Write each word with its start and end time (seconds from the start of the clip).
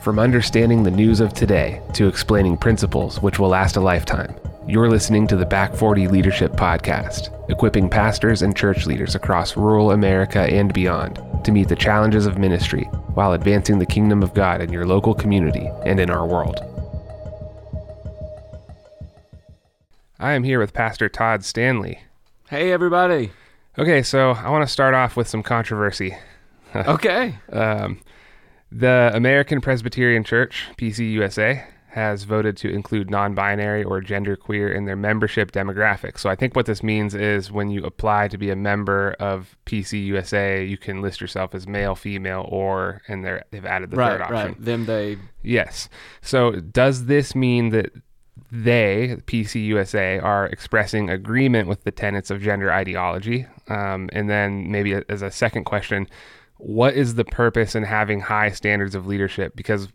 From 0.00 0.18
understanding 0.18 0.82
the 0.84 0.90
news 0.90 1.20
of 1.20 1.32
today 1.34 1.82
to 1.94 2.06
explaining 2.06 2.56
principles 2.56 3.20
which 3.20 3.38
will 3.38 3.48
last 3.48 3.76
a 3.76 3.80
lifetime, 3.80 4.34
you're 4.66 4.88
listening 4.88 5.26
to 5.26 5.36
the 5.36 5.44
Back 5.44 5.74
40 5.74 6.06
Leadership 6.08 6.52
Podcast, 6.52 7.32
equipping 7.50 7.88
pastors 7.88 8.42
and 8.42 8.56
church 8.56 8.86
leaders 8.86 9.14
across 9.16 9.56
rural 9.56 9.90
America 9.90 10.40
and 10.40 10.72
beyond 10.72 11.20
to 11.44 11.50
meet 11.50 11.68
the 11.68 11.76
challenges 11.76 12.26
of 12.26 12.38
ministry 12.38 12.84
while 13.14 13.32
advancing 13.32 13.78
the 13.78 13.86
kingdom 13.86 14.22
of 14.22 14.34
God 14.34 14.60
in 14.60 14.72
your 14.72 14.86
local 14.86 15.14
community 15.14 15.68
and 15.84 15.98
in 15.98 16.10
our 16.10 16.26
world. 16.26 16.60
I 20.20 20.32
am 20.32 20.44
here 20.44 20.60
with 20.60 20.72
Pastor 20.72 21.08
Todd 21.08 21.44
Stanley. 21.44 22.00
Hey, 22.50 22.70
everybody. 22.72 23.32
Okay, 23.76 24.02
so 24.02 24.30
I 24.30 24.48
want 24.50 24.66
to 24.66 24.72
start 24.72 24.94
off 24.94 25.16
with 25.16 25.28
some 25.28 25.42
controversy. 25.42 26.16
Okay. 26.74 27.34
Um, 27.50 27.98
the 28.70 29.10
American 29.14 29.60
Presbyterian 29.60 30.24
Church, 30.24 30.66
PCUSA, 30.76 31.64
has 31.90 32.24
voted 32.24 32.56
to 32.58 32.68
include 32.68 33.10
non 33.10 33.34
binary 33.34 33.82
or 33.82 34.00
genderqueer 34.00 34.74
in 34.74 34.84
their 34.84 34.96
membership 34.96 35.50
demographic. 35.52 36.18
So 36.18 36.28
I 36.28 36.36
think 36.36 36.54
what 36.54 36.66
this 36.66 36.82
means 36.82 37.14
is 37.14 37.50
when 37.50 37.70
you 37.70 37.82
apply 37.84 38.28
to 38.28 38.38
be 38.38 38.50
a 38.50 38.56
member 38.56 39.16
of 39.18 39.56
PCUSA, 39.66 40.68
you 40.68 40.76
can 40.76 41.00
list 41.00 41.20
yourself 41.20 41.54
as 41.54 41.66
male, 41.66 41.94
female, 41.94 42.46
or, 42.50 43.00
and 43.08 43.24
they're, 43.24 43.42
they've 43.50 43.64
added 43.64 43.90
the 43.90 43.96
right, 43.96 44.12
third 44.12 44.20
option. 44.20 44.36
right. 44.36 44.64
Them, 44.64 44.86
they. 44.86 45.18
Yes. 45.42 45.88
So 46.20 46.52
does 46.52 47.06
this 47.06 47.34
mean 47.34 47.70
that 47.70 47.90
they, 48.52 49.16
PCUSA, 49.26 50.22
are 50.22 50.46
expressing 50.46 51.10
agreement 51.10 51.68
with 51.68 51.84
the 51.84 51.90
tenets 51.90 52.30
of 52.30 52.42
gender 52.42 52.70
ideology? 52.70 53.46
Um, 53.68 54.08
and 54.12 54.28
then 54.28 54.70
maybe 54.70 54.94
as 55.08 55.22
a 55.22 55.30
second 55.30 55.64
question, 55.64 56.06
what 56.58 56.94
is 56.94 57.14
the 57.14 57.24
purpose 57.24 57.74
in 57.74 57.84
having 57.84 58.20
high 58.20 58.50
standards 58.50 58.94
of 58.94 59.06
leadership? 59.06 59.56
Because 59.56 59.88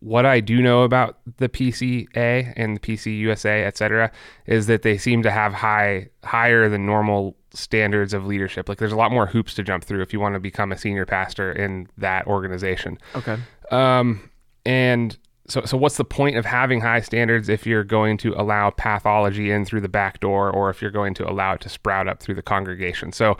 what 0.00 0.24
I 0.24 0.40
do 0.40 0.62
know 0.62 0.82
about 0.82 1.18
the 1.36 1.48
PCA 1.48 2.52
and 2.56 2.76
the 2.76 2.80
PCUSA, 2.80 3.66
et 3.66 3.76
cetera, 3.76 4.10
is 4.46 4.66
that 4.66 4.82
they 4.82 4.96
seem 4.96 5.22
to 5.22 5.30
have 5.30 5.52
high, 5.52 6.08
higher 6.24 6.68
than 6.68 6.86
normal 6.86 7.36
standards 7.52 8.14
of 8.14 8.26
leadership. 8.26 8.68
Like 8.68 8.78
there's 8.78 8.92
a 8.92 8.96
lot 8.96 9.10
more 9.10 9.26
hoops 9.26 9.54
to 9.54 9.62
jump 9.62 9.84
through 9.84 10.02
if 10.02 10.12
you 10.12 10.20
want 10.20 10.34
to 10.34 10.40
become 10.40 10.72
a 10.72 10.78
senior 10.78 11.04
pastor 11.04 11.52
in 11.52 11.88
that 11.98 12.26
organization. 12.26 12.98
Okay. 13.14 13.36
Um, 13.70 14.30
and 14.64 15.16
so, 15.48 15.62
so 15.64 15.76
what's 15.76 15.96
the 15.96 16.04
point 16.04 16.36
of 16.36 16.44
having 16.44 16.80
high 16.80 17.00
standards 17.00 17.48
if 17.48 17.66
you're 17.66 17.84
going 17.84 18.16
to 18.18 18.34
allow 18.34 18.70
pathology 18.70 19.50
in 19.50 19.64
through 19.64 19.80
the 19.80 19.88
back 19.88 20.20
door, 20.20 20.50
or 20.50 20.70
if 20.70 20.82
you're 20.82 20.90
going 20.90 21.14
to 21.14 21.30
allow 21.30 21.54
it 21.54 21.60
to 21.62 21.68
sprout 21.68 22.08
up 22.08 22.20
through 22.20 22.34
the 22.34 22.42
congregation? 22.42 23.12
So, 23.12 23.36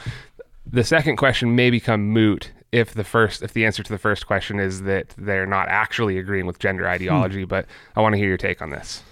the 0.66 0.84
second 0.84 1.16
question 1.16 1.54
may 1.54 1.70
become 1.70 2.08
moot 2.08 2.52
if 2.72 2.92
the 2.94 3.04
first, 3.04 3.42
if 3.42 3.52
the 3.52 3.64
answer 3.64 3.82
to 3.82 3.92
the 3.92 3.98
first 3.98 4.26
question 4.26 4.58
is 4.58 4.82
that 4.82 5.14
they're 5.16 5.46
not 5.46 5.68
actually 5.68 6.18
agreeing 6.18 6.46
with 6.46 6.58
gender 6.58 6.88
ideology. 6.88 7.44
But 7.44 7.66
I 7.94 8.00
want 8.00 8.14
to 8.14 8.18
hear 8.18 8.28
your 8.28 8.36
take 8.36 8.60
on 8.60 8.70
this. 8.70 9.02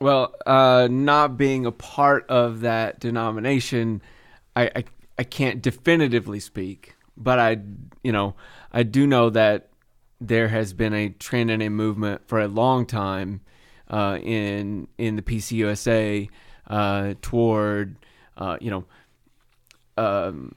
Well, 0.00 0.34
uh, 0.46 0.88
not 0.90 1.36
being 1.36 1.66
a 1.66 1.72
part 1.72 2.26
of 2.28 2.60
that 2.60 3.00
denomination, 3.00 4.02
I, 4.54 4.70
I 4.76 4.84
I 5.18 5.24
can't 5.24 5.60
definitively 5.60 6.40
speak, 6.40 6.94
but 7.16 7.38
I 7.38 7.58
you 8.02 8.12
know 8.12 8.34
I 8.72 8.82
do 8.82 9.06
know 9.06 9.30
that 9.30 9.70
there 10.20 10.48
has 10.48 10.72
been 10.72 10.94
a 10.94 11.10
trend 11.10 11.50
and 11.50 11.62
a 11.62 11.68
movement 11.68 12.22
for 12.26 12.40
a 12.40 12.48
long 12.48 12.86
time 12.86 13.40
uh, 13.88 14.18
in 14.22 14.88
in 14.98 15.16
the 15.16 15.22
PCUSA 15.22 16.28
uh, 16.68 17.14
toward 17.22 17.96
uh, 18.36 18.58
you 18.60 18.70
know 18.70 18.84
um, 19.96 20.54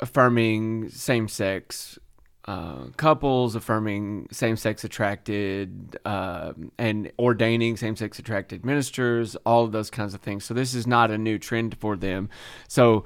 affirming 0.00 0.88
same 0.90 1.28
sex 1.28 1.98
uh, 2.44 2.86
couples, 2.96 3.54
affirming 3.54 4.26
same 4.30 4.56
sex 4.56 4.82
attracted, 4.82 5.98
uh, 6.06 6.54
and 6.78 7.12
ordaining 7.18 7.76
same 7.76 7.94
sex 7.94 8.18
attracted 8.18 8.64
ministers, 8.64 9.36
all 9.44 9.64
of 9.64 9.72
those 9.72 9.90
kinds 9.90 10.14
of 10.14 10.22
things. 10.22 10.44
So, 10.44 10.54
this 10.54 10.74
is 10.74 10.86
not 10.86 11.10
a 11.10 11.18
new 11.18 11.38
trend 11.38 11.76
for 11.78 11.94
them. 11.94 12.30
So, 12.66 13.04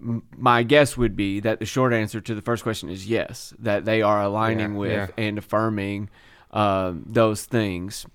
my 0.00 0.62
guess 0.62 0.96
would 0.96 1.16
be 1.16 1.40
that 1.40 1.58
the 1.58 1.66
short 1.66 1.92
answer 1.92 2.20
to 2.20 2.34
the 2.34 2.40
first 2.40 2.62
question 2.62 2.88
is 2.88 3.06
yes, 3.06 3.52
that 3.58 3.84
they 3.84 4.00
are 4.00 4.22
aligning 4.22 4.72
Yeah, 4.72 4.78
with 4.78 5.10
yeah. 5.10 5.24
and 5.24 5.36
affirming 5.36 6.08
um, 6.52 7.04
those 7.06 7.44
things. 7.44 8.06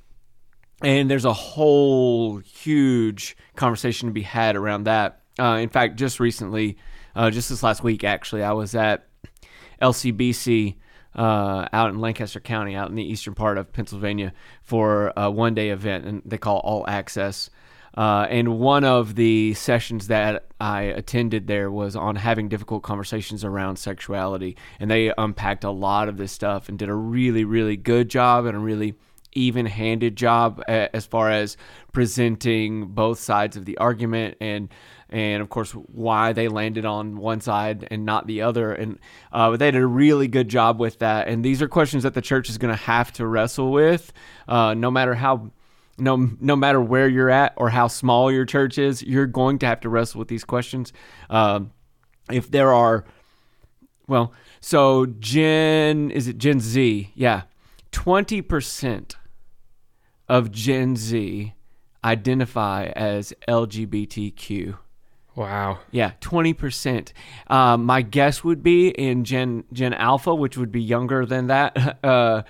And 0.82 1.10
there's 1.10 1.26
a 1.26 1.34
whole 1.34 2.38
huge 2.38 3.38
conversation 3.56 4.10
to 4.10 4.14
be 4.14 4.24
had 4.24 4.56
around 4.56 4.86
that. 4.86 5.22
Uh, 5.40 5.60
in 5.62 5.70
fact, 5.70 5.98
just 5.98 6.20
recently, 6.20 6.78
uh, 7.16 7.30
just 7.30 7.50
this 7.50 7.64
last 7.64 7.84
week, 7.84 8.04
actually, 8.04 8.44
I 8.44 8.54
was 8.54 8.76
at 8.76 9.08
LCBC 9.82 10.76
uh, 11.16 11.68
out 11.72 11.90
in 11.90 12.00
Lancaster 12.00 12.40
County, 12.40 12.76
out 12.76 12.90
in 12.90 12.96
the 12.96 13.04
eastern 13.04 13.36
part 13.36 13.58
of 13.58 13.72
Pennsylvania, 13.72 14.34
for 14.64 15.14
a 15.16 15.30
one 15.30 15.54
day 15.54 15.70
event, 15.70 16.06
and 16.06 16.22
they 16.26 16.38
call 16.38 16.60
All 16.60 16.88
Access. 16.88 17.50
Uh, 17.96 18.26
and 18.30 18.60
one 18.60 18.84
of 18.84 19.14
the 19.16 19.54
sessions 19.54 20.08
that 20.08 20.46
I 20.60 20.82
attended 20.82 21.46
there 21.46 21.70
was 21.70 21.96
on 21.96 22.16
having 22.16 22.50
difficult 22.50 22.82
conversations 22.82 23.44
around 23.44 23.76
sexuality. 23.76 24.58
And 24.80 24.90
they 24.90 25.14
unpacked 25.16 25.64
a 25.64 25.70
lot 25.70 26.10
of 26.10 26.18
this 26.18 26.32
stuff 26.32 26.70
and 26.70 26.80
did 26.80 26.90
a 26.90 26.96
really, 26.96 27.44
really 27.44 27.78
good 27.78 28.10
job 28.10 28.46
and 28.46 28.58
a 28.58 28.60
really 28.60 28.96
even 29.36 29.66
handed 29.66 30.16
job 30.16 30.62
as 30.68 31.06
far 31.06 31.30
as 31.30 31.58
presenting 31.92 32.88
both 32.88 33.20
sides 33.20 33.56
of 33.56 33.66
the 33.66 33.78
argument 33.78 34.38
and 34.40 34.70
and 35.14 35.44
of 35.44 35.50
course 35.50 35.72
why 35.72 36.34
they 36.34 36.48
landed 36.48 36.86
on 36.86 37.18
one 37.18 37.40
side 37.40 37.88
and 37.92 38.04
not 38.04 38.26
the 38.26 38.42
other. 38.42 38.74
And 38.74 39.00
uh, 39.32 39.52
but 39.52 39.60
they 39.60 39.70
did 39.70 39.82
a 39.82 39.86
really 39.88 40.28
good 40.28 40.50
job 40.50 40.80
with 40.80 41.00
that. 41.00 41.28
And 41.28 41.46
these 41.46 41.62
are 41.62 41.68
questions 41.68 42.04
that 42.04 42.16
the 42.16 42.22
church 42.22 42.50
is 42.50 42.58
going 42.58 42.74
to 42.74 42.82
have 42.84 43.14
to 43.14 43.28
wrestle 43.28 43.72
with 43.72 44.12
uh, 44.48 44.74
no 44.74 44.90
matter 44.90 45.14
how 45.14 45.52
no 46.00 46.32
no 46.40 46.56
matter 46.56 46.82
where 46.82 47.08
you're 47.08 47.30
at 47.30 47.54
or 47.56 47.70
how 47.70 47.88
small 47.88 48.32
your 48.32 48.46
church 48.46 48.80
is 48.80 49.04
you're 49.04 49.28
going 49.28 49.60
to 49.60 49.68
have 49.68 49.80
to 49.82 49.90
wrestle 49.90 50.20
with 50.20 50.28
these 50.28 50.44
questions. 50.44 50.92
Um, 51.30 51.72
if 52.32 52.50
there 52.50 52.74
are 52.74 53.06
well 54.08 54.34
so 54.62 55.06
gen 55.06 56.10
is 56.10 56.28
it 56.28 56.40
gen 56.40 56.60
z? 56.60 57.12
Yeah. 57.14 57.44
20% 57.92 59.16
of 60.30 60.52
gen 60.52 60.96
z 60.96 61.54
identify 62.04 62.86
as 62.96 63.34
lgbtq 63.48 64.78
Wow. 65.36 65.80
yeah, 65.90 66.12
twenty 66.22 66.54
percent. 66.54 67.12
Um, 67.48 67.86
my 67.86 68.04
guess 68.04 68.44
would 68.44 68.62
be 68.62 68.90
in 68.90 69.24
Gen 69.24 69.64
Gen 69.74 69.92
Alpha, 69.96 70.36
which 70.36 70.58
would 70.58 70.72
be 70.72 70.82
younger 70.82 71.26
than 71.26 71.48
that. 71.48 72.00
Uh, 72.04 72.44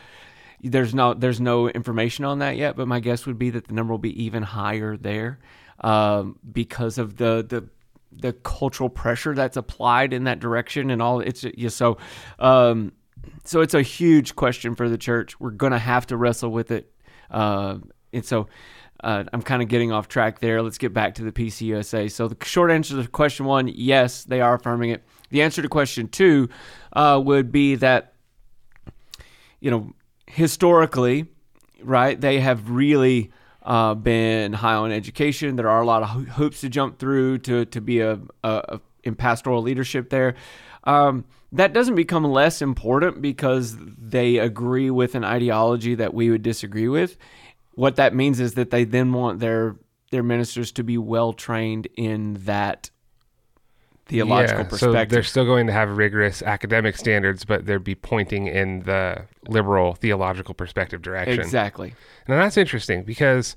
there's 0.61 0.93
no 0.95 1.13
there's 1.13 1.39
no 1.41 1.67
information 1.69 2.25
on 2.25 2.39
that 2.39 2.57
yet, 2.57 2.75
but 2.75 2.87
my 2.87 2.99
guess 2.99 3.25
would 3.25 3.37
be 3.37 3.49
that 3.51 3.67
the 3.67 3.73
number 3.73 3.91
will 3.93 3.97
be 3.99 4.23
even 4.23 4.43
higher 4.43 4.95
there 4.97 5.39
um, 5.81 6.37
because 6.51 6.97
of 6.97 7.17
the 7.17 7.45
the 7.47 7.69
the 8.11 8.33
cultural 8.33 8.89
pressure 8.89 9.33
that's 9.33 9.57
applied 9.57 10.13
in 10.13 10.23
that 10.25 10.39
direction 10.39 10.89
and 10.89 11.01
all. 11.01 11.19
It's 11.21 11.43
yeah, 11.55 11.69
so 11.69 11.97
um, 12.39 12.93
so 13.43 13.61
it's 13.61 13.73
a 13.73 13.81
huge 13.81 14.35
question 14.35 14.75
for 14.75 14.87
the 14.89 14.97
church. 14.97 15.39
We're 15.39 15.51
gonna 15.51 15.79
have 15.79 16.07
to 16.07 16.17
wrestle 16.17 16.49
with 16.51 16.71
it, 16.71 16.91
uh, 17.31 17.77
and 18.11 18.25
so. 18.25 18.47
Uh, 19.03 19.25
I'm 19.33 19.41
kind 19.41 19.61
of 19.61 19.67
getting 19.67 19.91
off 19.91 20.07
track 20.07 20.39
there. 20.39 20.61
Let's 20.61 20.77
get 20.77 20.93
back 20.93 21.15
to 21.15 21.23
the 21.23 21.33
PCUSA. 21.33 22.09
So 22.09 22.29
the 22.29 22.37
short 22.45 22.71
answer 22.71 23.03
to 23.03 23.09
question 23.09 23.45
one, 23.45 23.67
yes, 23.67 24.23
they 24.23 24.39
are 24.39 24.53
affirming 24.53 24.91
it. 24.91 25.03
The 25.29 25.41
answer 25.41 25.61
to 25.61 25.67
question 25.67 26.07
two 26.07 26.47
uh, 26.93 27.21
would 27.21 27.51
be 27.51 27.75
that, 27.75 28.13
you 29.59 29.69
know, 29.71 29.93
historically, 30.25 31.25
right, 31.81 32.21
they 32.21 32.39
have 32.39 32.69
really 32.69 33.33
uh, 33.63 33.93
been 33.93 34.53
high 34.53 34.75
on 34.75 34.93
education. 34.93 35.57
There 35.57 35.69
are 35.69 35.81
a 35.81 35.85
lot 35.85 36.03
of 36.03 36.07
ho- 36.09 36.19
hoops 36.19 36.61
to 36.61 36.69
jump 36.69 36.97
through 36.97 37.39
to 37.39 37.65
to 37.65 37.81
be 37.81 37.99
a, 37.99 38.13
a, 38.43 38.49
a 38.69 38.81
in 39.03 39.15
pastoral 39.15 39.61
leadership 39.61 40.11
there. 40.11 40.35
Um, 40.85 41.25
that 41.53 41.71
doesn't 41.71 41.95
become 41.95 42.23
less 42.25 42.61
important 42.61 43.21
because 43.21 43.77
they 43.79 44.37
agree 44.37 44.89
with 44.89 45.15
an 45.15 45.23
ideology 45.23 45.95
that 45.95 46.13
we 46.13 46.29
would 46.29 46.41
disagree 46.41 46.87
with. 46.87 47.15
What 47.75 47.95
that 47.95 48.13
means 48.15 48.39
is 48.39 48.55
that 48.55 48.71
they 48.71 48.83
then 48.83 49.13
want 49.13 49.39
their 49.39 49.75
their 50.11 50.23
ministers 50.23 50.71
to 50.73 50.83
be 50.83 50.97
well 50.97 51.33
trained 51.33 51.87
in 51.95 52.35
that 52.45 52.91
theological 54.05 54.65
yeah, 54.71 54.77
So 54.77 55.05
they're 55.05 55.23
still 55.23 55.45
going 55.45 55.65
to 55.67 55.73
have 55.73 55.97
rigorous 55.97 56.43
academic 56.43 56.97
standards, 56.97 57.45
but 57.45 57.65
they'd 57.65 57.83
be 57.83 57.95
pointing 57.95 58.47
in 58.47 58.81
the 58.81 59.25
liberal 59.47 59.95
theological 59.95 60.53
perspective 60.53 61.01
direction. 61.01 61.39
exactly. 61.39 61.95
Now 62.27 62.37
that's 62.37 62.57
interesting 62.57 63.03
because 63.03 63.55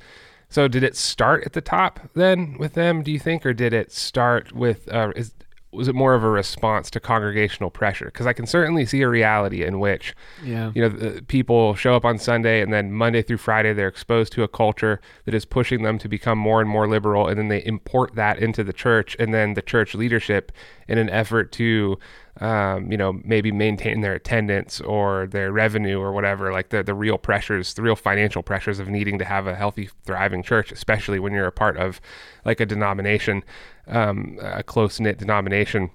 so 0.49 0.69
did 0.69 0.83
it 0.83 0.97
start 0.97 1.45
at 1.45 1.53
the 1.53 1.61
top 1.61 2.01
then 2.15 2.57
with 2.59 2.75
them? 2.75 3.03
Do 3.03 3.11
you 3.11 3.19
think, 3.19 3.45
or 3.45 3.53
did 3.53 3.73
it 3.73 3.93
start 3.93 4.53
with? 4.53 4.89
Uh, 4.93 5.13
is 5.17 5.35
was 5.77 5.89
it 5.89 5.95
more 5.95 6.15
of 6.15 6.25
a 6.25 6.29
response 6.31 6.91
to 6.91 7.01
congregational 7.01 7.71
pressure? 7.71 8.07
Because 8.07 8.27
I 8.27 8.33
can 8.33 8.47
certainly 8.47 8.85
see 8.87 9.03
a 9.03 9.09
reality 9.09 9.63
in 9.65 9.79
which, 9.79 10.15
Yeah. 10.43 10.73
you 10.75 10.83
know, 10.83 10.89
the, 10.89 11.23
people 11.23 11.75
show 11.75 11.95
up 11.95 12.05
on 12.05 12.19
Sunday 12.19 12.61
and 12.63 12.73
then 12.73 12.93
Monday 12.93 13.23
through 13.23 13.37
Friday 13.37 13.73
they're 13.73 13.87
exposed 13.89 14.33
to 14.33 14.43
a 14.43 14.49
culture 14.49 15.01
that 15.27 15.35
is 15.35 15.45
pushing 15.45 15.83
them 15.83 15.99
to 15.99 16.09
become 16.09 16.39
more 16.39 16.61
and 16.61 16.69
more 16.71 16.89
liberal, 16.89 17.29
and 17.29 17.39
then 17.39 17.49
they 17.49 17.65
import 17.65 18.15
that 18.15 18.39
into 18.39 18.65
the 18.65 18.73
church, 18.73 19.15
and 19.19 19.33
then 19.33 19.55
the 19.55 19.63
church 19.63 19.95
leadership, 19.95 20.51
in 20.89 20.99
an 20.99 21.11
effort 21.11 21.51
to, 21.53 21.99
um, 22.41 22.91
you 22.93 22.97
know, 22.97 23.21
maybe 23.25 23.51
maintain 23.51 24.03
their 24.03 24.15
attendance 24.15 24.81
or 24.81 25.27
their 25.27 25.51
revenue 25.51 25.99
or 25.99 26.13
whatever, 26.13 26.53
like 26.53 26.69
the 26.69 26.83
the 26.83 26.95
real 26.95 27.19
pressures, 27.19 27.75
the 27.75 27.83
real 27.83 27.97
financial 27.97 28.43
pressures 28.43 28.79
of 28.79 28.89
needing 28.89 29.19
to 29.19 29.25
have 29.25 29.47
a 29.47 29.55
healthy, 29.57 29.89
thriving 30.05 30.43
church, 30.43 30.71
especially 30.71 31.19
when 31.19 31.33
you're 31.33 31.47
a 31.47 31.53
part 31.53 31.77
of 31.77 32.01
like 32.45 32.61
a 32.61 32.67
denomination, 32.67 33.43
um, 33.89 34.39
a 34.41 34.63
close 34.63 35.01
knit 35.01 35.19
denomination, 35.19 35.91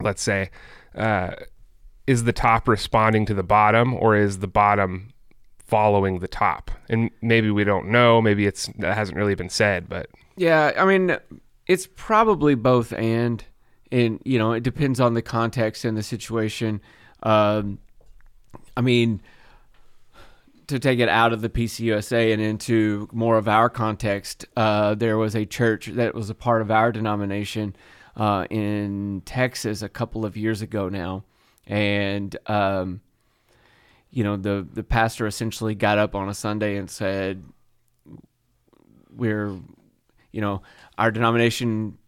let's 0.00 0.22
say. 0.22 0.50
Uh, 0.94 1.34
is 2.06 2.24
the 2.24 2.32
top 2.32 2.68
responding 2.68 3.24
to 3.26 3.34
the 3.34 3.42
bottom 3.42 3.94
or 3.94 4.14
is 4.14 4.40
the 4.40 4.46
bottom 4.46 5.10
following 5.58 6.18
the 6.18 6.28
top 6.28 6.70
and 6.90 7.10
maybe 7.22 7.50
we 7.50 7.64
don't 7.64 7.88
know 7.88 8.20
maybe 8.20 8.44
it's 8.44 8.66
that 8.78 8.94
hasn't 8.94 9.16
really 9.16 9.34
been 9.34 9.48
said 9.48 9.88
but 9.88 10.08
Yeah, 10.36 10.72
I 10.76 10.84
mean, 10.84 11.16
it's 11.66 11.86
probably 11.94 12.54
both 12.54 12.92
and, 12.92 13.44
and 13.92 14.20
you 14.24 14.38
know, 14.38 14.52
it 14.52 14.62
depends 14.62 15.00
on 15.00 15.14
the 15.14 15.22
context 15.22 15.84
and 15.84 15.96
the 15.96 16.02
situation. 16.02 16.80
Um, 17.22 17.78
I 18.76 18.80
mean, 18.80 19.22
to 20.66 20.78
take 20.78 20.98
it 20.98 21.08
out 21.08 21.32
of 21.32 21.40
the 21.40 21.48
PCUSA 21.48 22.32
and 22.32 22.40
into 22.40 23.08
more 23.12 23.36
of 23.36 23.48
our 23.48 23.68
context, 23.68 24.46
uh, 24.56 24.94
there 24.94 25.18
was 25.18 25.34
a 25.34 25.44
church 25.44 25.86
that 25.86 26.14
was 26.14 26.30
a 26.30 26.34
part 26.34 26.62
of 26.62 26.70
our 26.70 26.92
denomination 26.92 27.76
uh, 28.16 28.46
in 28.50 29.22
Texas 29.24 29.82
a 29.82 29.88
couple 29.88 30.24
of 30.24 30.36
years 30.36 30.62
ago 30.62 30.88
now, 30.88 31.24
and 31.66 32.36
um, 32.46 33.00
you 34.10 34.22
know, 34.22 34.36
the 34.36 34.66
the 34.72 34.84
pastor 34.84 35.26
essentially 35.26 35.74
got 35.74 35.98
up 35.98 36.14
on 36.14 36.28
a 36.28 36.34
Sunday 36.34 36.76
and 36.76 36.88
said, 36.88 37.44
"We're 39.10 39.58
you 40.34 40.40
know, 40.40 40.62
our 40.98 41.10
denomination 41.10 41.98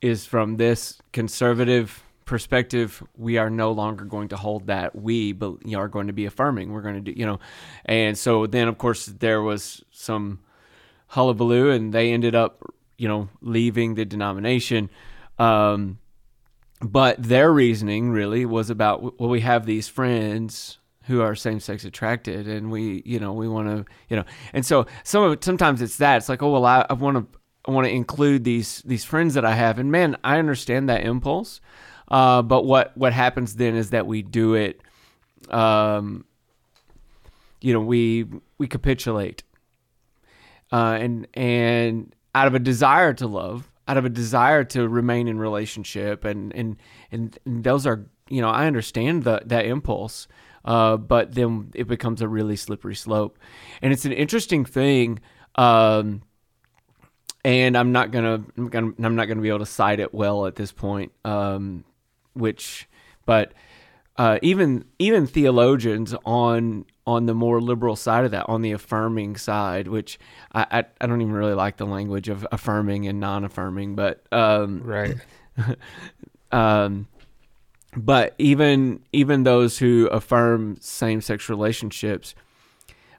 is 0.00 0.26
from 0.26 0.56
this 0.56 1.00
conservative 1.12 2.02
perspective. 2.32 3.02
We 3.14 3.36
are 3.36 3.50
no 3.50 3.72
longer 3.72 4.06
going 4.06 4.28
to 4.28 4.38
hold 4.38 4.68
that. 4.68 4.96
We 4.96 5.32
but, 5.32 5.66
you 5.66 5.72
know, 5.72 5.80
are 5.80 5.88
going 5.88 6.06
to 6.06 6.14
be 6.14 6.24
affirming. 6.24 6.72
We're 6.72 6.80
going 6.80 6.94
to 6.94 7.12
do, 7.12 7.12
you 7.14 7.26
know, 7.26 7.40
and 7.84 8.16
so 8.16 8.46
then 8.46 8.68
of 8.68 8.78
course 8.78 9.04
there 9.04 9.42
was 9.42 9.84
some 9.90 10.40
hullabaloo, 11.08 11.68
and 11.70 11.92
they 11.92 12.10
ended 12.10 12.34
up, 12.34 12.62
you 12.96 13.06
know, 13.06 13.28
leaving 13.42 13.96
the 13.96 14.06
denomination. 14.06 14.88
Um, 15.38 15.98
but 16.80 17.22
their 17.22 17.52
reasoning 17.52 18.10
really 18.10 18.46
was 18.46 18.70
about 18.70 19.20
well, 19.20 19.28
we 19.28 19.42
have 19.42 19.66
these 19.66 19.86
friends 19.88 20.78
who 21.04 21.20
are 21.20 21.34
same-sex 21.34 21.84
attracted 21.84 22.46
and 22.46 22.70
we 22.70 23.02
you 23.04 23.18
know 23.18 23.32
we 23.32 23.48
want 23.48 23.66
to 23.68 23.84
you 24.08 24.16
know 24.16 24.24
and 24.52 24.64
so 24.64 24.86
some 25.02 25.24
of 25.24 25.36
sometimes 25.42 25.82
it's 25.82 25.96
that 25.96 26.18
it's 26.18 26.28
like 26.28 26.44
oh 26.44 26.52
well 26.52 26.64
i, 26.64 26.86
I 26.88 26.92
want 26.92 27.16
to 27.16 27.40
I 27.66 27.70
want 27.70 27.86
to 27.86 27.92
include 27.92 28.44
these 28.44 28.82
these 28.82 29.04
friends 29.04 29.34
that 29.34 29.44
I 29.44 29.54
have, 29.54 29.78
and 29.78 29.90
man, 29.90 30.16
I 30.24 30.38
understand 30.38 30.88
that 30.88 31.04
impulse. 31.04 31.60
Uh, 32.08 32.42
but 32.42 32.64
what 32.64 32.96
what 32.96 33.12
happens 33.12 33.56
then 33.56 33.74
is 33.74 33.90
that 33.90 34.06
we 34.06 34.22
do 34.22 34.54
it. 34.54 34.80
Um, 35.50 36.24
you 37.60 37.72
know, 37.72 37.80
we 37.80 38.26
we 38.58 38.66
capitulate, 38.66 39.42
uh, 40.72 40.98
and 41.00 41.26
and 41.34 42.14
out 42.34 42.46
of 42.46 42.54
a 42.54 42.58
desire 42.58 43.12
to 43.14 43.26
love, 43.26 43.70
out 43.88 43.96
of 43.96 44.04
a 44.04 44.08
desire 44.08 44.64
to 44.64 44.88
remain 44.88 45.28
in 45.28 45.38
relationship, 45.38 46.24
and 46.24 46.52
and 46.54 46.76
and, 47.10 47.38
and 47.44 47.64
those 47.64 47.86
are 47.86 48.06
you 48.28 48.40
know 48.40 48.50
I 48.50 48.66
understand 48.66 49.24
the, 49.24 49.42
that 49.46 49.66
impulse, 49.66 50.28
uh, 50.64 50.96
but 50.96 51.34
then 51.34 51.70
it 51.74 51.88
becomes 51.88 52.20
a 52.20 52.28
really 52.28 52.56
slippery 52.56 52.94
slope, 52.94 53.38
and 53.80 53.92
it's 53.92 54.04
an 54.04 54.12
interesting 54.12 54.64
thing. 54.64 55.20
Um, 55.54 56.22
and 57.44 57.76
I'm 57.76 57.92
not 57.92 58.12
gonna, 58.12 58.44
I'm 58.56 58.68
gonna, 58.68 58.92
I'm 59.02 59.16
not 59.16 59.26
gonna 59.26 59.40
be 59.40 59.48
able 59.48 59.60
to 59.60 59.66
cite 59.66 60.00
it 60.00 60.14
well 60.14 60.46
at 60.46 60.54
this 60.56 60.72
point. 60.72 61.12
Um, 61.24 61.84
which, 62.34 62.88
but 63.24 63.52
uh, 64.16 64.38
even 64.42 64.84
even 64.98 65.26
theologians 65.26 66.14
on 66.24 66.84
on 67.06 67.26
the 67.26 67.34
more 67.34 67.60
liberal 67.60 67.96
side 67.96 68.24
of 68.24 68.30
that, 68.30 68.48
on 68.48 68.62
the 68.62 68.72
affirming 68.72 69.36
side, 69.36 69.88
which 69.88 70.18
I 70.52 70.66
I, 70.70 70.84
I 71.00 71.06
don't 71.06 71.20
even 71.22 71.34
really 71.34 71.54
like 71.54 71.76
the 71.76 71.86
language 71.86 72.28
of 72.28 72.46
affirming 72.52 73.06
and 73.06 73.20
non-affirming, 73.20 73.94
but 73.94 74.22
um, 74.30 74.82
right. 74.82 75.16
um, 76.52 77.08
but 77.96 78.34
even 78.38 79.02
even 79.12 79.44
those 79.44 79.78
who 79.78 80.06
affirm 80.08 80.76
same-sex 80.80 81.48
relationships, 81.48 82.34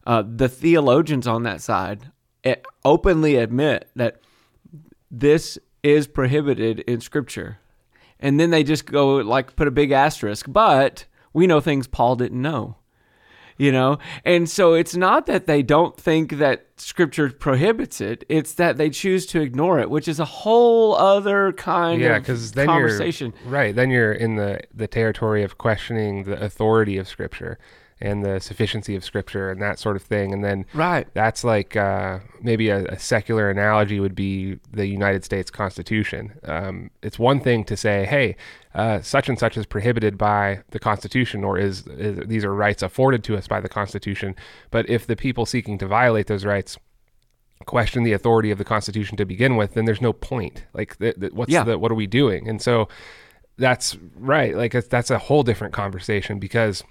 uh, 0.06 0.24
the 0.26 0.50
theologians 0.50 1.28
on 1.28 1.44
that 1.44 1.62
side 1.62 2.12
eh, 2.44 2.56
openly 2.86 3.36
admit 3.36 3.90
that 3.96 4.20
this 5.10 5.58
is 5.84 6.08
prohibited 6.08 6.80
in 6.82 7.02
Scripture, 7.02 7.60
and 8.24 8.40
then 8.40 8.50
they 8.50 8.64
just 8.64 8.88
go 8.88 9.18
like 9.18 9.56
put 9.56 9.68
a 9.68 9.72
big 9.72 9.92
asterisk. 9.92 10.48
But 10.50 11.06
we 11.34 11.46
know 11.46 11.60
things 11.60 11.86
Paul 11.86 12.16
didn't 12.16 12.42
know, 12.42 12.78
you 13.58 13.72
know, 13.72 14.00
and 14.26 14.50
so 14.50 14.74
it's 14.74 14.96
not 14.96 15.28
that 15.28 15.46
they 15.46 15.62
don't 15.62 15.96
think 15.96 16.38
that 16.40 16.66
Scripture 16.78 17.30
prohibits 17.30 18.02
it; 18.02 18.24
it's 18.30 18.54
that 18.56 18.78
they 18.78 18.90
choose 18.90 19.26
to 19.28 19.42
ignore 19.42 19.80
it, 19.80 19.90
which 19.90 20.08
is 20.08 20.20
a 20.20 20.26
whole 20.26 20.96
other 20.96 21.52
kind 21.54 22.02
yeah 22.02 22.18
of 22.18 22.54
then 22.54 22.66
conversation. 22.66 23.34
you're 23.44 23.52
right 23.52 23.76
then 23.76 23.90
you're 23.92 24.14
in 24.14 24.38
the 24.38 24.60
the 24.74 24.88
territory 24.88 25.44
of 25.44 25.58
questioning 25.58 26.24
the 26.24 26.42
authority 26.42 26.98
of 26.98 27.08
scripture 27.08 27.60
and 28.02 28.26
the 28.26 28.40
sufficiency 28.40 28.96
of 28.96 29.04
scripture 29.06 29.50
and 29.52 29.62
that 29.62 29.80
sort 29.80 29.96
of 29.96 30.02
thing 30.02 30.34
and 30.34 30.44
then 30.44 30.66
Right. 30.74 31.08
that's 31.14 31.44
like 31.44 31.76
uh, 31.76 32.20
maybe 32.42 32.70
a, 32.70 32.86
a 32.86 33.00
secular 33.00 33.50
analogy 33.50 34.00
would 34.00 34.16
be 34.16 34.60
the 34.72 34.86
United 34.88 35.24
States 35.24 35.50
Constitution. 35.52 36.34
Um, 36.44 36.90
it's 37.02 37.18
one 37.20 37.40
thing 37.40 37.64
to 37.66 37.78
say, 37.78 38.06
"Hey, 38.06 38.36
uh, 38.76 39.02
such 39.02 39.30
and 39.30 39.38
such 39.40 39.56
is 39.58 39.66
prohibited 39.66 40.18
by 40.18 40.62
the 40.72 40.80
Constitution, 40.80 41.44
or 41.44 41.58
is, 41.58 41.86
is 41.88 42.28
these 42.28 42.44
are 42.44 42.54
rights 42.54 42.82
afforded 42.84 43.24
to 43.26 43.38
us 43.38 43.48
by 43.48 43.60
the 43.62 43.70
Constitution." 43.70 44.36
But 44.72 44.90
if 44.90 45.06
the 45.08 45.16
people 45.16 45.46
seeking 45.46 45.78
to 45.78 45.88
violate 45.88 46.28
those 46.28 46.46
rights 46.46 46.78
question 47.66 48.04
the 48.04 48.12
authority 48.14 48.52
of 48.52 48.58
the 48.58 48.66
Constitution 48.66 49.16
to 49.18 49.26
begin 49.26 49.56
with, 49.56 49.74
then 49.74 49.86
there's 49.86 50.02
no 50.02 50.12
point. 50.12 50.66
Like, 50.74 50.98
what's 51.32 51.52
Yeah. 51.52 51.64
the 51.64 51.78
what 51.80 51.92
are 51.92 51.96
we 51.96 52.08
doing? 52.08 52.50
And 52.50 52.62
so 52.62 52.90
that's 53.58 53.96
right. 54.16 54.58
Like, 54.58 54.76
it's, 54.76 54.88
that's 54.88 55.12
a 55.12 55.18
whole 55.20 55.44
different 55.44 55.74
conversation 55.74 56.40
because 56.40 56.84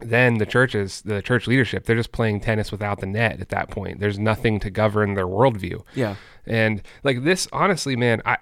then 0.00 0.38
the 0.38 0.46
churches, 0.46 1.02
the 1.02 1.22
church 1.22 1.46
leadership, 1.46 1.84
they're 1.84 1.96
just 1.96 2.12
playing 2.12 2.40
tennis 2.40 2.70
without 2.70 3.00
the 3.00 3.06
net 3.06 3.40
at 3.40 3.48
that 3.48 3.70
point. 3.70 4.00
There's 4.00 4.18
nothing 4.18 4.60
to 4.60 4.70
govern 4.70 5.14
their 5.14 5.26
worldview. 5.26 5.82
Yeah. 5.94 6.16
And 6.46 6.82
like 7.02 7.24
this, 7.24 7.48
honestly, 7.52 7.96
man, 7.96 8.22
I 8.24 8.36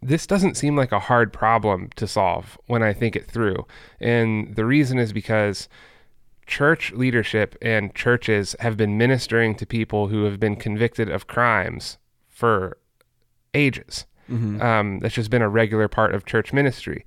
this 0.00 0.26
doesn't 0.26 0.56
seem 0.56 0.76
like 0.76 0.92
a 0.92 1.00
hard 1.00 1.32
problem 1.32 1.90
to 1.96 2.06
solve 2.06 2.58
when 2.66 2.82
I 2.82 2.92
think 2.92 3.16
it 3.16 3.28
through. 3.28 3.66
And 4.00 4.54
the 4.54 4.64
reason 4.64 4.98
is 4.98 5.12
because 5.12 5.68
church 6.46 6.92
leadership 6.92 7.56
and 7.60 7.94
churches 7.94 8.54
have 8.60 8.76
been 8.76 8.96
ministering 8.96 9.54
to 9.56 9.66
people 9.66 10.08
who 10.08 10.24
have 10.24 10.38
been 10.38 10.56
convicted 10.56 11.08
of 11.10 11.26
crimes 11.26 11.98
for 12.28 12.78
ages. 13.54 14.06
Um, 14.62 14.98
that's 15.00 15.14
just 15.14 15.30
been 15.30 15.42
a 15.42 15.48
regular 15.48 15.88
part 15.88 16.14
of 16.14 16.26
church 16.26 16.52
ministry. 16.52 17.04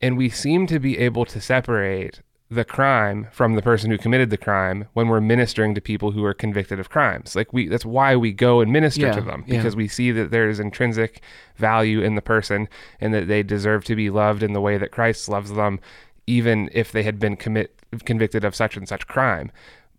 And 0.00 0.16
we 0.16 0.28
seem 0.28 0.66
to 0.66 0.78
be 0.78 0.98
able 0.98 1.24
to 1.26 1.40
separate 1.40 2.20
the 2.50 2.64
crime 2.64 3.28
from 3.30 3.54
the 3.56 3.62
person 3.62 3.90
who 3.90 3.98
committed 3.98 4.30
the 4.30 4.38
crime 4.38 4.86
when 4.94 5.08
we're 5.08 5.20
ministering 5.20 5.74
to 5.74 5.80
people 5.82 6.12
who 6.12 6.24
are 6.24 6.32
convicted 6.32 6.80
of 6.80 6.88
crimes. 6.88 7.36
Like 7.36 7.52
we 7.52 7.68
that's 7.68 7.84
why 7.84 8.16
we 8.16 8.32
go 8.32 8.60
and 8.60 8.72
minister 8.72 9.02
Yeah, 9.02 9.12
to 9.12 9.20
them 9.20 9.44
yeah. 9.46 9.56
because 9.58 9.76
we 9.76 9.86
see 9.86 10.10
that 10.12 10.30
there's 10.30 10.58
intrinsic 10.58 11.20
value 11.56 12.00
in 12.00 12.14
the 12.14 12.22
person 12.22 12.68
and 13.00 13.12
that 13.12 13.28
they 13.28 13.42
deserve 13.42 13.84
to 13.84 13.94
be 13.96 14.08
loved 14.08 14.42
in 14.42 14.54
the 14.54 14.62
way 14.62 14.78
that 14.78 14.92
Christ 14.92 15.28
loves 15.28 15.52
them 15.52 15.78
even 16.26 16.70
if 16.72 16.90
they 16.92 17.02
had 17.02 17.18
been 17.18 17.36
commit 17.36 17.74
convicted 18.04 18.44
of 18.44 18.54
such 18.54 18.76
and 18.76 18.88
such 18.88 19.06
crime. 19.06 19.50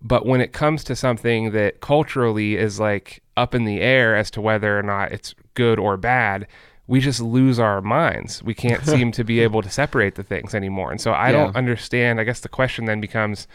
But 0.02 0.26
when 0.26 0.42
it 0.42 0.54
comes 0.54 0.84
to 0.86 0.96
something 0.96 1.52
that 1.52 1.82
culturally 1.82 2.56
is 2.56 2.80
like 2.80 3.22
up 3.38 3.54
in 3.54 3.66
the 3.66 3.82
air 3.82 4.16
as 4.16 4.32
to 4.32 4.42
whether 4.42 4.78
or 4.80 4.84
not 4.84 5.12
it's 5.12 5.36
good 5.54 5.78
or 5.78 5.98
bad, 5.98 6.48
we 6.90 7.00
just 7.00 7.22
lose 7.22 7.60
our 7.60 7.82
minds. 7.82 8.42
We 8.42 8.56
can't 8.56 8.84
seem 8.94 9.12
to 9.12 9.24
be 9.24 9.40
able 9.42 9.62
to 9.62 9.70
separate 9.70 10.16
the 10.16 10.24
things 10.24 10.56
anymore. 10.56 10.90
And 10.92 11.00
so 11.00 11.12
I 11.12 11.28
Yeah. 11.28 11.34
don't 11.34 11.56
understand. 11.56 12.20
I 12.20 12.24
guess 12.24 12.40
the 12.40 12.50
question 12.50 12.86
then 12.86 13.00
becomes 13.00 13.48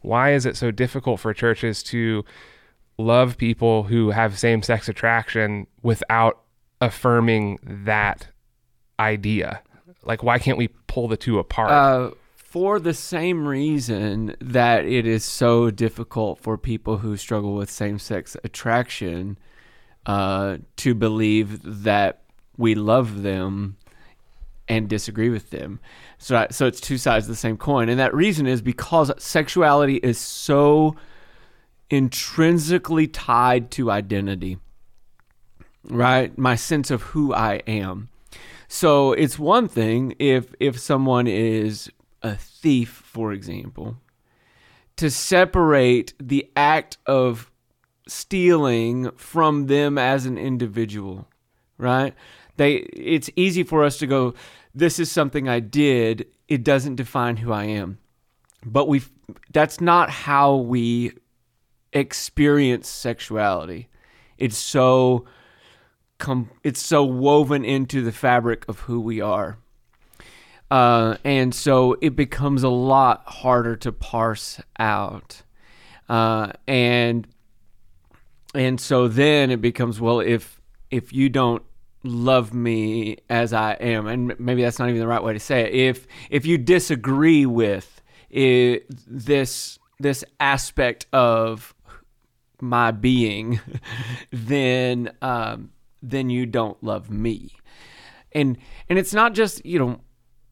why 0.00 0.32
is 0.32 0.44
it 0.44 0.56
so 0.56 0.70
difficult 0.72 1.20
for 1.20 1.32
churches 1.32 1.82
to 1.84 2.24
love 2.98 3.36
people 3.38 3.84
who 3.84 4.10
have 4.10 4.38
same 4.38 4.62
sex 4.62 4.88
attraction 4.88 5.66
without 5.82 6.40
affirming 6.80 7.58
that 7.62 8.26
idea? 8.98 9.62
Like, 10.02 10.22
why 10.22 10.38
can't 10.38 10.58
we 10.58 10.68
pull 10.88 11.06
the 11.06 11.16
two 11.16 11.38
apart? 11.38 11.70
Uh, 11.70 12.10
for 12.34 12.80
the 12.80 12.94
same 12.94 13.46
reason 13.46 14.34
that 14.40 14.84
it 14.84 15.06
is 15.06 15.24
so 15.24 15.70
difficult 15.70 16.40
for 16.40 16.58
people 16.58 16.96
who 16.98 17.16
struggle 17.16 17.54
with 17.54 17.70
same-sex 17.70 18.36
attraction 18.42 19.38
uh, 20.06 20.56
to 20.76 20.94
believe 20.94 21.60
that 21.84 22.22
we 22.56 22.74
love 22.74 23.22
them 23.22 23.76
and 24.68 24.88
disagree 24.88 25.30
with 25.30 25.50
them. 25.50 25.80
So, 26.18 26.36
I- 26.36 26.48
so 26.50 26.66
it's 26.66 26.80
two 26.80 26.98
sides 26.98 27.26
of 27.26 27.30
the 27.30 27.36
same 27.36 27.56
coin. 27.56 27.88
And 27.88 27.98
that 27.98 28.14
reason 28.14 28.46
is 28.46 28.62
because 28.62 29.10
sexuality 29.22 29.96
is 29.96 30.18
so 30.18 30.94
intrinsically 31.90 33.08
tied 33.08 33.70
to 33.72 33.90
identity, 33.90 34.58
right? 35.84 36.36
My 36.38 36.54
sense 36.54 36.90
of 36.90 37.02
who 37.02 37.34
I 37.34 37.62
am. 37.66 38.08
So 38.68 39.12
it's 39.12 39.38
one 39.38 39.66
thing 39.66 40.14
if 40.20 40.54
if 40.60 40.78
someone 40.78 41.26
is 41.26 41.90
a 42.22 42.36
thief, 42.36 43.02
for 43.04 43.32
example, 43.32 43.96
to 44.96 45.10
separate 45.10 46.14
the 46.20 46.48
act 46.54 46.98
of 47.06 47.50
stealing 48.06 49.10
from 49.16 49.66
them 49.66 49.98
as 49.98 50.26
an 50.26 50.38
individual, 50.38 51.26
right? 51.78 52.14
They 52.60 52.74
it's 52.92 53.30
easy 53.36 53.62
for 53.62 53.84
us 53.84 53.96
to 54.00 54.06
go 54.06 54.34
this 54.74 54.98
is 54.98 55.10
something 55.10 55.48
I 55.48 55.60
did, 55.60 56.26
it 56.46 56.62
doesn't 56.62 56.96
define 56.96 57.38
who 57.38 57.52
I 57.54 57.64
am. 57.64 57.96
But 58.66 58.86
we 58.86 59.00
that's 59.50 59.80
not 59.80 60.10
how 60.10 60.56
we 60.56 61.12
experience 61.94 62.86
sexuality. 62.86 63.88
It's 64.36 64.58
so 64.58 65.24
com- 66.18 66.50
it's 66.62 66.82
so 66.82 67.02
woven 67.02 67.64
into 67.64 68.02
the 68.02 68.12
fabric 68.12 68.66
of 68.68 68.80
who 68.80 69.00
we 69.00 69.22
are. 69.22 69.56
Uh, 70.70 71.16
and 71.24 71.54
so 71.54 71.96
it 72.02 72.14
becomes 72.14 72.62
a 72.62 72.68
lot 72.68 73.22
harder 73.26 73.74
to 73.76 73.90
parse 73.90 74.60
out. 74.78 75.44
Uh, 76.10 76.52
and 76.68 77.26
and 78.54 78.78
so 78.78 79.08
then 79.08 79.50
it 79.50 79.62
becomes 79.62 79.98
well 79.98 80.20
if 80.20 80.60
if 80.90 81.10
you 81.10 81.30
don't 81.30 81.62
love 82.02 82.54
me 82.54 83.18
as 83.28 83.52
I 83.52 83.72
am 83.74 84.06
and 84.06 84.38
maybe 84.40 84.62
that's 84.62 84.78
not 84.78 84.88
even 84.88 85.00
the 85.00 85.06
right 85.06 85.22
way 85.22 85.32
to 85.32 85.40
say 85.40 85.62
it. 85.62 85.74
If 85.74 86.06
if 86.30 86.46
you 86.46 86.58
disagree 86.58 87.46
with 87.46 88.00
it, 88.30 88.86
this 89.06 89.78
this 89.98 90.24
aspect 90.38 91.06
of 91.12 91.74
my 92.60 92.90
being 92.90 93.60
then 94.32 95.10
um, 95.22 95.70
then 96.02 96.30
you 96.30 96.46
don't 96.46 96.82
love 96.82 97.10
me. 97.10 97.50
And 98.32 98.56
and 98.88 98.98
it's 98.98 99.12
not 99.12 99.34
just 99.34 99.64
you 99.66 99.78
know 99.78 100.00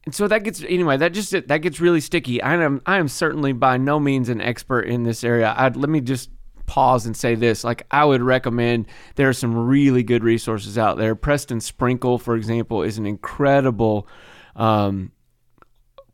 and 0.05 0.13
so 0.13 0.27
that 0.27 0.43
gets 0.43 0.63
anyway 0.63 0.97
that 0.97 1.13
just 1.13 1.31
that 1.31 1.57
gets 1.57 1.79
really 1.79 2.01
sticky. 2.01 2.41
I 2.41 2.55
am 2.55 2.81
i 2.85 2.97
am 2.97 3.07
certainly 3.07 3.53
by 3.53 3.77
no 3.77 3.99
means 3.99 4.29
an 4.29 4.41
expert 4.41 4.81
in 4.81 5.03
this 5.03 5.23
area. 5.23 5.53
I 5.57 5.69
let 5.69 5.89
me 5.89 6.01
just 6.01 6.29
pause 6.69 7.07
and 7.07 7.17
say 7.17 7.33
this 7.33 7.63
like 7.63 7.83
i 7.89 8.05
would 8.05 8.21
recommend 8.21 8.85
there 9.15 9.27
are 9.27 9.33
some 9.33 9.55
really 9.55 10.03
good 10.03 10.23
resources 10.23 10.77
out 10.77 10.99
there 10.99 11.15
preston 11.15 11.59
sprinkle 11.59 12.19
for 12.19 12.35
example 12.35 12.83
is 12.83 12.99
an 12.99 13.07
incredible 13.07 14.07
um, 14.55 15.11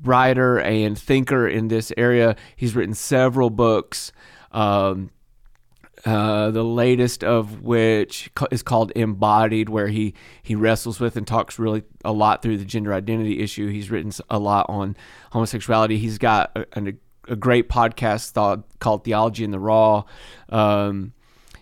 writer 0.02 0.58
and 0.58 0.98
thinker 0.98 1.46
in 1.46 1.68
this 1.68 1.92
area 1.98 2.38
he's 2.56 2.74
written 2.74 2.94
several 2.94 3.50
books 3.50 4.14
um, 4.54 5.12
uh, 6.06 6.52
the 6.52 6.64
latest 6.64 7.24
of 7.24 7.62
which 7.62 8.30
is 8.52 8.62
called 8.62 8.92
Embodied, 8.96 9.70
where 9.70 9.88
he 9.88 10.14
he 10.44 10.54
wrestles 10.54 11.00
with 11.00 11.18
and 11.18 11.26
talks 11.26 11.58
really 11.58 11.84
a 12.04 12.12
lot 12.12 12.44
through 12.44 12.58
the 12.58 12.66
gender 12.66 12.94
identity 12.94 13.42
issue. 13.42 13.70
He's 13.70 13.90
written 13.90 14.12
a 14.30 14.38
lot 14.38 14.68
on 14.70 14.96
homosexuality. 15.32 15.98
He's 15.98 16.20
got 16.20 16.52
a, 16.56 16.66
an- 16.74 17.00
a 17.28 17.36
great 17.36 17.70
podcast 17.70 18.32
thought, 18.32 18.64
called 18.80 19.04
Theology 19.04 19.44
in 19.44 19.52
the 19.52 19.60
Raw. 19.60 20.04
Um, 20.50 21.14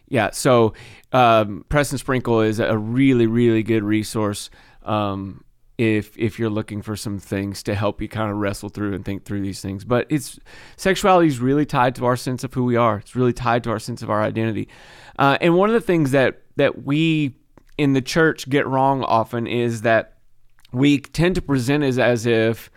yeah, 0.08 0.32
so 0.32 0.74
um, 1.12 1.66
Preston 1.70 1.98
Sprinkle 1.98 2.42
is 2.42 2.60
a 2.60 2.78
really 2.78 3.28
really 3.28 3.64
good 3.64 3.84
resource. 3.84 4.50
Um, 4.84 5.44
if 5.78 6.16
if 6.18 6.38
you're 6.38 6.50
looking 6.50 6.82
for 6.82 6.96
some 6.96 7.18
things 7.18 7.64
to 7.64 7.76
help 7.76 8.02
you 8.02 8.08
kind 8.08 8.32
of 8.32 8.38
wrestle 8.38 8.70
through 8.70 8.94
and 8.94 9.04
think 9.04 9.26
through 9.26 9.42
these 9.42 9.62
things. 9.62 9.84
But 9.84 10.06
it's 10.10 10.40
sexuality 10.78 11.28
is 11.28 11.40
really 11.40 11.66
tied 11.66 11.96
to 11.96 12.06
our 12.06 12.16
sense 12.16 12.44
of 12.44 12.54
who 12.54 12.64
we 12.64 12.76
are. 12.76 12.98
It's 12.98 13.16
really 13.16 13.34
tied 13.34 13.64
to 13.64 13.72
our 13.72 13.80
sense 13.80 14.02
of 14.02 14.10
our 14.10 14.22
identity. 14.22 14.70
Uh, 15.18 15.38
and 15.42 15.56
one 15.56 15.70
of 15.70 15.74
the 15.74 15.82
things 15.82 16.12
that 16.12 16.42
that 16.58 16.84
we 16.84 17.36
in 17.78 17.94
the 17.94 18.02
church 18.02 18.48
get 18.50 18.68
wrong 18.68 19.04
often 19.04 19.48
is 19.48 19.82
that 19.82 20.18
we 20.72 21.00
tend 21.00 21.36
to 21.36 21.42
present 21.42 21.84
as 21.84 21.98
as 21.98 22.26
if 22.26 22.70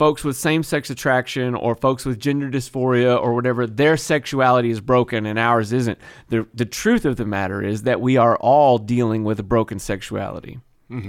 folks 0.00 0.24
with 0.24 0.34
same-sex 0.34 0.88
attraction 0.88 1.54
or 1.54 1.74
folks 1.74 2.06
with 2.06 2.18
gender 2.18 2.48
dysphoria 2.48 3.20
or 3.20 3.34
whatever 3.34 3.66
their 3.66 3.98
sexuality 3.98 4.70
is 4.70 4.80
broken 4.80 5.26
and 5.26 5.38
ours 5.38 5.74
isn't. 5.74 5.98
The 6.30 6.46
the 6.54 6.64
truth 6.64 7.04
of 7.04 7.16
the 7.16 7.26
matter 7.26 7.62
is 7.62 7.82
that 7.82 8.00
we 8.00 8.16
are 8.16 8.38
all 8.38 8.78
dealing 8.78 9.24
with 9.24 9.38
a 9.38 9.42
broken 9.42 9.78
sexuality 9.78 10.58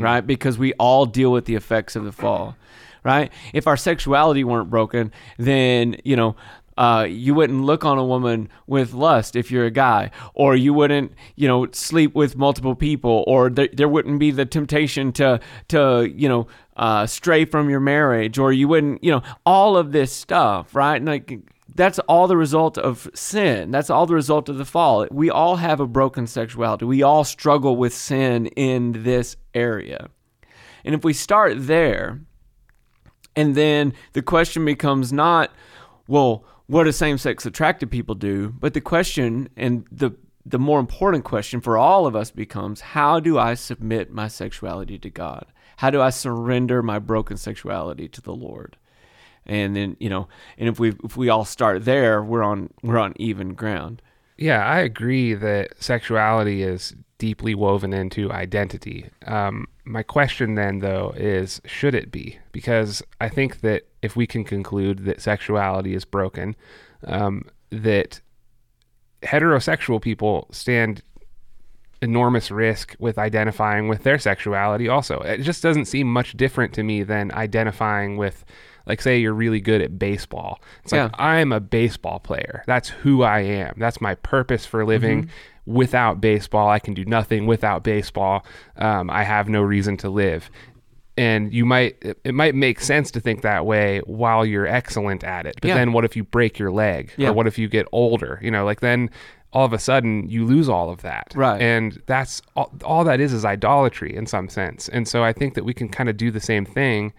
right? 0.02 0.28
Because 0.28 0.58
we 0.58 0.74
all 0.74 1.06
deal 1.06 1.32
with 1.32 1.46
the 1.46 1.56
effects 1.56 1.96
of 1.96 2.04
the 2.04 2.12
fall 2.12 2.58
right? 3.06 3.32
If 3.54 3.66
our 3.66 3.78
sexuality 3.78 4.44
weren't 4.44 4.70
broken 4.70 5.14
then 5.38 5.96
you 6.04 6.18
know 6.18 6.36
uh, 6.78 7.06
you 7.08 7.34
wouldn't 7.34 7.64
look 7.64 7.86
on 7.86 7.98
a 7.98 8.06
woman 8.06 8.50
with 8.68 8.94
lust 8.94 9.36
if 9.36 9.52
you're 9.52 9.66
a 9.66 9.72
guy, 9.72 10.10
or 10.34 10.56
you 10.56 10.74
wouldn't, 10.74 11.12
you 11.36 11.48
know, 11.48 11.68
sleep 11.72 12.16
with 12.16 12.36
multiple 12.36 12.76
people, 12.76 13.24
or 13.28 13.50
there, 13.50 13.70
there 13.74 13.90
wouldn't 13.90 14.20
be 14.20 14.32
the 14.32 14.46
temptation 14.46 15.12
to, 15.12 15.40
to, 15.68 16.12
you 16.16 16.28
know, 16.30 16.48
uh, 16.82 17.06
stray 17.06 17.46
from 17.46 17.70
your 17.70 17.80
marriage, 17.80 18.40
or 18.40 18.52
you 18.52 18.68
wouldn't, 18.68 19.04
you 19.04 19.12
know, 19.12 19.22
all 19.46 19.78
of 19.78 19.92
this 19.92 20.12
stuff, 20.12 20.74
right? 20.74 20.96
And 20.96 21.06
like 21.06 21.40
that's 21.76 22.00
all 22.00 22.28
the 22.28 22.36
result 22.36 22.78
of 22.80 23.08
sin. 23.14 23.70
That's 23.70 23.92
all 23.92 24.08
the 24.08 24.16
result 24.16 24.50
of 24.50 24.58
the 24.58 24.66
fall. 24.66 25.08
We 25.12 25.30
all 25.30 25.58
have 25.58 25.80
a 25.80 25.86
broken 25.86 26.26
sexuality. 26.26 26.86
We 26.86 27.04
all 27.04 27.24
struggle 27.24 27.76
with 27.76 27.94
sin 27.94 28.48
in 28.48 29.04
this 29.04 29.38
area, 29.54 30.10
and 30.84 30.96
if 30.96 31.04
we 31.04 31.14
start 31.14 31.54
there, 31.68 32.20
and 33.36 33.54
then 33.54 33.94
the 34.14 34.24
question 34.24 34.66
becomes 34.66 35.14
not, 35.14 35.52
well, 36.08 36.44
what 36.66 36.86
do 36.86 36.92
same 36.92 37.20
sex 37.20 37.46
attracted 37.46 37.92
people 37.92 38.16
do? 38.16 38.50
But 38.60 38.74
the 38.74 38.82
question 38.82 39.50
and 39.56 39.86
the 39.92 40.16
the 40.44 40.58
more 40.58 40.80
important 40.80 41.26
question 41.26 41.62
for 41.62 41.78
all 41.78 42.08
of 42.08 42.16
us 42.16 42.32
becomes 42.32 42.82
how 42.82 43.20
do 43.20 43.38
I 43.38 43.54
submit 43.54 44.12
my 44.12 44.28
sexuality 44.28 44.98
to 44.98 45.10
God? 45.12 45.46
How 45.82 45.90
do 45.90 46.00
I 46.00 46.12
surrender 46.12 46.84
my 46.84 47.00
broken 47.00 47.38
sexuality 47.38 48.08
to 48.10 48.22
the 48.22 48.36
Lord? 48.36 48.78
And 49.48 49.76
then, 49.76 49.98
you 50.00 50.12
know, 50.12 50.28
and 50.60 50.70
if 50.70 50.80
we 50.80 50.94
if 51.04 51.18
we 51.18 51.28
all 51.28 51.44
start 51.44 51.86
there, 51.86 52.22
we're 52.24 52.44
on 52.44 52.70
we're 52.84 53.00
on 53.00 53.16
even 53.16 53.56
ground. 53.56 54.04
Yeah, 54.38 54.64
I 54.64 54.82
agree 54.82 55.34
that 55.34 55.82
sexuality 55.82 56.62
is 56.62 56.96
deeply 57.18 57.56
woven 57.56 57.94
into 57.94 58.32
identity. 58.32 59.10
Um, 59.26 59.66
my 59.84 60.04
question 60.04 60.54
then, 60.54 60.80
though, 60.80 61.16
is 61.18 61.60
should 61.66 61.96
it 61.96 62.12
be? 62.12 62.38
Because 62.52 63.02
I 63.20 63.28
think 63.28 63.62
that 63.62 63.88
if 64.04 64.16
we 64.16 64.28
can 64.28 64.44
conclude 64.44 65.06
that 65.06 65.20
sexuality 65.20 65.96
is 65.96 66.06
broken, 66.06 66.56
um, 67.08 67.46
that 67.72 68.22
heterosexual 69.24 70.00
people 70.00 70.48
stand 70.52 71.02
enormous 72.02 72.50
risk 72.52 72.96
with 73.00 73.18
identifying 73.18 73.88
with 73.88 74.04
their 74.04 74.18
sexuality 74.18 74.88
also. 74.88 75.20
It 75.20 75.42
just 75.42 75.62
doesn't 75.62 75.86
seem 75.86 76.12
much 76.12 76.36
different 76.36 76.74
to 76.74 76.84
me 76.84 77.04
than 77.04 77.32
identifying 77.32 78.18
with 78.18 78.44
like 78.88 79.02
say 79.02 79.20
you're 79.20 79.34
really 79.34 79.62
good 79.62 79.82
at 79.82 80.00
baseball. 80.00 80.60
It's 80.84 80.92
like 80.92 81.12
I'm 81.16 81.52
a 81.52 81.60
baseball 81.60 82.20
player. 82.20 82.64
That's 82.66 82.90
who 82.90 83.22
I 83.22 83.42
am. 83.42 83.76
That's 83.78 84.02
my 84.02 84.16
purpose 84.16 84.66
for 84.66 84.84
living. 84.86 85.30
Without 85.68 86.20
baseball, 86.20 86.70
I 86.70 86.80
can 86.80 86.96
do 86.96 87.06
nothing. 87.06 87.46
Without 87.46 87.84
baseball, 87.84 88.44
um, 88.78 89.12
I 89.12 89.24
have 89.24 89.48
no 89.48 89.62
reason 89.62 89.96
to 89.98 90.10
live. 90.10 90.50
And 91.18 91.54
you 91.54 91.66
might 91.66 91.98
it, 92.02 92.20
it 92.24 92.34
might 92.34 92.56
make 92.56 92.80
sense 92.82 93.12
to 93.12 93.20
think 93.20 93.44
that 93.44 93.66
way 93.66 94.00
while 94.06 94.44
you're 94.44 94.66
excellent 94.66 95.24
at 95.24 95.46
it. 95.46 95.56
But 95.62 95.68
Yeah. 95.68 95.76
then 95.76 95.94
what 95.94 96.04
if 96.04 96.16
you 96.16 96.24
break 96.24 96.58
your 96.58 96.72
leg? 96.72 97.12
Yeah. 97.18 97.30
Or 97.30 97.34
what 97.34 97.46
if 97.46 97.60
you 97.60 97.68
get 97.68 97.86
older? 97.92 98.40
You 98.42 98.50
know, 98.50 98.66
like 98.66 98.80
then 98.80 99.12
all 99.54 99.66
of 99.66 99.74
a 99.74 99.80
sudden 99.80 100.30
you 100.30 100.46
lose 100.46 100.70
all 100.70 100.90
of 100.90 101.02
that. 101.02 101.34
Right. 101.36 101.62
And 101.62 102.02
that's 102.06 102.42
all, 102.56 102.72
all 102.84 103.04
that 103.04 103.20
is 103.20 103.34
is 103.34 103.44
idolatry 103.44 104.16
in 104.16 104.26
some 104.26 104.48
sense. 104.50 104.88
And 104.90 105.08
so 105.08 105.24
I 105.24 105.34
think 105.34 105.56
that 105.56 105.66
we 105.66 105.74
can 105.74 105.90
kind 105.90 106.10
of 106.10 106.18
do 106.18 106.32
the 106.32 106.40
same 106.40 106.66
thing 106.66 107.14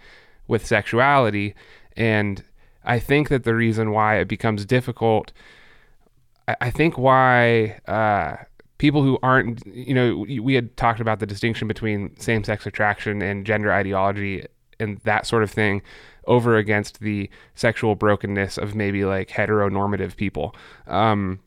with 0.49 0.67
sexuality. 0.67 1.55
And 1.97 2.43
I 2.85 2.99
think 2.99 3.29
that 3.29 3.45
the 3.45 3.55
reason 3.55 3.93
why 3.93 4.17
it 4.17 4.29
becomes 4.29 4.65
difficult, 4.65 5.33
I, 6.49 6.57
I 6.63 6.71
think 6.71 6.97
why 6.97 7.81
uh, 7.87 8.37
people 8.79 9.03
who 9.03 9.19
aren't, 9.23 9.65
you 9.67 9.95
know, 9.95 10.17
we 10.17 10.41
we 10.41 10.55
had 10.55 10.77
talked 10.77 11.01
about 11.01 11.21
the 11.21 11.27
distinction 11.27 11.69
between 11.69 12.19
same 12.19 12.45
sex 12.45 12.67
attraction 12.67 13.23
and 13.23 13.47
gender 13.47 13.73
ideology 13.73 14.47
and 14.81 14.99
that 15.05 15.27
sort 15.27 15.43
of 15.43 15.51
thing 15.51 15.83
over 16.27 16.57
against 16.57 17.01
the 17.01 17.29
sexual 17.55 17.95
brokenness 17.95 18.57
of 18.57 18.75
maybe 18.75 19.05
like 19.05 19.29
heteronormative 19.29 20.17
people. 20.17 20.55
Um, 20.87 21.41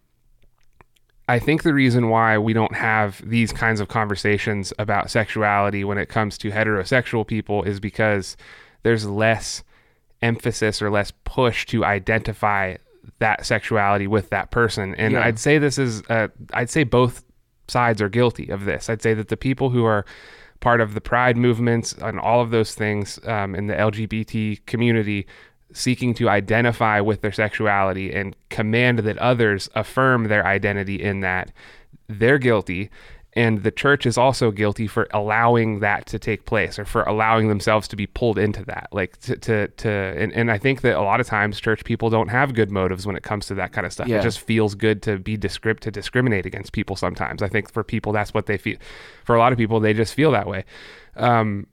I 1.27 1.39
think 1.39 1.63
the 1.63 1.73
reason 1.73 2.09
why 2.09 2.37
we 2.37 2.53
don't 2.53 2.75
have 2.75 3.21
these 3.27 3.51
kinds 3.51 3.79
of 3.79 3.87
conversations 3.87 4.71
about 4.77 5.09
sexuality 5.09 5.83
when 5.83 5.97
it 5.97 6.07
comes 6.07 6.37
to 6.39 6.51
heterosexual 6.51 7.25
people 7.25 7.63
is 7.63 7.79
because 7.79 8.37
there's 8.83 9.05
less 9.07 9.63
emphasis 10.21 10.81
or 10.81 10.91
less 10.91 11.11
push 11.23 11.65
to 11.67 11.83
identify 11.83 12.75
that 13.19 13.45
sexuality 13.45 14.07
with 14.07 14.29
that 14.29 14.51
person. 14.51 14.93
And 14.95 15.13
Yeah. 15.13 15.25
I'd 15.25 15.39
say 15.39 15.57
this 15.57 15.77
is, 15.77 16.03
uh, 16.09 16.27
I'd 16.53 16.69
say 16.69 16.83
both 16.83 17.23
sides 17.67 18.01
are 18.01 18.09
guilty 18.09 18.49
of 18.49 18.65
this. 18.65 18.89
I'd 18.89 19.01
say 19.01 19.13
that 19.15 19.29
the 19.29 19.37
people 19.37 19.71
who 19.71 19.85
are 19.85 20.05
part 20.59 20.81
of 20.81 20.93
the 20.93 21.01
pride 21.01 21.37
movements 21.37 21.93
and 21.93 22.19
all 22.19 22.41
of 22.41 22.51
those 22.51 22.75
things 22.75 23.19
um, 23.27 23.55
in 23.55 23.67
the 23.67 23.73
LGBT 23.73 24.65
community 24.65 25.27
seeking 25.75 26.13
to 26.15 26.29
identify 26.29 27.01
with 27.01 27.21
their 27.21 27.33
sexuality 27.33 28.13
and 28.13 28.35
command 28.49 28.99
that 28.99 29.17
others 29.17 29.69
affirm 29.75 30.25
their 30.29 30.45
identity 30.45 30.95
in 31.01 31.19
that, 31.19 31.51
they're 32.07 32.37
guilty. 32.37 32.89
And 33.37 33.63
the 33.63 33.71
church 33.71 34.05
is 34.05 34.17
also 34.17 34.49
guilty 34.49 34.87
for 34.87 35.09
allowing 35.11 35.79
that 35.81 36.05
to 36.05 36.17
take 36.17 36.45
place 36.45 36.79
or 36.79 36.85
for 36.85 37.03
allowing 37.03 37.49
themselves 37.49 37.85
to 37.89 37.97
be 37.97 38.07
pulled 38.07 38.37
into 38.37 38.63
that. 38.63 38.87
Like 38.93 39.17
to 39.21 39.35
to, 39.35 39.67
to 39.67 39.89
and, 39.89 40.31
and 40.31 40.49
i 40.49 40.57
think 40.57 40.79
that 40.81 40.95
a 40.95 41.01
lot 41.01 41.19
of 41.19 41.27
times 41.27 41.59
church 41.59 41.83
people 41.83 42.09
don't 42.09 42.29
have 42.29 42.53
good 42.53 42.71
motives 42.71 43.05
when 43.05 43.17
it 43.17 43.23
comes 43.23 43.45
to 43.47 43.55
that 43.55 43.73
kind 43.73 43.85
of 43.85 43.91
stuff. 43.91 44.07
Yeah. 44.07 44.19
it 44.19 44.23
just 44.23 44.39
feels 44.39 44.73
good 44.73 45.01
to 45.01 45.19
be 45.19 45.35
discript 45.35 45.83
to 45.83 45.91
discriminate 45.91 46.45
against 46.45 46.71
people 46.71 46.95
sometimes. 46.95 47.41
I 47.41 47.49
think 47.49 47.69
for 47.69 47.83
people 47.83 48.13
that's 48.13 48.33
what 48.33 48.45
they 48.45 48.57
feel 48.57 48.77
for 49.25 49.35
a 49.35 49.39
lot 49.39 49.51
of 49.51 49.57
people 49.57 49.81
they 49.81 49.93
just 49.93 50.13
feel 50.13 50.31
that 50.31 50.47
way. 50.47 50.63
Um 51.17 51.67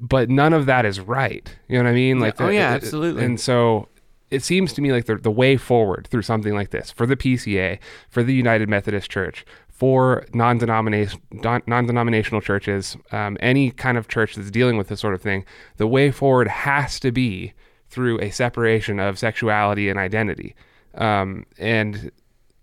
but 0.00 0.28
none 0.30 0.52
of 0.52 0.66
that 0.66 0.84
is 0.86 1.00
right 1.00 1.56
you 1.68 1.76
know 1.78 1.84
what 1.84 1.90
i 1.90 1.94
mean 1.94 2.18
like 2.20 2.40
Oh, 2.40 2.46
the- 2.46 2.54
yeah, 2.54 2.72
it- 2.74 2.82
absolutely. 2.82 3.24
and 3.24 3.38
so 3.40 3.88
it 4.30 4.42
seems 4.44 4.72
to 4.74 4.82
me 4.82 4.92
like 4.92 5.06
the, 5.06 5.16
the 5.16 5.30
way 5.30 5.56
forward 5.56 6.06
through 6.10 6.20
something 6.22 6.52
like 6.54 6.68
this 6.70 6.90
for 6.90 7.06
the 7.06 7.16
PCA, 7.16 7.78
for 8.10 8.22
the 8.22 8.34
United 8.34 8.68
Methodist 8.68 9.10
Church, 9.10 9.46
for 9.70 10.26
non-denomination, 10.34 11.18
non- 11.32 11.62
non-denominational 11.66 12.42
churches, 12.42 12.94
um, 13.10 13.38
any 13.40 13.70
kind 13.70 13.96
of 13.96 14.06
church 14.08 14.34
that's 14.34 14.50
dealing 14.50 14.76
with 14.76 14.88
this 14.88 15.00
sort 15.00 15.14
of 15.14 15.22
thing, 15.22 15.46
the 15.78 15.86
way 15.86 16.10
forward 16.10 16.46
has 16.46 17.00
to 17.00 17.10
be 17.10 17.54
through 17.88 18.20
a 18.20 18.28
separation 18.28 19.00
of 19.00 19.18
sexuality 19.18 19.88
and 19.88 19.98
identity. 19.98 20.54
Um, 20.96 21.46
and 21.58 22.10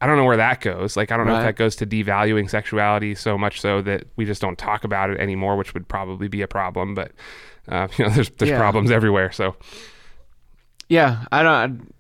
I 0.02 0.08
don't 0.08 0.18
know 0.18 0.26
where 0.26 0.38
that 0.38 0.62
goes. 0.62 0.98
Like, 0.98 1.12
I 1.12 1.18
don't 1.18 1.26
know 1.26 1.38
if 1.38 1.44
that 1.44 1.56
goes 1.56 1.76
to 1.78 1.86
devaluing 1.86 2.50
sexuality 2.50 3.16
so 3.16 3.38
much 3.38 3.62
so 3.62 3.82
that 3.84 4.04
we 4.18 4.26
just 4.26 4.42
don't 4.42 4.58
talk 4.58 4.84
about 4.84 5.10
it 5.10 5.20
anymore, 5.20 5.56
which 5.56 5.74
would 5.74 5.88
probably 5.88 6.28
be 6.28 6.42
a 6.42 6.48
problem. 6.48 6.94
But 6.96 7.12
uh, 7.70 7.88
you 7.98 8.06
know, 8.06 8.12
there's 8.12 8.30
there's 8.32 8.50
Yeah. 8.52 8.60
problems 8.60 8.92
everywhere. 8.92 9.32
So 9.32 9.56
Yeah, 10.90 11.26
I 11.32 11.44
don't. 11.44 11.94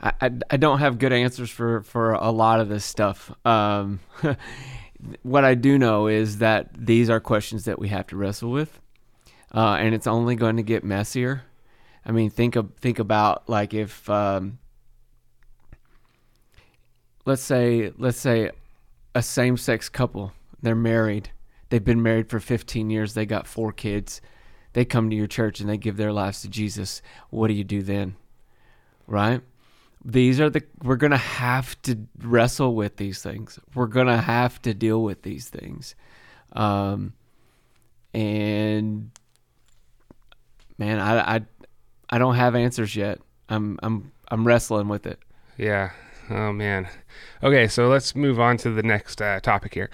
I, 0.00 0.12
I, 0.20 0.30
I 0.50 0.56
don't 0.56 0.80
have 0.80 0.98
good 0.98 1.12
answers 1.12 1.48
for, 1.50 1.82
for 1.82 2.12
a 2.14 2.30
lot 2.30 2.58
of 2.60 2.68
this 2.68 2.84
stuff. 2.84 3.30
Um, 3.46 4.00
what 5.22 5.44
I 5.44 5.54
do 5.54 5.78
know 5.78 6.06
is 6.08 6.38
that 6.38 6.70
these 6.76 7.08
are 7.08 7.20
questions 7.20 7.64
that 7.64 7.78
we 7.78 7.88
have 7.88 8.06
to 8.08 8.16
wrestle 8.16 8.50
with, 8.50 8.80
uh, 9.54 9.76
and 9.80 9.94
it's 9.94 10.06
only 10.08 10.34
going 10.34 10.56
to 10.56 10.62
get 10.62 10.82
messier. 10.84 11.42
I 12.04 12.10
mean, 12.10 12.30
think 12.30 12.56
of 12.56 12.72
think 12.80 12.98
about 12.98 13.48
like 13.48 13.74
if 13.74 14.10
um, 14.10 14.58
let's 17.24 17.42
say 17.42 17.92
let's 17.98 18.18
say 18.18 18.50
a 19.14 19.22
same 19.22 19.56
sex 19.56 19.88
couple 19.88 20.32
they're 20.62 20.74
married. 20.76 21.30
They've 21.68 21.84
been 21.84 22.02
married 22.02 22.30
for 22.30 22.40
15 22.40 22.88
years. 22.88 23.14
They 23.14 23.26
got 23.26 23.46
four 23.46 23.72
kids. 23.72 24.20
They 24.72 24.84
come 24.84 25.10
to 25.10 25.16
your 25.16 25.26
church 25.26 25.60
and 25.60 25.68
they 25.68 25.76
give 25.76 25.96
their 25.96 26.12
lives 26.12 26.40
to 26.42 26.48
Jesus. 26.48 27.02
What 27.30 27.48
do 27.48 27.54
you 27.54 27.64
do 27.64 27.82
then? 27.82 28.16
Right? 29.06 29.42
These 30.04 30.40
are 30.40 30.50
the 30.50 30.62
we're 30.82 30.96
to 31.10 31.16
have 31.16 31.80
to 31.82 31.96
wrestle 32.18 32.74
with 32.74 32.96
these 32.96 33.22
things. 33.22 33.58
We're 33.74 33.86
to 34.08 34.16
have 34.16 34.60
to 34.62 34.74
deal 34.74 35.02
with 35.02 35.22
these 35.22 35.48
things. 35.48 35.94
Um 36.52 37.12
and 38.14 39.10
man 40.78 40.98
I 40.98 41.36
I 41.36 41.40
I 42.10 42.18
don't 42.18 42.34
have 42.34 42.56
answers 42.56 42.96
yet. 42.96 43.20
I'm 43.48 43.78
I'm 43.82 44.12
I'm 44.28 44.46
wrestling 44.46 44.88
with 44.88 45.06
it. 45.06 45.20
Yeah. 45.56 45.92
Oh 46.34 46.50
man. 46.50 46.88
Okay, 47.42 47.68
so 47.68 47.88
let's 47.88 48.14
move 48.14 48.40
on 48.40 48.56
to 48.58 48.70
the 48.70 48.82
next 48.82 49.20
uh, 49.20 49.38
topic 49.40 49.74
here. 49.74 49.90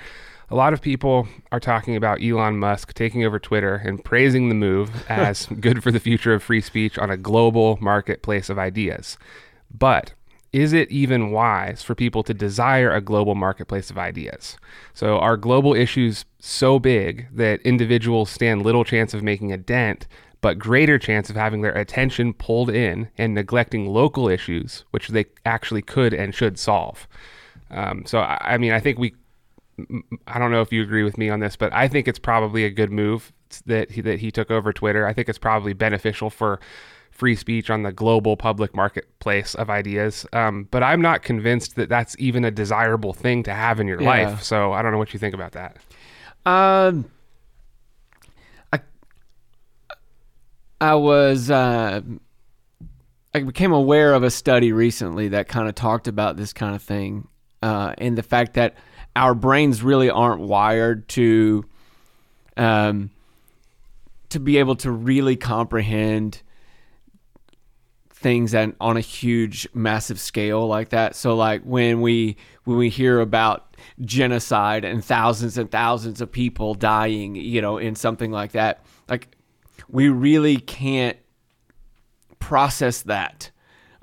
A 0.50 0.54
lot 0.54 0.72
of 0.72 0.80
people 0.80 1.26
are 1.50 1.58
talking 1.58 1.96
about 1.96 2.22
Elon 2.22 2.58
Musk 2.58 2.94
taking 2.94 3.24
over 3.24 3.40
Twitter 3.40 3.74
and 3.74 4.04
praising 4.04 4.48
the 4.48 4.54
move 4.54 5.04
as 5.08 5.46
good 5.46 5.82
for 5.82 5.90
the 5.90 5.98
future 5.98 6.32
of 6.32 6.42
free 6.42 6.60
speech 6.60 6.96
on 6.96 7.10
a 7.10 7.16
global 7.16 7.76
marketplace 7.80 8.48
of 8.48 8.58
ideas. 8.58 9.18
But 9.76 10.14
is 10.52 10.72
it 10.72 10.90
even 10.92 11.32
wise 11.32 11.82
for 11.82 11.96
people 11.96 12.22
to 12.22 12.32
desire 12.32 12.92
a 12.92 13.00
global 13.00 13.34
marketplace 13.34 13.90
of 13.90 13.98
ideas? 13.98 14.56
So, 14.94 15.18
are 15.18 15.36
global 15.36 15.74
issues 15.74 16.24
so 16.38 16.78
big 16.78 17.26
that 17.34 17.60
individuals 17.62 18.30
stand 18.30 18.62
little 18.62 18.84
chance 18.84 19.12
of 19.12 19.24
making 19.24 19.52
a 19.52 19.58
dent, 19.58 20.06
but 20.40 20.58
greater 20.58 20.98
chance 20.98 21.30
of 21.30 21.36
having 21.36 21.62
their 21.62 21.72
attention 21.76 22.32
pulled 22.32 22.70
in 22.70 23.08
and 23.18 23.34
neglecting 23.34 23.86
local 23.86 24.28
issues, 24.28 24.84
which 24.90 25.08
they 25.08 25.26
actually 25.44 25.82
could 25.82 26.14
and 26.14 26.34
should 26.34 26.58
solve? 26.58 27.08
Um, 27.70 28.04
so, 28.06 28.20
I, 28.20 28.38
I 28.54 28.58
mean, 28.58 28.72
I 28.72 28.80
think 28.80 28.98
we 28.98 29.14
I 30.26 30.38
don't 30.38 30.50
know 30.50 30.60
if 30.62 30.72
you 30.72 30.82
agree 30.82 31.04
with 31.04 31.18
me 31.18 31.30
on 31.30 31.38
this, 31.40 31.54
but 31.56 31.72
I 31.72 31.86
think 31.86 32.08
it's 32.08 32.18
probably 32.18 32.64
a 32.64 32.70
good 32.70 32.90
move 32.90 33.32
that 33.66 33.92
he, 33.92 34.00
that 34.00 34.18
he 34.18 34.30
took 34.30 34.50
over 34.50 34.72
Twitter. 34.72 35.06
I 35.06 35.12
think 35.12 35.28
it's 35.28 35.38
probably 35.38 35.72
beneficial 35.72 36.30
for 36.30 36.58
free 37.12 37.36
speech 37.36 37.70
on 37.70 37.82
the 37.82 37.92
global 37.92 38.36
public 38.36 38.74
marketplace 38.74 39.54
of 39.54 39.70
ideas. 39.70 40.26
Um, 40.32 40.68
but 40.70 40.82
I'm 40.82 41.00
not 41.00 41.22
convinced 41.22 41.76
that 41.76 41.88
that's 41.88 42.16
even 42.18 42.44
a 42.44 42.50
desirable 42.50 43.12
thing 43.12 43.42
to 43.44 43.54
have 43.54 43.80
in 43.80 43.86
your 43.86 44.00
Yeah. 44.02 44.08
life. 44.08 44.42
So 44.42 44.72
I 44.72 44.82
don't 44.82 44.92
know 44.92 44.98
what 44.98 45.12
you 45.12 45.18
think 45.20 45.34
about 45.34 45.52
that. 45.52 45.76
Um, 46.44 47.04
I 50.80 50.94
was 50.94 51.50
uh, 51.50 52.00
I 53.34 53.40
became 53.40 53.72
aware 53.72 54.14
of 54.14 54.22
a 54.22 54.30
study 54.30 54.72
recently 54.72 55.28
that 55.28 55.48
kind 55.48 55.68
of 55.68 55.74
talked 55.74 56.08
about 56.08 56.36
this 56.36 56.52
kind 56.52 56.74
of 56.74 56.82
thing, 56.82 57.28
uh, 57.62 57.94
and 57.98 58.16
the 58.16 58.22
fact 58.22 58.54
that 58.54 58.74
our 59.16 59.34
brains 59.34 59.82
really 59.82 60.10
aren't 60.10 60.40
wired 60.40 61.08
to 61.08 61.64
um 62.56 63.10
to 64.28 64.38
be 64.38 64.58
able 64.58 64.76
to 64.76 64.90
really 64.90 65.36
comprehend 65.36 66.42
things 68.10 68.52
at, 68.54 68.74
on 68.80 68.96
a 68.96 69.00
huge 69.00 69.68
massive 69.74 70.20
scale 70.20 70.66
like 70.66 70.90
that. 70.90 71.14
So 71.16 71.34
like 71.34 71.62
when 71.62 72.00
we 72.00 72.36
when 72.64 72.76
we 72.76 72.88
hear 72.88 73.20
about 73.20 73.76
genocide 74.00 74.84
and 74.84 75.04
thousands 75.04 75.56
and 75.56 75.70
thousands 75.70 76.20
of 76.20 76.30
people 76.30 76.74
dying 76.74 77.36
you 77.36 77.62
know 77.62 77.78
in 77.78 77.94
something 77.94 78.32
like 78.32 78.50
that 78.52 78.84
like 79.08 79.28
we 79.88 80.08
really 80.08 80.58
can't 80.58 81.16
process 82.38 83.02
that 83.02 83.50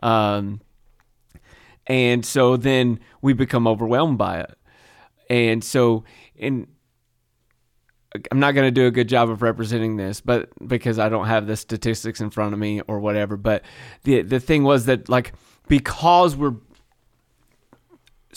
um 0.03 0.59
and 1.87 2.25
so 2.25 2.57
then 2.57 2.99
we 3.21 3.33
become 3.33 3.67
overwhelmed 3.67 4.17
by 4.17 4.39
it 4.39 4.57
and 5.29 5.63
so 5.63 6.03
in 6.35 6.67
I'm 8.31 8.39
not 8.39 8.53
going 8.53 8.67
to 8.67 8.71
do 8.71 8.87
a 8.87 8.91
good 8.91 9.09
job 9.09 9.29
of 9.29 9.41
representing 9.41 9.97
this, 9.97 10.21
but 10.21 10.49
because 10.65 10.99
I 10.99 11.09
don't 11.09 11.27
have 11.27 11.47
the 11.47 11.57
statistics 11.57 12.21
in 12.21 12.29
front 12.29 12.53
of 12.53 12.59
me 12.59 12.81
or 12.87 12.99
whatever. 12.99 13.37
But 13.37 13.63
the 14.03 14.21
the 14.21 14.39
thing 14.39 14.63
was 14.63 14.85
that 14.85 15.09
like 15.09 15.33
because 15.67 16.35
we're 16.35 16.55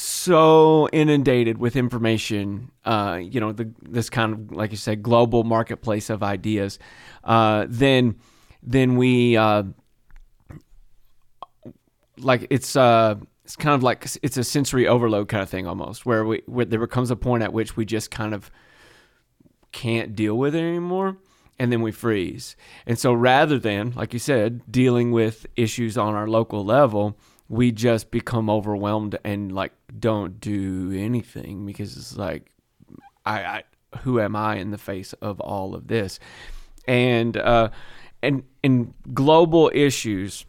so 0.00 0.88
inundated 0.92 1.58
with 1.58 1.74
information, 1.74 2.70
uh, 2.84 3.18
you 3.20 3.40
know, 3.40 3.52
the 3.52 3.70
this 3.82 4.08
kind 4.08 4.32
of 4.32 4.52
like 4.52 4.70
you 4.70 4.76
said, 4.76 5.02
global 5.02 5.44
marketplace 5.44 6.08
of 6.08 6.22
ideas, 6.22 6.78
uh, 7.24 7.66
then 7.68 8.16
then 8.62 8.96
we 8.96 9.36
uh, 9.36 9.64
like 12.18 12.46
it's 12.50 12.76
uh 12.76 13.16
it's 13.44 13.56
kind 13.56 13.74
of 13.74 13.82
like 13.82 14.06
it's 14.22 14.36
a 14.36 14.44
sensory 14.44 14.86
overload 14.86 15.28
kind 15.28 15.42
of 15.42 15.48
thing 15.48 15.66
almost, 15.66 16.06
where 16.06 16.24
we 16.24 16.42
where 16.46 16.64
there 16.64 16.80
becomes 16.80 17.10
a 17.10 17.16
point 17.16 17.42
at 17.42 17.52
which 17.52 17.76
we 17.76 17.84
just 17.84 18.10
kind 18.10 18.34
of 18.34 18.50
can't 19.72 20.14
deal 20.14 20.36
with 20.36 20.54
it 20.54 20.60
anymore 20.60 21.16
and 21.58 21.72
then 21.72 21.82
we 21.82 21.90
freeze. 21.90 22.56
And 22.86 22.98
so 22.98 23.12
rather 23.12 23.58
than, 23.58 23.92
like 23.96 24.12
you 24.12 24.18
said, 24.18 24.62
dealing 24.70 25.10
with 25.10 25.46
issues 25.56 25.98
on 25.98 26.14
our 26.14 26.28
local 26.28 26.64
level, 26.64 27.18
we 27.48 27.72
just 27.72 28.10
become 28.10 28.50
overwhelmed 28.50 29.18
and 29.24 29.52
like 29.52 29.72
don't 29.98 30.40
do 30.40 30.92
anything 30.92 31.64
because 31.64 31.96
it's 31.96 32.16
like 32.16 32.50
I, 33.24 33.42
I 33.42 33.62
who 34.00 34.20
am 34.20 34.36
I 34.36 34.56
in 34.56 34.70
the 34.70 34.78
face 34.78 35.14
of 35.14 35.40
all 35.40 35.74
of 35.74 35.88
this? 35.88 36.20
And 36.86 37.36
uh 37.36 37.70
and 38.22 38.44
and 38.62 38.92
global 39.14 39.70
issues 39.74 40.44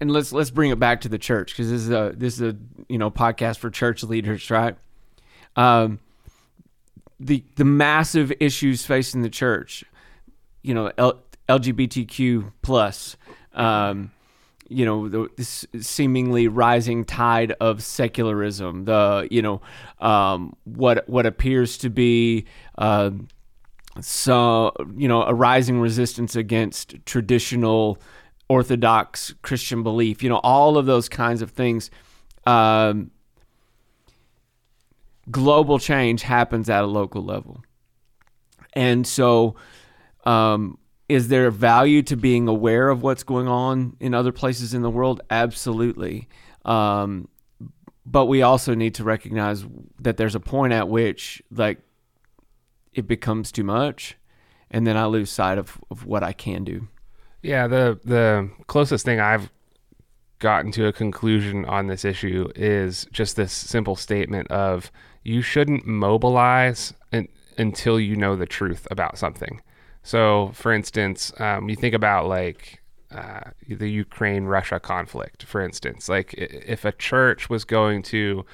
and 0.00 0.12
let's 0.12 0.32
let's 0.32 0.50
bring 0.50 0.70
it 0.70 0.78
back 0.78 1.00
to 1.02 1.08
the 1.08 1.18
church 1.18 1.52
because 1.52 1.70
this 1.70 1.82
is 1.82 1.90
a 1.90 2.12
this 2.16 2.34
is 2.34 2.54
a 2.54 2.56
you 2.88 2.98
know 2.98 3.10
podcast 3.10 3.58
for 3.58 3.70
church 3.70 4.02
leaders, 4.02 4.50
right? 4.50 4.76
Um 5.56 5.98
the 7.20 7.44
the 7.56 7.64
massive 7.64 8.32
issues 8.40 8.86
facing 8.86 9.22
the 9.22 9.30
church, 9.30 9.84
you 10.62 10.74
know, 10.74 10.92
L- 10.98 11.20
LGBTQ 11.48 12.52
plus, 12.62 13.16
um, 13.54 14.12
you 14.68 14.84
know, 14.84 15.08
the, 15.08 15.28
this 15.36 15.66
seemingly 15.80 16.48
rising 16.48 17.04
tide 17.04 17.52
of 17.60 17.82
secularism, 17.82 18.84
the 18.84 19.26
you 19.30 19.42
know, 19.42 19.60
um, 20.00 20.56
what 20.64 21.08
what 21.08 21.26
appears 21.26 21.78
to 21.78 21.90
be. 21.90 22.46
Uh, 22.76 23.10
so 24.00 24.72
you 24.96 25.08
know 25.08 25.22
a 25.24 25.34
rising 25.34 25.80
resistance 25.80 26.36
against 26.36 26.94
traditional 27.04 27.98
orthodox 28.48 29.34
christian 29.42 29.82
belief 29.82 30.22
you 30.22 30.28
know 30.28 30.38
all 30.44 30.78
of 30.78 30.86
those 30.86 31.08
kinds 31.08 31.42
of 31.42 31.50
things 31.50 31.90
um, 32.46 33.10
global 35.30 35.78
change 35.78 36.22
happens 36.22 36.70
at 36.70 36.84
a 36.84 36.86
local 36.86 37.22
level. 37.22 37.62
And 38.72 39.06
so, 39.06 39.56
um, 40.24 40.78
is 41.08 41.28
there 41.28 41.50
value 41.50 42.02
to 42.02 42.16
being 42.16 42.48
aware 42.48 42.90
of 42.90 43.02
what's 43.02 43.22
going 43.22 43.48
on 43.48 43.96
in 43.98 44.14
other 44.14 44.32
places 44.32 44.74
in 44.74 44.82
the 44.82 44.90
world? 44.90 45.20
Absolutely. 45.30 46.28
Um, 46.64 47.28
but 48.04 48.26
we 48.26 48.42
also 48.42 48.74
need 48.74 48.94
to 48.96 49.04
recognize 49.04 49.64
that 50.00 50.16
there's 50.16 50.34
a 50.34 50.40
point 50.40 50.72
at 50.72 50.88
which, 50.88 51.42
like, 51.50 51.80
it 52.92 53.06
becomes 53.06 53.52
too 53.52 53.64
much, 53.64 54.16
and 54.70 54.86
then 54.86 54.96
I 54.96 55.06
lose 55.06 55.30
sight 55.30 55.58
of, 55.58 55.78
of 55.90 56.06
what 56.06 56.22
I 56.22 56.32
can 56.32 56.64
do. 56.64 56.88
Yeah, 57.42 57.68
the 57.68 58.00
the 58.04 58.50
closest 58.66 59.04
thing 59.04 59.20
I've 59.20 59.50
gotten 60.38 60.72
to 60.72 60.86
a 60.86 60.92
conclusion 60.92 61.64
on 61.64 61.86
this 61.86 62.04
issue 62.04 62.50
is 62.54 63.06
just 63.12 63.36
this 63.36 63.52
simple 63.52 63.96
statement 63.96 64.50
of 64.50 64.90
you 65.22 65.42
shouldn't 65.42 65.86
mobilize 65.86 66.94
in, 67.12 67.28
until 67.56 68.00
you 68.00 68.16
know 68.16 68.36
the 68.36 68.46
truth 68.46 68.86
about 68.90 69.18
something. 69.18 69.60
So, 70.02 70.52
for 70.54 70.72
instance, 70.72 71.32
um, 71.38 71.68
you 71.68 71.76
think 71.76 71.94
about 71.94 72.26
like 72.26 72.80
uh, 73.10 73.50
the 73.68 73.90
Ukraine 73.90 74.44
Russia 74.44 74.80
conflict, 74.80 75.42
for 75.44 75.60
instance. 75.60 76.08
Like, 76.08 76.34
if 76.34 76.84
a 76.84 76.92
church 76.92 77.48
was 77.48 77.64
going 77.64 78.02
to 78.04 78.44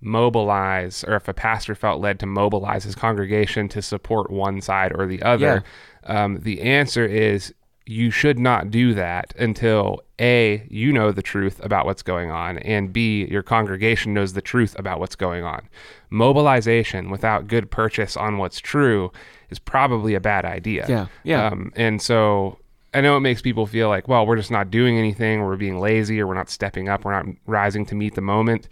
mobilize, 0.00 1.04
or 1.04 1.16
if 1.16 1.28
a 1.28 1.34
pastor 1.34 1.74
felt 1.74 2.00
led 2.00 2.20
to 2.20 2.26
mobilize 2.26 2.84
his 2.84 2.94
congregation 2.94 3.68
to 3.70 3.82
support 3.82 4.30
one 4.30 4.60
side 4.60 4.92
or 4.94 5.06
the 5.06 5.22
other, 5.22 5.64
yeah. 6.04 6.24
um, 6.24 6.40
the 6.40 6.60
answer 6.60 7.04
is 7.04 7.54
you 7.86 8.10
should 8.10 8.38
not 8.38 8.70
do 8.70 8.94
that 8.94 9.34
until 9.38 10.02
A, 10.18 10.66
you 10.70 10.92
know 10.92 11.12
the 11.12 11.22
truth 11.22 11.60
about 11.62 11.84
what's 11.84 12.02
going 12.02 12.30
on, 12.30 12.58
and 12.58 12.92
B, 12.92 13.26
your 13.26 13.42
congregation 13.42 14.14
knows 14.14 14.32
the 14.32 14.40
truth 14.40 14.74
about 14.78 15.00
what's 15.00 15.16
going 15.16 15.44
on. 15.44 15.68
Mobilization 16.08 17.10
without 17.10 17.46
good 17.46 17.70
purchase 17.70 18.16
on 18.16 18.38
what's 18.38 18.58
true 18.58 19.12
is 19.50 19.58
probably 19.58 20.14
a 20.14 20.20
bad 20.20 20.44
idea. 20.44 20.86
Yeah. 20.88 21.06
Yeah. 21.24 21.46
Um, 21.46 21.72
and 21.76 22.00
so 22.00 22.58
I 22.94 23.02
know 23.02 23.16
it 23.16 23.20
makes 23.20 23.42
people 23.42 23.66
feel 23.66 23.88
like, 23.88 24.08
well, 24.08 24.26
we're 24.26 24.36
just 24.36 24.50
not 24.50 24.70
doing 24.70 24.98
anything, 24.98 25.40
or 25.40 25.48
we're 25.48 25.56
being 25.56 25.78
lazy, 25.78 26.20
or 26.20 26.26
we're 26.26 26.34
not 26.34 26.48
stepping 26.48 26.88
up, 26.88 27.04
we're 27.04 27.12
not 27.12 27.26
rising 27.46 27.84
to 27.86 27.94
meet 27.94 28.14
the 28.14 28.22
moment. 28.22 28.68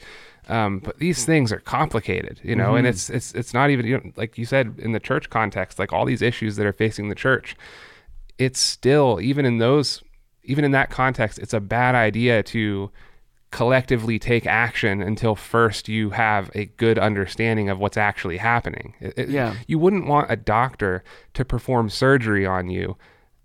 Um, 0.48 0.78
but 0.80 0.98
these 0.98 1.24
things 1.24 1.52
are 1.52 1.60
complicated, 1.60 2.40
you 2.42 2.56
know, 2.56 2.68
mm-hmm. 2.68 2.78
and 2.78 2.86
it's 2.88 3.08
it's 3.10 3.32
it's 3.34 3.54
not 3.54 3.70
even 3.70 3.86
you 3.86 3.98
know, 3.98 4.12
like 4.16 4.36
you 4.36 4.44
said 4.44 4.74
in 4.78 4.92
the 4.92 4.98
church 4.98 5.30
context, 5.30 5.78
like 5.78 5.92
all 5.92 6.04
these 6.04 6.22
issues 6.22 6.56
that 6.56 6.66
are 6.66 6.72
facing 6.72 7.10
the 7.10 7.14
church 7.14 7.56
it's 8.44 8.60
still 8.60 9.20
even 9.20 9.44
in 9.44 9.58
those 9.58 10.02
even 10.44 10.64
in 10.64 10.72
that 10.72 10.90
context 10.90 11.38
it's 11.38 11.54
a 11.54 11.60
bad 11.60 11.94
idea 11.94 12.42
to 12.42 12.90
collectively 13.52 14.18
take 14.18 14.46
action 14.46 15.02
until 15.02 15.36
first 15.36 15.86
you 15.86 16.10
have 16.10 16.50
a 16.54 16.64
good 16.64 16.98
understanding 16.98 17.68
of 17.68 17.78
what's 17.78 17.98
actually 17.98 18.38
happening. 18.38 18.94
It, 18.98 19.28
yeah. 19.28 19.54
You 19.68 19.78
wouldn't 19.78 20.06
want 20.06 20.30
a 20.30 20.36
doctor 20.36 21.04
to 21.34 21.44
perform 21.44 21.90
surgery 21.90 22.44
on 22.44 22.70
you 22.70 22.96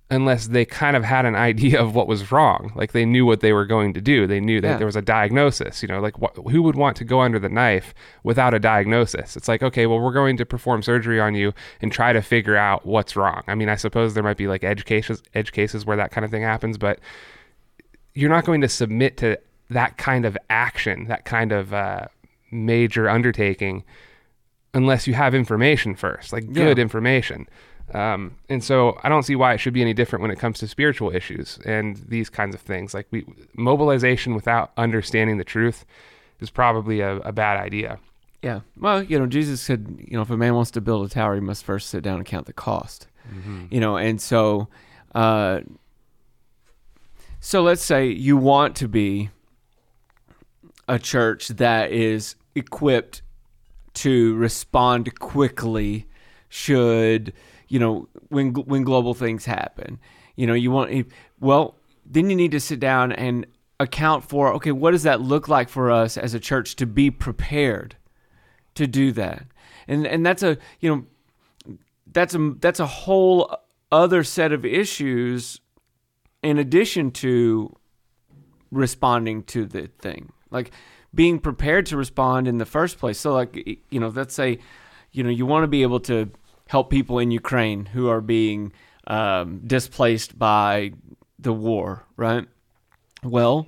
unless 0.10 0.48
they 0.48 0.64
kind 0.64 0.96
of 0.96 1.04
had 1.04 1.26
an 1.26 1.36
idea 1.36 1.82
of 1.82 1.94
what 1.94 2.08
was 2.08 2.32
wrong. 2.32 2.72
Like 2.76 2.94
they 2.94 3.06
knew 3.06 3.26
what 3.26 3.42
they 3.42 3.52
were 3.52 3.66
going 3.66 3.94
to 3.94 4.02
do. 4.02 4.26
They 4.26 4.40
knew 4.40 4.62
that 4.62 4.68
yeah. 4.68 4.78
there 4.78 4.86
was 4.86 4.96
a 4.96 5.02
diagnosis. 5.02 5.82
You 5.82 5.90
know, 5.90 6.00
like 6.00 6.16
wh- 6.16 6.50
who 6.50 6.62
would 6.62 6.76
want 6.76 6.96
to 6.98 7.04
go 7.04 7.20
under 7.20 7.40
the 7.40 7.50
knife 7.50 7.94
without 8.24 8.54
a 8.54 8.60
diagnosis? 8.60 9.36
It's 9.36 9.48
like, 9.48 9.62
okay, 9.62 9.86
well, 9.86 10.00
we're 10.00 10.14
going 10.14 10.38
to 10.38 10.46
perform 10.46 10.82
surgery 10.82 11.20
on 11.20 11.36
you 11.36 11.54
and 11.82 11.92
try 11.92 12.14
to 12.14 12.22
figure 12.22 12.56
out 12.56 12.86
what's 12.86 13.16
wrong. 13.16 13.44
I 13.48 13.56
mean, 13.56 13.70
I 13.70 13.76
suppose 13.76 14.14
there 14.14 14.24
might 14.24 14.38
be 14.38 14.48
like 14.48 14.64
edge 14.64 14.86
cases, 14.86 15.22
edge 15.34 15.52
cases 15.52 15.86
where 15.86 15.98
that 15.98 16.12
kind 16.12 16.24
of 16.24 16.32
thing 16.32 16.44
happens, 16.44 16.78
but 16.78 17.00
you're 18.14 18.30
not 18.30 18.46
going 18.46 18.62
to 18.62 18.70
submit 18.70 19.18
to 19.18 19.38
that 19.70 19.98
kind 19.98 20.26
of 20.26 20.38
action, 20.50 21.08
that 21.08 21.26
kind 21.26 21.52
of 21.52 21.74
uh, 21.74 22.08
major 22.50 23.10
undertaking, 23.10 23.84
unless 24.74 25.06
you 25.06 25.14
have 25.14 25.36
information 25.36 25.96
first, 25.96 26.32
like 26.32 26.52
good 26.54 26.78
yeah. 26.78 26.82
information. 26.82 27.48
Um, 27.94 28.36
and 28.50 28.64
so 28.64 29.00
I 29.04 29.10
don't 29.10 29.24
see 29.24 29.36
why 29.36 29.54
it 29.54 29.60
should 29.60 29.74
be 29.74 29.82
any 29.82 29.94
different 29.94 30.22
when 30.22 30.32
it 30.32 30.40
comes 30.40 30.60
to 30.60 30.68
spiritual 30.68 31.16
issues 31.16 31.58
and 31.66 31.98
these 32.08 32.30
kinds 32.30 32.54
of 32.54 32.62
things. 32.62 32.94
Like 32.94 33.08
we, 33.12 33.26
mobilization 33.56 34.36
without 34.36 34.72
understanding 34.78 35.38
the 35.38 35.46
truth 35.46 35.86
is 36.40 36.50
probably 36.50 37.00
a, 37.00 37.18
a 37.18 37.32
bad 37.32 37.60
idea. 37.60 38.00
Yeah. 38.44 38.62
Well, 38.78 39.04
you 39.04 39.18
know, 39.18 39.26
Jesus 39.26 39.62
said, 39.62 40.04
you 40.06 40.16
know, 40.16 40.22
if 40.22 40.30
a 40.30 40.38
man 40.38 40.54
wants 40.54 40.72
to 40.72 40.82
build 40.82 41.06
a 41.06 41.10
tower, 41.10 41.36
he 41.36 41.42
must 41.42 41.64
first 41.64 41.90
sit 41.90 42.04
down 42.04 42.18
and 42.18 42.26
count 42.26 42.46
the 42.46 42.54
cost. 42.54 43.08
Mm-hmm. 43.34 43.66
You 43.72 43.80
know, 43.80 43.98
and 43.98 44.22
so, 44.22 44.68
uh, 45.16 45.62
so 47.40 47.64
let's 47.64 47.84
say 47.84 48.08
you 48.08 48.38
want 48.38 48.76
to 48.78 48.88
be 48.88 49.30
a 50.88 51.00
church 51.00 51.48
that 51.50 51.92
is 51.92 52.36
equipped 52.56 53.22
to 53.94 54.36
respond 54.36 55.18
quickly 55.20 56.06
should 56.50 57.34
you 57.68 57.80
know 57.80 58.08
when 58.30 58.54
when 58.54 58.84
global 58.84 59.14
things 59.14 59.46
happen. 59.46 60.00
You 60.36 60.48
know 60.48 60.54
you 60.54 60.72
want 60.72 61.08
well 61.40 61.76
then 62.06 62.30
you 62.30 62.36
need 62.36 62.52
to 62.52 62.60
sit 62.60 62.80
down 62.80 63.12
and 63.12 63.46
account 63.80 64.24
for 64.24 64.54
okay 64.54 64.72
what 64.72 64.92
does 64.92 65.04
that 65.04 65.22
look 65.22 65.48
like 65.48 65.70
for 65.70 65.92
us 65.92 66.18
as 66.18 66.34
a 66.34 66.40
church 66.40 66.76
to 66.78 66.86
be 66.86 67.12
prepared 67.12 67.96
to 68.76 68.88
do 68.88 69.12
that? 69.14 69.46
And 69.88 70.06
and 70.08 70.26
that's 70.26 70.44
a 70.44 70.58
you 70.80 70.90
know 70.90 71.76
that's 72.12 72.34
a 72.34 72.54
that's 72.60 72.80
a 72.80 72.88
whole 72.88 73.56
other 73.92 74.24
set 74.24 74.52
of 74.52 74.66
issues 74.66 75.60
in 76.44 76.58
addition 76.58 77.12
to 77.12 77.76
responding 78.72 79.44
to 79.44 79.66
the 79.66 79.90
thing. 80.00 80.32
Like 80.50 80.72
being 81.14 81.40
prepared 81.40 81.86
to 81.88 81.98
respond 81.98 82.48
in 82.48 82.58
the 82.58 82.66
first 82.66 83.00
place. 83.00 83.20
So 83.20 83.34
like 83.34 83.82
you 83.90 84.00
know 84.00 84.10
let's 84.10 84.34
say 84.34 84.60
you 85.12 85.24
know 85.24 85.30
you 85.30 85.46
want 85.46 85.64
to 85.64 85.68
be 85.68 85.82
able 85.82 86.00
to 86.02 86.30
help 86.68 86.90
people 86.90 87.20
in 87.20 87.32
Ukraine 87.32 87.86
who 87.86 88.10
are 88.10 88.22
being 88.22 88.74
um, 89.08 89.62
displaced 89.66 90.38
by 90.38 90.92
the 91.40 91.54
war, 91.54 92.06
right? 92.18 92.46
Well, 93.24 93.68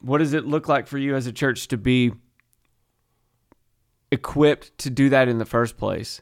what 0.00 0.18
does 0.18 0.34
it 0.34 0.44
look 0.44 0.68
like 0.68 0.86
for 0.86 0.98
you 0.98 1.14
as 1.14 1.26
a 1.26 1.32
church 1.32 1.68
to 1.68 1.78
be 1.78 2.12
equipped 4.10 4.76
to 4.78 4.90
do 4.90 5.08
that 5.08 5.28
in 5.28 5.38
the 5.38 5.44
first 5.44 5.76
place 5.76 6.20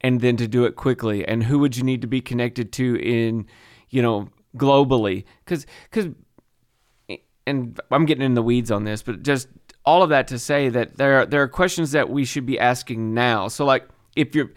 and 0.00 0.20
then 0.20 0.36
to 0.36 0.46
do 0.46 0.64
it 0.64 0.76
quickly? 0.76 1.26
And 1.26 1.42
who 1.42 1.58
would 1.58 1.76
you 1.76 1.82
need 1.82 2.02
to 2.02 2.06
be 2.06 2.20
connected 2.20 2.72
to 2.72 2.96
in, 2.96 3.46
you 3.90 4.02
know, 4.02 4.28
globally? 4.56 5.24
Because, 5.44 5.66
because, 5.90 6.12
and 7.46 7.80
I'm 7.90 8.06
getting 8.06 8.24
in 8.24 8.34
the 8.34 8.42
weeds 8.42 8.70
on 8.70 8.84
this, 8.84 9.02
but 9.02 9.22
just 9.22 9.48
all 9.84 10.02
of 10.02 10.10
that 10.10 10.28
to 10.28 10.38
say 10.38 10.68
that 10.68 10.96
there 10.96 11.20
are, 11.20 11.26
there 11.26 11.42
are 11.42 11.48
questions 11.48 11.92
that 11.92 12.08
we 12.08 12.24
should 12.24 12.46
be 12.46 12.58
asking 12.58 13.14
now. 13.14 13.48
So, 13.48 13.64
like, 13.64 13.88
if 14.16 14.34
you're 14.34 14.50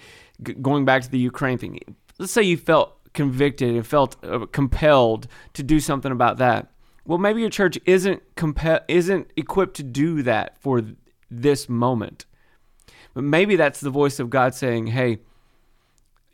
g- 0.44 0.54
going 0.54 0.86
back 0.86 1.02
to 1.04 1.10
the 1.10 1.20
Ukraine 1.20 1.58
thing, 1.58 1.80
let's 2.18 2.32
say 2.32 2.42
you 2.42 2.58
felt 2.58 2.98
convicted 3.14 3.76
and 3.76 3.86
felt 3.86 4.16
uh, 4.24 4.46
compelled 4.52 5.28
to 5.54 5.64
do 5.64 5.80
something 5.80 6.12
about 6.12 6.38
that. 6.38 6.72
Well, 7.06 7.18
maybe 7.18 7.42
your 7.42 7.50
church 7.50 7.80
isn't 7.86 8.22
compe- 8.36 8.84
isn't 8.88 9.32
equipped 9.36 9.76
to 9.78 9.84
do 9.84 10.22
that 10.24 10.58
for 10.60 10.82
th- 10.82 10.96
this 11.32 11.70
moment. 11.70 12.26
But 13.14 13.24
maybe 13.24 13.56
that's 13.56 13.80
the 13.80 13.90
voice 13.90 14.20
of 14.20 14.30
God 14.30 14.54
saying, 14.54 14.88
"Hey, 14.88 15.20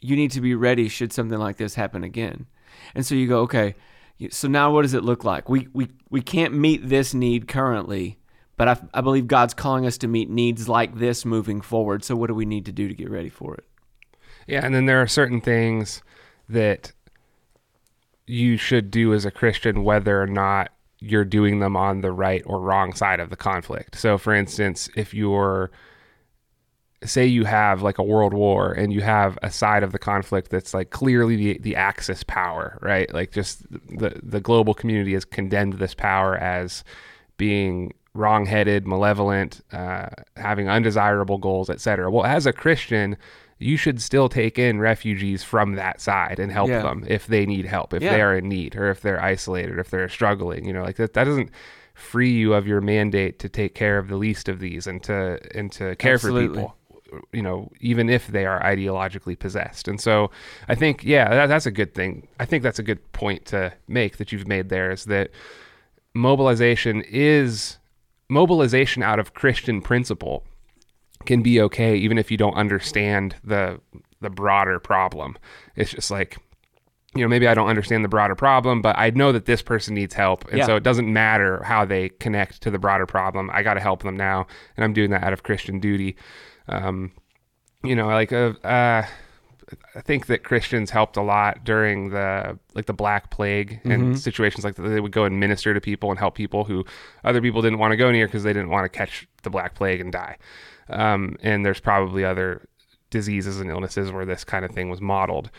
you 0.01 0.15
need 0.15 0.31
to 0.31 0.41
be 0.41 0.55
ready 0.55 0.89
should 0.89 1.13
something 1.13 1.39
like 1.39 1.57
this 1.57 1.75
happen 1.75 2.03
again." 2.03 2.47
And 2.95 3.05
so 3.05 3.15
you 3.15 3.27
go, 3.27 3.41
"Okay, 3.41 3.75
so 4.29 4.47
now 4.47 4.73
what 4.73 4.81
does 4.81 4.93
it 4.93 5.03
look 5.03 5.23
like? 5.23 5.47
We 5.47 5.67
we 5.73 5.89
we 6.09 6.21
can't 6.21 6.53
meet 6.53 6.89
this 6.89 7.13
need 7.13 7.47
currently, 7.47 8.17
but 8.57 8.67
I, 8.67 8.81
I 8.95 9.01
believe 9.01 9.27
God's 9.27 9.53
calling 9.53 9.85
us 9.85 9.97
to 9.99 10.07
meet 10.07 10.29
needs 10.29 10.67
like 10.67 10.97
this 10.97 11.23
moving 11.23 11.61
forward. 11.61 12.03
So 12.03 12.15
what 12.15 12.27
do 12.27 12.33
we 12.33 12.45
need 12.45 12.65
to 12.65 12.71
do 12.71 12.87
to 12.87 12.93
get 12.93 13.09
ready 13.09 13.29
for 13.29 13.55
it?" 13.55 13.65
Yeah, 14.47 14.65
and 14.65 14.73
then 14.73 14.85
there 14.85 15.01
are 15.01 15.07
certain 15.07 15.41
things 15.41 16.01
that 16.49 16.91
you 18.27 18.57
should 18.57 18.91
do 18.91 19.13
as 19.13 19.25
a 19.25 19.31
Christian, 19.31 19.83
whether 19.83 20.21
or 20.21 20.27
not 20.27 20.71
you're 20.99 21.25
doing 21.25 21.59
them 21.59 21.75
on 21.75 22.01
the 22.01 22.11
right 22.11 22.41
or 22.45 22.59
wrong 22.59 22.93
side 22.93 23.19
of 23.19 23.29
the 23.29 23.35
conflict. 23.35 23.95
So, 23.95 24.17
for 24.17 24.33
instance, 24.33 24.89
if 24.95 25.13
you're 25.13 25.71
say 27.05 27.25
you 27.25 27.45
have 27.45 27.81
like 27.81 27.97
a 27.97 28.03
world 28.03 28.33
war 28.33 28.71
and 28.71 28.93
you 28.93 29.01
have 29.01 29.37
a 29.43 29.51
side 29.51 29.83
of 29.83 29.91
the 29.91 29.99
conflict 29.99 30.49
that's 30.49 30.73
like 30.73 30.89
clearly 30.89 31.35
the, 31.35 31.57
the 31.59 31.75
axis 31.75 32.23
power 32.23 32.77
right 32.81 33.13
like 33.13 33.31
just 33.31 33.69
the 33.71 34.19
the 34.23 34.39
global 34.39 34.73
community 34.73 35.13
has 35.13 35.25
condemned 35.25 35.73
this 35.73 35.93
power 35.93 36.37
as 36.37 36.83
being 37.37 37.93
wrong-headed 38.13 38.87
malevolent 38.87 39.61
uh, 39.71 40.07
having 40.37 40.69
undesirable 40.69 41.37
goals 41.37 41.69
etc 41.69 42.09
well 42.09 42.25
as 42.25 42.45
a 42.45 42.53
christian 42.53 43.17
you 43.63 43.77
should 43.77 44.01
still 44.01 44.29
take 44.29 44.59
in 44.59 44.79
refugees 44.79 45.43
from 45.43 45.75
that 45.75 46.01
side 46.01 46.39
and 46.39 46.51
help 46.51 46.69
yeah. 46.69 46.81
them 46.81 47.03
if 47.07 47.27
they 47.27 47.45
need 47.45 47.65
help, 47.65 47.93
if 47.93 48.03
yeah. 48.03 48.13
they 48.13 48.21
are 48.21 48.35
in 48.35 48.49
need, 48.49 48.75
or 48.75 48.89
if 48.89 49.01
they're 49.01 49.21
isolated, 49.21 49.77
or 49.77 49.79
if 49.79 49.89
they're 49.89 50.09
struggling. 50.09 50.65
You 50.65 50.73
know, 50.73 50.83
like 50.83 50.97
that. 50.97 51.13
That 51.13 51.25
doesn't 51.25 51.49
free 51.93 52.31
you 52.31 52.53
of 52.53 52.67
your 52.67 52.81
mandate 52.81 53.39
to 53.39 53.49
take 53.49 53.75
care 53.75 53.97
of 53.97 54.07
the 54.07 54.17
least 54.17 54.49
of 54.49 54.59
these 54.59 54.87
and 54.87 55.01
to 55.03 55.39
and 55.55 55.71
to 55.73 55.95
care 55.95 56.13
Absolutely. 56.13 56.47
for 56.47 56.53
people. 56.53 56.75
You 57.31 57.43
know, 57.43 57.71
even 57.79 58.09
if 58.09 58.27
they 58.27 58.43
are 58.47 58.59
ideologically 58.63 59.37
possessed. 59.37 59.87
And 59.87 60.01
so, 60.01 60.31
I 60.67 60.73
think, 60.73 61.03
yeah, 61.03 61.29
that, 61.29 61.45
that's 61.45 61.67
a 61.67 61.71
good 61.71 61.93
thing. 61.93 62.27
I 62.39 62.45
think 62.45 62.63
that's 62.63 62.79
a 62.79 62.83
good 62.83 63.11
point 63.11 63.45
to 63.45 63.71
make 63.87 64.17
that 64.17 64.31
you've 64.31 64.47
made 64.47 64.69
there 64.69 64.89
is 64.89 65.05
that 65.05 65.29
mobilization 66.15 67.03
is 67.03 67.77
mobilization 68.29 69.03
out 69.03 69.19
of 69.19 69.35
Christian 69.35 69.79
principle 69.79 70.43
can 71.25 71.41
be 71.41 71.61
okay 71.61 71.95
even 71.95 72.17
if 72.17 72.31
you 72.31 72.37
don't 72.37 72.55
understand 72.55 73.35
the 73.43 73.79
the 74.21 74.29
broader 74.29 74.79
problem. 74.79 75.37
It's 75.75 75.91
just 75.91 76.09
like 76.11 76.37
you 77.15 77.21
know, 77.21 77.27
maybe 77.27 77.47
I 77.47 77.53
don't 77.53 77.67
understand 77.67 78.03
the 78.03 78.09
broader 78.09 78.33
problem, 78.33 78.81
but 78.81 78.97
I 78.97 79.11
know 79.11 79.31
that 79.31 79.45
this 79.45 79.61
person 79.61 79.93
needs 79.93 80.15
help. 80.15 80.47
And 80.49 80.57
Yeah. 80.57 80.65
so 80.65 80.75
it 80.75 80.81
doesn't 80.83 81.11
matter 81.11 81.61
how 81.63 81.85
they 81.85 82.09
connect 82.09 82.61
to 82.63 82.71
the 82.71 82.79
broader 82.79 83.05
problem. 83.05 83.51
I 83.53 83.61
got 83.61 83.75
to 83.75 83.79
help 83.79 84.01
them 84.01 84.17
now. 84.17 84.47
And 84.75 84.83
I'm 84.83 84.93
doing 84.93 85.11
that 85.11 85.23
out 85.23 85.31
of 85.31 85.43
Christian 85.43 85.79
duty. 85.79 86.15
Um, 86.67 87.11
you 87.83 87.95
know, 87.95 88.07
like, 88.07 88.33
uh, 88.33 88.53
uh, 88.63 89.05
I 89.95 90.01
think 90.01 90.25
that 90.25 90.43
Christians 90.43 90.89
helped 90.89 91.15
a 91.17 91.21
lot 91.21 91.63
during 91.63 92.09
the 92.09 92.57
like 92.73 92.85
the 92.87 92.93
Black 92.93 93.29
Plague 93.29 93.79
and 93.83 94.19
situations 94.19 94.63
like 94.63 94.75
that. 94.75 94.81
They 94.83 94.99
would 94.99 95.11
go 95.11 95.23
and 95.25 95.39
minister 95.39 95.73
to 95.73 95.81
people 95.81 96.09
and 96.09 96.19
help 96.19 96.35
people 96.35 96.63
who 96.63 96.83
other 97.23 97.41
people 97.41 97.61
didn't 97.61 97.79
want 97.79 97.91
to 97.91 97.97
go 97.97 98.11
near 98.11 98.27
because 98.27 98.43
they 98.43 98.53
didn't 98.53 98.69
want 98.69 98.85
to 98.85 98.89
catch 98.89 99.27
the 99.43 99.49
Black 99.49 99.75
Plague 99.75 99.99
and 100.01 100.11
die. 100.11 100.37
Um, 100.93 101.35
and 101.41 101.65
there's 101.65 101.79
probably 101.79 102.23
other 102.23 102.67
diseases 103.09 103.59
and 103.59 103.69
illnesses 103.69 104.11
where 104.11 104.25
this 104.25 104.43
kind 104.43 104.65
of 104.65 104.71
thing 104.71 104.89
was 104.89 105.01
modeled. 105.01 105.49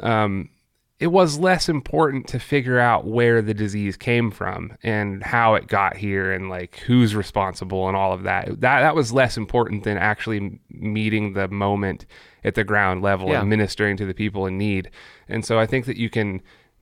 Um, 0.00 0.50
it 0.98 1.08
was 1.08 1.38
less 1.38 1.68
important 1.68 2.26
to 2.28 2.38
figure 2.38 2.78
out 2.78 3.06
where 3.06 3.42
the 3.42 3.52
disease 3.52 3.98
came 3.98 4.30
from 4.30 4.76
and 4.82 5.22
how 5.22 5.54
it 5.54 5.66
got 5.68 5.96
here 5.96 6.32
and 6.32 6.48
like 6.48 6.76
who's 6.86 7.14
responsible 7.14 7.86
and 7.86 7.94
all 7.96 8.14
of 8.14 8.22
that. 8.22 8.46
That 8.46 8.80
that 8.80 8.94
was 8.94 9.12
less 9.12 9.36
important 9.36 9.84
than 9.84 9.98
actually 9.98 10.58
meeting 10.70 11.34
the 11.34 11.48
moment 11.48 12.06
at 12.44 12.54
the 12.54 12.64
ground 12.64 13.02
level 13.02 13.28
Yeah. 13.28 13.40
and 13.40 13.50
ministering 13.50 13.98
to 13.98 14.06
the 14.06 14.14
people 14.14 14.46
in 14.46 14.56
need. 14.56 14.90
And 15.28 15.44
so 15.44 15.58
I 15.58 15.66
think 15.66 15.84
that 15.84 15.98
you 15.98 16.08
can 16.08 16.40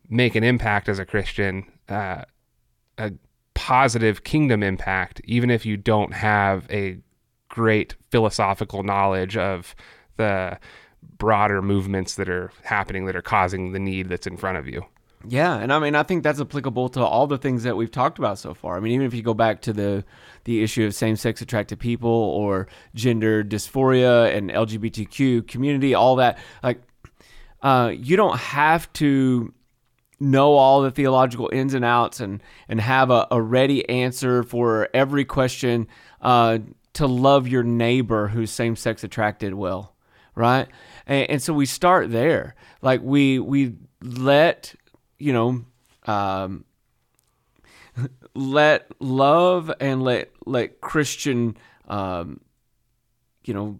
make 0.08 0.36
an 0.36 0.44
impact 0.44 0.88
as 0.88 1.00
a 1.00 1.04
Christian, 1.04 1.64
uh, 1.88 2.22
a 2.98 3.12
positive 3.54 4.22
kingdom 4.22 4.62
impact, 4.62 5.20
even 5.24 5.50
if 5.50 5.66
you 5.66 5.76
don't 5.76 6.12
have 6.14 6.70
a 6.70 6.98
great 7.54 7.94
philosophical 8.10 8.82
knowledge 8.82 9.36
of 9.36 9.76
the 10.16 10.58
broader 11.18 11.62
movements 11.62 12.16
that 12.16 12.28
are 12.28 12.50
happening 12.64 13.06
that 13.06 13.14
are 13.14 13.22
causing 13.22 13.70
the 13.70 13.78
need 13.78 14.08
that's 14.08 14.26
in 14.26 14.36
front 14.36 14.58
of 14.58 14.66
you. 14.66 14.84
Yeah, 15.26 15.56
and 15.56 15.72
I 15.72 15.78
mean, 15.78 15.94
I 15.94 16.02
think 16.02 16.24
that's 16.24 16.40
applicable 16.40 16.88
to 16.90 17.00
all 17.00 17.28
the 17.28 17.38
things 17.38 17.62
that 17.62 17.76
we've 17.76 17.92
talked 17.92 18.18
about 18.18 18.38
so 18.38 18.54
far. 18.54 18.76
I 18.76 18.80
mean, 18.80 18.92
even 18.92 19.06
if 19.06 19.14
you 19.14 19.22
go 19.22 19.34
back 19.34 19.62
to 19.62 19.72
the 19.72 20.04
the 20.42 20.62
issue 20.62 20.84
of 20.84 20.94
same 20.94 21.16
sex 21.16 21.40
attracted 21.40 21.78
people 21.78 22.10
or 22.10 22.66
gender 22.94 23.42
dysphoria 23.44 24.36
and 24.36 24.50
LGBTQ 24.50 25.46
community, 25.46 25.94
all 25.94 26.16
that, 26.16 26.38
like, 26.62 26.82
uh, 27.62 27.92
you 27.96 28.16
don't 28.16 28.36
have 28.38 28.92
to 28.94 29.54
know 30.20 30.54
all 30.54 30.82
the 30.82 30.90
theological 30.90 31.48
ins 31.52 31.72
and 31.72 31.84
outs 31.84 32.20
and 32.20 32.42
and 32.68 32.80
have 32.80 33.10
a, 33.10 33.26
a 33.30 33.40
ready 33.40 33.88
answer 33.88 34.42
for 34.42 34.88
every 34.92 35.24
question 35.24 35.86
uh, 36.20 36.58
to 36.94 37.06
love 37.06 37.46
your 37.46 37.62
neighbor 37.62 38.28
who's 38.28 38.50
same 38.50 38.76
sex 38.76 39.04
attracted 39.04 39.54
well, 39.54 39.94
right? 40.34 40.68
And, 41.06 41.30
and 41.30 41.42
so 41.42 41.52
we 41.52 41.66
start 41.66 42.10
there. 42.10 42.54
Like 42.82 43.00
we 43.02 43.38
we 43.38 43.74
let 44.02 44.74
you 45.18 45.32
know 45.32 45.64
um, 46.06 46.64
let 48.34 48.90
love 49.00 49.72
and 49.80 50.02
let 50.02 50.30
let 50.46 50.80
Christian 50.80 51.56
um, 51.88 52.40
you 53.44 53.54
know 53.54 53.78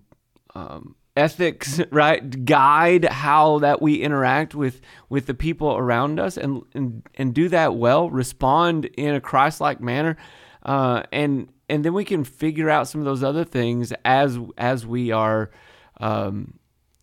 um, 0.55 0.95
ethics 1.17 1.81
right 1.91 2.45
guide 2.45 3.05
how 3.05 3.59
that 3.61 3.81
we 3.81 3.97
interact 3.97 4.55
with 4.55 4.81
with 5.09 5.27
the 5.27 5.35
people 5.35 5.77
around 5.77 6.19
us 6.19 6.37
and 6.37 6.63
and, 6.75 7.03
and 7.15 7.35
do 7.35 7.49
that 7.49 7.75
well 7.75 8.11
respond 8.11 8.87
in 8.97 9.15
a 9.15 9.21
christ-like 9.21 9.81
manner 9.81 10.17
uh, 10.65 11.03
and 11.13 11.49
and 11.69 11.85
then 11.85 11.95
we 11.95 12.05
can 12.05 12.25
figure 12.25 12.71
out 12.71 12.89
some 12.89 13.01
of 13.01 13.05
those 13.05 13.23
other 13.23 13.45
things 13.45 13.93
as 14.05 14.39
as 14.59 14.87
we 14.87 15.11
are 15.11 15.51
um, 16.01 16.59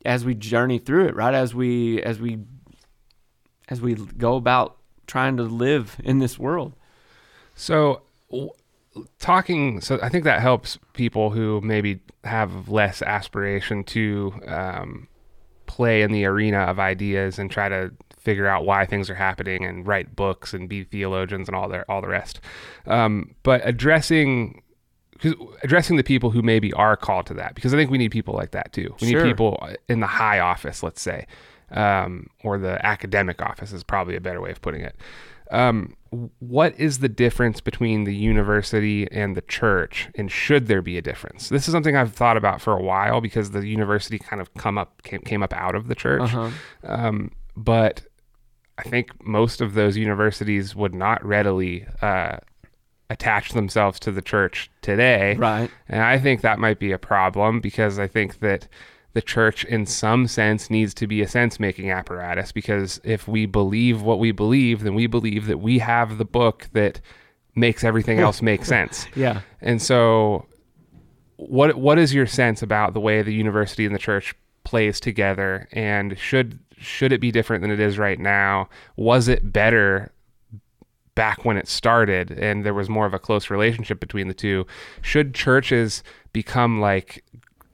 as 0.05 0.25
we 0.25 0.35
journey 0.35 0.79
through 0.79 1.07
it 1.07 1.15
right? 1.15 1.33
As 1.33 1.55
we 1.55 2.01
as 2.03 2.19
we 2.19 2.39
as 3.69 3.81
we 3.81 3.95
go 3.95 4.35
about 4.35 4.77
trying 5.07 5.37
to 5.37 5.43
live 5.43 5.97
in 6.03 6.19
this 6.19 6.37
world. 6.37 6.73
So, 7.55 8.01
talking, 9.19 9.81
so 9.81 9.99
I 10.01 10.09
think 10.09 10.25
that 10.25 10.41
helps 10.41 10.77
people 10.93 11.31
who 11.31 11.61
maybe 11.61 12.01
have 12.23 12.69
less 12.69 13.01
aspiration 13.01 13.83
to 13.85 14.33
um, 14.45 15.07
play 15.65 16.01
in 16.01 16.11
the 16.11 16.25
arena 16.25 16.59
of 16.59 16.79
ideas 16.79 17.39
and 17.39 17.49
try 17.49 17.69
to 17.69 17.91
figure 18.21 18.47
out 18.47 18.65
why 18.65 18.85
things 18.85 19.09
are 19.09 19.15
happening 19.15 19.65
and 19.65 19.85
write 19.85 20.15
books 20.15 20.53
and 20.53 20.69
be 20.69 20.83
theologians 20.83 21.47
and 21.47 21.55
all 21.55 21.67
the 21.67 21.83
all 21.89 22.01
the 22.01 22.07
rest. 22.07 22.39
Um, 22.85 23.35
but 23.43 23.61
addressing 23.63 24.61
addressing 25.63 25.97
the 25.97 26.03
people 26.03 26.31
who 26.31 26.41
maybe 26.41 26.73
are 26.73 26.97
called 26.97 27.27
to 27.27 27.33
that 27.35 27.53
because 27.53 27.73
I 27.73 27.77
think 27.77 27.91
we 27.91 27.97
need 27.97 28.11
people 28.11 28.33
like 28.33 28.51
that 28.51 28.73
too. 28.73 28.95
We 29.01 29.11
Sure. 29.11 29.23
need 29.23 29.29
people 29.29 29.69
in 29.87 29.99
the 29.99 30.07
high 30.07 30.39
office, 30.39 30.81
let's 30.81 31.01
say, 31.01 31.27
um, 31.71 32.27
or 32.43 32.57
the 32.57 32.83
academic 32.85 33.41
office 33.41 33.71
is 33.71 33.83
probably 33.83 34.15
a 34.15 34.21
better 34.21 34.41
way 34.41 34.51
of 34.51 34.61
putting 34.61 34.81
it. 34.81 34.95
Um, 35.51 35.95
what 36.39 36.77
is 36.79 36.99
the 36.99 37.09
difference 37.09 37.61
between 37.61 38.05
the 38.05 38.15
university 38.15 39.09
and 39.11 39.35
the 39.35 39.41
church, 39.41 40.09
and 40.15 40.31
should 40.31 40.67
there 40.67 40.81
be 40.81 40.97
a 40.97 41.01
difference? 41.01 41.49
This 41.49 41.67
is 41.67 41.73
something 41.73 41.95
I've 41.95 42.13
thought 42.13 42.37
about 42.37 42.61
for 42.61 42.73
a 42.73 42.81
while 42.81 43.21
because 43.21 43.51
the 43.51 43.65
university 43.67 44.17
kind 44.17 44.41
of 44.41 44.53
come 44.55 44.77
up 44.77 45.03
came, 45.03 45.21
came 45.21 45.43
up 45.43 45.53
out 45.53 45.75
of 45.75 45.87
the 45.87 45.95
church, 45.95 46.21
uh-huh. 46.33 46.49
um, 46.85 47.31
but 47.55 48.03
I 48.77 48.83
think 48.83 49.25
most 49.25 49.61
of 49.61 49.73
those 49.73 49.97
universities 49.97 50.75
would 50.75 50.95
not 50.95 51.23
readily 51.25 51.85
uh, 52.01 52.37
attach 53.09 53.51
themselves 53.51 53.99
to 53.99 54.11
the 54.11 54.21
church 54.21 54.71
today. 54.81 55.35
right 55.35 55.69
And 55.89 56.01
I 56.01 56.17
think 56.17 56.41
that 56.41 56.59
might 56.59 56.79
be 56.79 56.91
a 56.91 56.97
problem 56.97 57.59
because 57.59 57.99
I 57.99 58.07
think 58.07 58.39
that 58.39 58.67
the 59.13 59.21
church, 59.21 59.65
in 59.65 59.85
some 59.85 60.27
sense, 60.27 60.69
needs 60.69 60.93
to 60.93 61.05
be 61.07 61.21
a 61.21 61.27
sense 61.27 61.59
making 61.59 61.91
apparatus. 61.91 62.51
Because 62.51 63.01
if 63.03 63.27
we 63.27 63.45
believe 63.45 64.01
what 64.01 64.19
we 64.19 64.31
believe, 64.31 64.83
then 64.83 64.95
we 64.95 65.07
believe 65.07 65.47
that 65.47 65.59
we 65.59 65.79
have 65.79 66.17
the 66.17 66.25
book 66.25 66.69
that 66.71 67.01
makes 67.55 67.83
everything 67.83 68.19
else 68.25 68.41
make 68.41 68.63
sense. 68.63 69.07
yeah 69.15 69.41
And 69.59 69.81
so, 69.81 70.45
what 71.35 71.75
what 71.75 71.99
is 71.99 72.13
your 72.13 72.27
sense 72.27 72.61
about 72.61 72.93
the 72.93 72.99
way 72.99 73.21
the 73.21 73.33
university 73.33 73.85
and 73.85 73.93
the 73.93 73.99
church 73.99 74.35
plays 74.63 74.99
together? 74.99 75.67
And 75.71 76.17
should 76.17 76.59
should 76.77 77.11
it 77.11 77.21
be 77.21 77.31
different 77.31 77.61
than 77.61 77.71
it 77.71 77.79
is 77.79 77.97
right 77.97 78.19
now? 78.19 78.67
Was 78.95 79.27
it 79.27 79.53
better 79.53 80.11
back 81.13 81.45
when 81.45 81.57
it 81.57 81.67
started 81.67 82.31
and 82.31 82.65
there 82.65 82.73
was 82.73 82.89
more 82.89 83.05
of 83.05 83.13
a 83.13 83.19
close 83.19 83.49
relationship 83.49 83.99
between 83.99 84.27
the 84.27 84.33
two? 84.33 84.65
Should 85.01 85.33
churches 85.33 86.03
become 86.33 86.81
like 86.81 87.23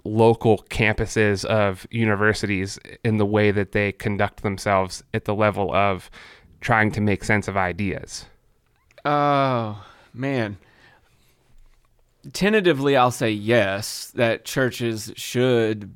local 0.04 0.60
campuses 0.69 1.45
of 1.45 1.86
universities 1.91 2.80
in 3.04 3.17
the 3.17 3.26
way 3.26 3.52
that 3.52 3.71
they 3.71 3.91
conduct 3.91 4.43
themselves 4.43 5.04
at 5.13 5.26
the 5.26 5.36
level 5.36 5.73
of 5.73 6.10
trying 6.62 6.91
to 6.91 7.02
make 7.02 7.23
sense 7.23 7.47
of 7.47 7.58
ideas? 7.58 8.26
Oh 9.06 9.86
man. 10.13 10.58
Tentatively, 12.34 12.97
I'll 12.97 13.12
say 13.12 13.32
yes. 13.32 14.12
That 14.15 14.43
churches 14.43 15.13
should 15.15 15.95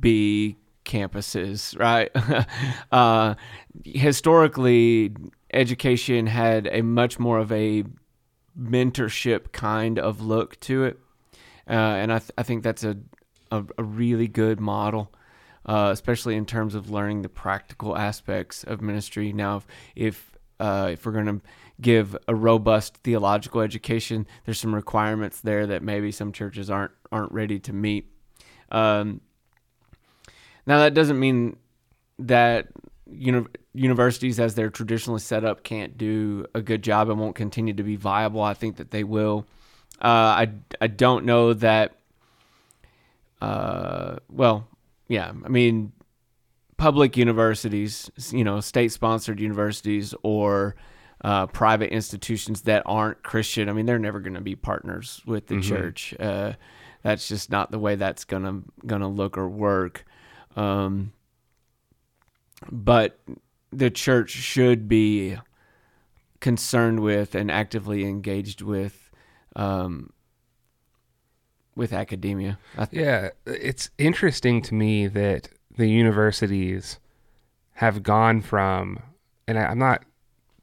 be 0.00 0.56
campuses, 0.84 1.78
right? 1.78 2.10
uh, 2.92 3.34
historically, 3.84 5.14
education 5.52 6.26
had 6.26 6.68
a 6.70 6.82
much 6.82 7.18
more 7.18 7.38
of 7.38 7.50
a 7.52 7.84
mentorship 8.58 9.52
kind 9.52 9.98
of 9.98 10.20
look 10.20 10.58
to 10.60 10.84
it, 10.84 10.98
uh, 11.68 11.72
and 11.72 12.12
I, 12.12 12.18
th- 12.18 12.32
I 12.38 12.42
think 12.42 12.62
that's 12.62 12.84
a, 12.84 12.96
a 13.50 13.64
a 13.78 13.82
really 13.82 14.28
good 14.28 14.60
model. 14.60 15.12
Uh, 15.66 15.88
especially 15.90 16.36
in 16.36 16.44
terms 16.44 16.74
of 16.74 16.90
learning 16.90 17.22
the 17.22 17.28
practical 17.30 17.96
aspects 17.96 18.64
of 18.64 18.82
ministry. 18.82 19.32
Now, 19.32 19.56
if 19.56 19.66
if, 19.96 20.30
uh, 20.60 20.90
if 20.92 21.06
we're 21.06 21.12
going 21.12 21.24
to 21.24 21.40
give 21.80 22.16
a 22.28 22.34
robust 22.34 22.98
theological 22.98 23.62
education, 23.62 24.26
there's 24.44 24.60
some 24.60 24.74
requirements 24.74 25.40
there 25.40 25.66
that 25.66 25.82
maybe 25.82 26.12
some 26.12 26.32
churches 26.32 26.70
aren't 26.70 26.92
aren't 27.10 27.32
ready 27.32 27.58
to 27.60 27.72
meet. 27.72 28.12
Um, 28.70 29.20
now, 30.66 30.78
that 30.78 30.94
doesn't 30.94 31.18
mean 31.18 31.56
that 32.18 32.68
uni- 33.10 33.46
universities, 33.72 34.38
as 34.40 34.54
they're 34.54 34.70
traditionally 34.70 35.20
set 35.20 35.44
up, 35.44 35.62
can't 35.62 35.98
do 35.98 36.46
a 36.54 36.60
good 36.60 36.82
job 36.82 37.10
and 37.10 37.18
won't 37.20 37.34
continue 37.34 37.74
to 37.74 37.82
be 37.82 37.96
viable. 37.96 38.42
I 38.42 38.54
think 38.54 38.76
that 38.76 38.90
they 38.90 39.04
will. 39.04 39.46
Uh, 40.02 40.06
I 40.46 40.50
I 40.80 40.86
don't 40.86 41.24
know 41.24 41.54
that. 41.54 41.96
Uh, 43.40 44.16
well, 44.30 44.66
yeah. 45.08 45.32
I 45.44 45.48
mean, 45.48 45.92
public 46.76 47.16
universities, 47.16 48.10
you 48.30 48.44
know, 48.44 48.60
state-sponsored 48.60 49.38
universities 49.38 50.14
or 50.22 50.76
uh, 51.22 51.46
private 51.46 51.90
institutions 51.90 52.62
that 52.62 52.82
aren't 52.86 53.22
Christian. 53.22 53.68
I 53.68 53.72
mean, 53.72 53.86
they're 53.86 53.98
never 53.98 54.20
going 54.20 54.34
to 54.34 54.40
be 54.40 54.56
partners 54.56 55.22
with 55.26 55.46
the 55.46 55.60
church. 55.60 56.14
Uh, 56.18 56.52
that's 57.02 57.28
just 57.28 57.50
not 57.50 57.70
the 57.70 57.78
way 57.78 57.96
that's 57.96 58.24
gonna 58.24 58.62
gonna 58.86 59.08
look 59.08 59.36
or 59.36 59.48
work. 59.48 60.04
Um, 60.56 61.12
but 62.70 63.18
the 63.72 63.90
church 63.90 64.30
should 64.30 64.88
be 64.88 65.36
concerned 66.40 67.00
with 67.00 67.34
and 67.34 67.50
actively 67.50 68.04
engaged 68.04 68.62
with 68.62 69.10
um, 69.56 70.12
with 71.76 71.92
academia. 71.92 72.58
I, 72.76 72.88
Yeah, 72.90 73.30
it's 73.46 73.90
interesting 73.98 74.62
to 74.62 74.74
me 74.74 75.06
that 75.08 75.48
the 75.76 75.88
universities 75.88 76.98
have 77.74 78.02
gone 78.02 78.40
from, 78.40 79.00
and 79.48 79.58
I, 79.58 79.64
I'm 79.64 79.78
not 79.78 80.04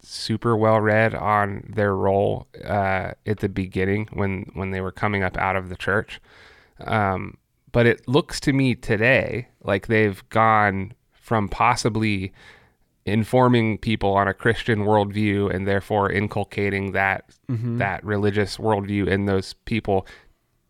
super 0.02 0.56
well 0.56 0.80
read 0.80 1.14
on 1.14 1.72
their 1.76 1.96
role 1.96 2.48
uh, 2.64 3.12
at 3.26 3.40
the 3.40 3.50
beginning 3.50 4.08
when 4.14 4.50
when 4.54 4.72
they 4.72 4.82
were 4.82 4.92
coming 4.92 5.24
up 5.24 5.38
out 5.38 5.56
of 5.56 5.70
the 5.70 5.76
church, 5.76 6.22
um, 6.80 7.38
but 7.72 7.86
it 7.86 8.08
looks 8.08 8.40
to 8.42 8.54
me 8.54 8.76
today 8.76 9.48
like 9.64 9.88
they've 9.88 10.28
gone 10.30 10.94
from 11.12 11.48
possibly 11.48 12.34
informing 13.06 13.78
people 13.78 14.14
on 14.14 14.28
a 14.28 14.34
Christian 14.34 14.80
worldview 14.80 15.54
and 15.54 15.68
therefore 15.68 16.12
inculcating 16.12 16.92
that 16.92 17.30
mm-hmm. 17.50 17.78
that 17.78 18.04
religious 18.04 18.58
worldview 18.58 19.08
in 19.08 19.26
those 19.26 19.54
people 19.66 20.06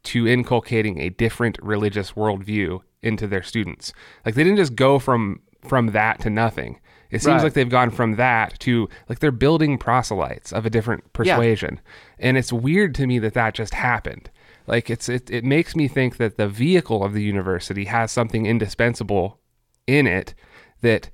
to 0.04 0.28
inculcating 0.28 1.00
a 1.00 1.10
different 1.10 1.58
religious 1.62 2.14
worldview 2.14 2.82
into 3.02 3.28
their 3.28 3.44
students. 3.44 3.94
Like 4.26 4.36
they 4.36 4.44
didn't 4.44 4.58
just 4.58 4.76
go 4.76 5.00
from 5.00 5.42
from 5.68 5.88
that 5.88 6.20
to 6.22 6.30
nothing. 6.30 6.80
It 7.10 7.22
seems 7.22 7.36
Right. 7.36 7.44
like 7.44 7.54
they've 7.54 7.70
gone 7.70 7.92
from 7.92 8.16
that 8.16 8.58
to 8.60 8.88
like 9.10 9.20
they're 9.20 9.32
building 9.32 9.78
proselytes 9.78 10.54
of 10.54 10.66
a 10.66 10.70
different 10.70 11.12
persuasion. 11.14 11.82
And 12.18 12.38
it's 12.38 12.54
weird 12.54 12.96
to 12.96 13.08
me 13.08 13.20
that 13.20 13.34
that 13.34 13.54
just 13.54 13.74
happened. 13.74 14.30
Like 14.68 14.90
it's 14.90 15.10
it, 15.10 15.30
it 15.30 15.44
makes 15.44 15.76
me 15.76 15.88
think 15.88 16.18
that 16.18 16.38
the 16.38 16.48
vehicle 16.48 17.04
of 17.04 17.14
the 17.14 17.24
university 17.24 17.86
has 17.86 18.12
something 18.12 18.46
indispensable 18.46 19.40
in 19.88 20.08
it 20.08 20.34
that 20.82 21.10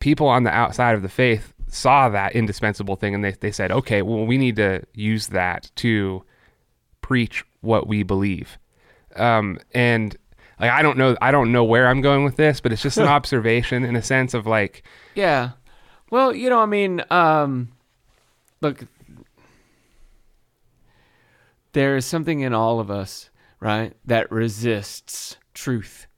people 0.00 0.26
on 0.26 0.44
the 0.44 0.50
outside 0.50 0.94
of 0.94 1.02
the 1.02 1.08
faith 1.08 1.52
saw 1.68 2.08
that 2.08 2.34
indispensable 2.34 2.96
thing 2.96 3.14
and 3.14 3.24
they, 3.24 3.32
they 3.32 3.52
said, 3.52 3.70
okay, 3.70 4.02
well, 4.02 4.24
we 4.24 4.38
need 4.38 4.56
to 4.56 4.82
use 4.94 5.28
that 5.28 5.70
to 5.76 6.24
preach 7.00 7.44
what 7.60 7.86
we 7.86 8.02
believe. 8.02 8.58
Um, 9.16 9.58
and 9.72 10.16
like, 10.60 10.70
I 10.70 10.82
don't 10.82 10.96
know, 10.96 11.16
I 11.20 11.30
don't 11.30 11.52
know 11.52 11.64
where 11.64 11.88
I'm 11.88 12.00
going 12.00 12.24
with 12.24 12.36
this, 12.36 12.60
but 12.60 12.72
it's 12.72 12.82
just 12.82 12.98
an 12.98 13.06
observation 13.06 13.84
in 13.84 13.96
a 13.96 14.02
sense 14.02 14.34
of 14.34 14.46
like, 14.46 14.82
yeah. 15.14 15.50
Well, 16.10 16.34
you 16.34 16.48
know, 16.48 16.60
I 16.60 16.66
mean, 16.66 17.02
um, 17.10 17.68
look, 18.62 18.84
there 21.78 21.96
is 21.96 22.04
something 22.04 22.40
in 22.40 22.52
all 22.52 22.80
of 22.80 22.90
us, 22.90 23.30
right, 23.60 23.94
that 24.04 24.32
resists 24.32 25.36
truth. 25.54 26.08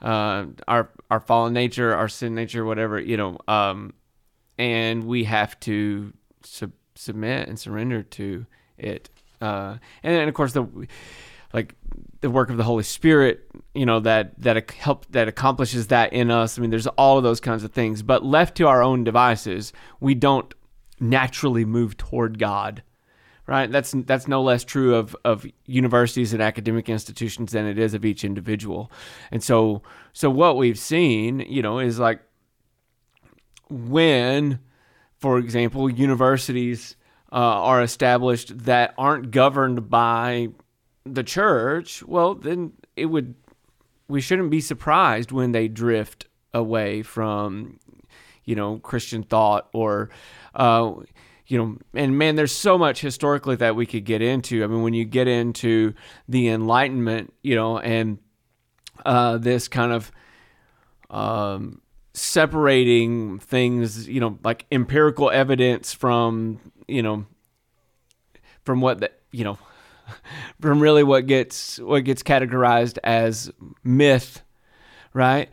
Uh, 0.00 0.46
our 0.68 0.90
our 1.10 1.18
fallen 1.18 1.52
nature, 1.52 1.92
our 1.92 2.08
sin 2.08 2.36
nature, 2.36 2.64
whatever, 2.64 3.00
you 3.00 3.16
know, 3.16 3.36
um, 3.48 3.94
and 4.58 5.08
we 5.08 5.24
have 5.24 5.58
to 5.58 6.12
sub- 6.44 6.70
submit 6.94 7.48
and 7.48 7.58
surrender 7.58 8.04
to 8.04 8.46
it. 8.76 9.10
Uh, 9.40 9.78
and 10.04 10.28
of 10.28 10.34
course, 10.36 10.52
the 10.52 10.68
like 11.52 11.74
the 12.20 12.30
work 12.30 12.48
of 12.48 12.56
the 12.56 12.62
Holy 12.62 12.84
Spirit, 12.84 13.50
you 13.74 13.86
know, 13.86 13.98
that 13.98 14.38
that 14.38 14.70
help 14.70 15.04
that 15.10 15.26
accomplishes 15.26 15.88
that 15.88 16.12
in 16.12 16.30
us. 16.30 16.56
I 16.56 16.60
mean, 16.60 16.70
there's 16.70 16.86
all 16.86 17.18
of 17.18 17.24
those 17.24 17.40
kinds 17.40 17.64
of 17.64 17.72
things. 17.72 18.02
But 18.02 18.24
left 18.24 18.56
to 18.58 18.68
our 18.68 18.84
own 18.84 19.02
devices, 19.02 19.72
we 19.98 20.14
don't 20.14 20.54
naturally 21.00 21.64
move 21.64 21.96
toward 21.96 22.38
God. 22.38 22.84
Right? 23.48 23.72
That's 23.72 23.94
that's 24.04 24.28
no 24.28 24.42
less 24.42 24.62
true 24.62 24.94
of, 24.94 25.16
of 25.24 25.46
universities 25.64 26.34
and 26.34 26.42
academic 26.42 26.90
institutions 26.90 27.52
than 27.52 27.64
it 27.66 27.78
is 27.78 27.94
of 27.94 28.04
each 28.04 28.22
individual. 28.22 28.92
And 29.32 29.42
so 29.42 29.82
so 30.12 30.28
what 30.28 30.58
we've 30.58 30.78
seen, 30.78 31.40
you 31.40 31.62
know, 31.62 31.78
is 31.78 31.98
like 31.98 32.20
when, 33.70 34.58
for 35.16 35.38
example, 35.38 35.88
universities 35.88 36.94
uh, 37.32 37.36
are 37.36 37.82
established 37.82 38.66
that 38.66 38.92
aren't 38.98 39.30
governed 39.30 39.88
by 39.88 40.48
the 41.04 41.22
church, 41.22 42.02
well, 42.02 42.34
then 42.34 42.72
it 42.96 43.06
would 43.06 43.34
we 44.08 44.20
shouldn't 44.20 44.50
be 44.50 44.60
surprised 44.60 45.32
when 45.32 45.52
they 45.52 45.68
drift 45.68 46.26
away 46.52 47.02
from 47.02 47.78
you 48.44 48.54
know 48.54 48.78
Christian 48.78 49.22
thought 49.22 49.68
or 49.72 50.10
uh, 50.54 50.92
you 51.48 51.58
know 51.58 51.78
and 51.94 52.16
man 52.16 52.36
there's 52.36 52.52
so 52.52 52.78
much 52.78 53.00
historically 53.00 53.56
that 53.56 53.74
we 53.74 53.86
could 53.86 54.04
get 54.04 54.22
into. 54.22 54.62
I 54.62 54.66
mean 54.66 54.82
when 54.82 54.94
you 54.94 55.04
get 55.04 55.26
into 55.26 55.94
the 56.28 56.48
enlightenment 56.48 57.32
you 57.42 57.54
know 57.56 57.78
and 57.78 58.18
uh, 59.04 59.38
this 59.38 59.68
kind 59.68 59.92
of 59.92 60.12
um, 61.10 61.80
separating 62.12 63.38
things 63.38 64.08
you 64.08 64.20
know 64.20 64.38
like 64.44 64.66
empirical 64.70 65.30
evidence 65.30 65.92
from 65.92 66.60
you 66.86 67.02
know 67.02 67.26
from 68.64 68.80
what 68.80 69.00
the, 69.00 69.10
you 69.32 69.44
know 69.44 69.58
from 70.60 70.80
really 70.80 71.02
what 71.02 71.26
gets 71.26 71.78
what 71.78 72.04
gets 72.04 72.22
categorized 72.22 72.98
as 73.02 73.50
myth 73.82 74.42
right? 75.14 75.48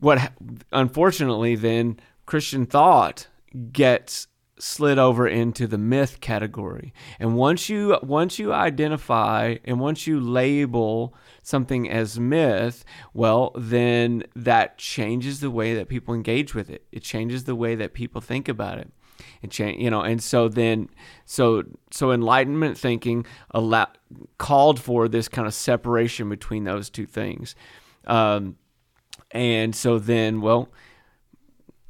What 0.00 0.32
unfortunately 0.72 1.54
then 1.54 1.98
christian 2.26 2.66
thought 2.66 3.28
gets 3.72 4.26
slid 4.58 4.98
over 4.98 5.28
into 5.28 5.66
the 5.66 5.78
myth 5.78 6.20
category. 6.20 6.92
And 7.18 7.36
once 7.36 7.68
you 7.68 7.98
once 8.02 8.38
you 8.38 8.52
identify 8.52 9.56
and 9.64 9.80
once 9.80 10.06
you 10.06 10.18
label 10.18 11.14
something 11.42 11.90
as 11.90 12.18
myth 12.18 12.84
well 13.12 13.52
then 13.54 14.24
that 14.34 14.78
changes 14.78 15.40
the 15.40 15.50
way 15.50 15.74
that 15.74 15.88
people 15.88 16.14
engage 16.14 16.54
with 16.54 16.70
it. 16.70 16.86
It 16.90 17.02
changes 17.02 17.44
the 17.44 17.54
way 17.54 17.74
that 17.74 17.92
people 17.92 18.20
think 18.20 18.48
about 18.48 18.78
it. 18.78 18.90
And 19.42 19.52
change 19.52 19.82
you 19.82 19.90
know 19.90 20.02
and 20.02 20.22
so 20.22 20.48
then 20.48 20.88
so 21.24 21.64
so 21.90 22.12
enlightenment 22.12 22.78
thinking 22.78 23.26
allow, 23.50 23.88
called 24.38 24.80
for 24.80 25.08
this 25.08 25.28
kind 25.28 25.46
of 25.46 25.54
separation 25.54 26.28
between 26.28 26.64
those 26.64 26.88
two 26.88 27.06
things. 27.06 27.54
Um, 28.06 28.56
and 29.32 29.74
so 29.74 29.98
then 29.98 30.40
well 30.40 30.70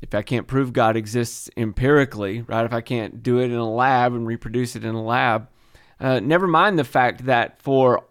if 0.06 0.14
i 0.14 0.22
can't 0.22 0.46
prove 0.46 0.72
god 0.72 0.96
exists 0.96 1.50
empirically 1.56 2.42
right 2.42 2.64
if 2.64 2.72
i 2.72 2.80
can't 2.80 3.22
do 3.22 3.38
it 3.38 3.46
in 3.46 3.56
a 3.56 3.70
lab 3.70 4.14
and 4.14 4.26
reproduce 4.26 4.76
it 4.76 4.84
in 4.84 4.94
a 4.94 5.02
lab 5.02 5.48
uh, 5.98 6.20
never 6.20 6.46
mind 6.46 6.78
the 6.78 6.84
fact 6.84 7.24
that 7.26 7.60
for 7.60 8.04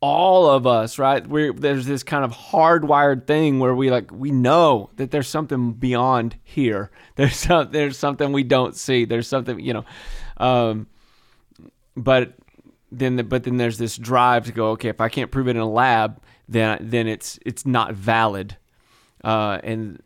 all 0.00 0.48
of 0.48 0.66
us, 0.66 0.98
right? 0.98 1.26
We're 1.26 1.52
there's 1.52 1.86
this 1.86 2.02
kind 2.02 2.24
of 2.24 2.32
hardwired 2.32 3.26
thing 3.26 3.58
where 3.58 3.74
we 3.74 3.90
like 3.90 4.10
we 4.10 4.30
know 4.30 4.90
that 4.96 5.10
there's 5.10 5.28
something 5.28 5.72
beyond 5.74 6.36
here. 6.42 6.90
There's 7.16 7.36
some, 7.36 7.70
there's 7.70 7.98
something 7.98 8.32
we 8.32 8.44
don't 8.44 8.74
see. 8.74 9.04
There's 9.04 9.28
something 9.28 9.60
you 9.60 9.74
know, 9.74 9.84
um, 10.38 10.86
but 11.94 12.32
then 12.90 13.16
the, 13.16 13.24
but 13.24 13.44
then 13.44 13.58
there's 13.58 13.76
this 13.76 13.98
drive 13.98 14.46
to 14.46 14.52
go. 14.52 14.70
Okay, 14.70 14.88
if 14.88 15.02
I 15.02 15.10
can't 15.10 15.30
prove 15.30 15.46
it 15.46 15.50
in 15.50 15.58
a 15.58 15.68
lab, 15.68 16.22
then 16.48 16.78
then 16.80 17.06
it's 17.06 17.38
it's 17.44 17.66
not 17.66 17.92
valid. 17.92 18.56
Uh, 19.22 19.58
and, 19.62 20.02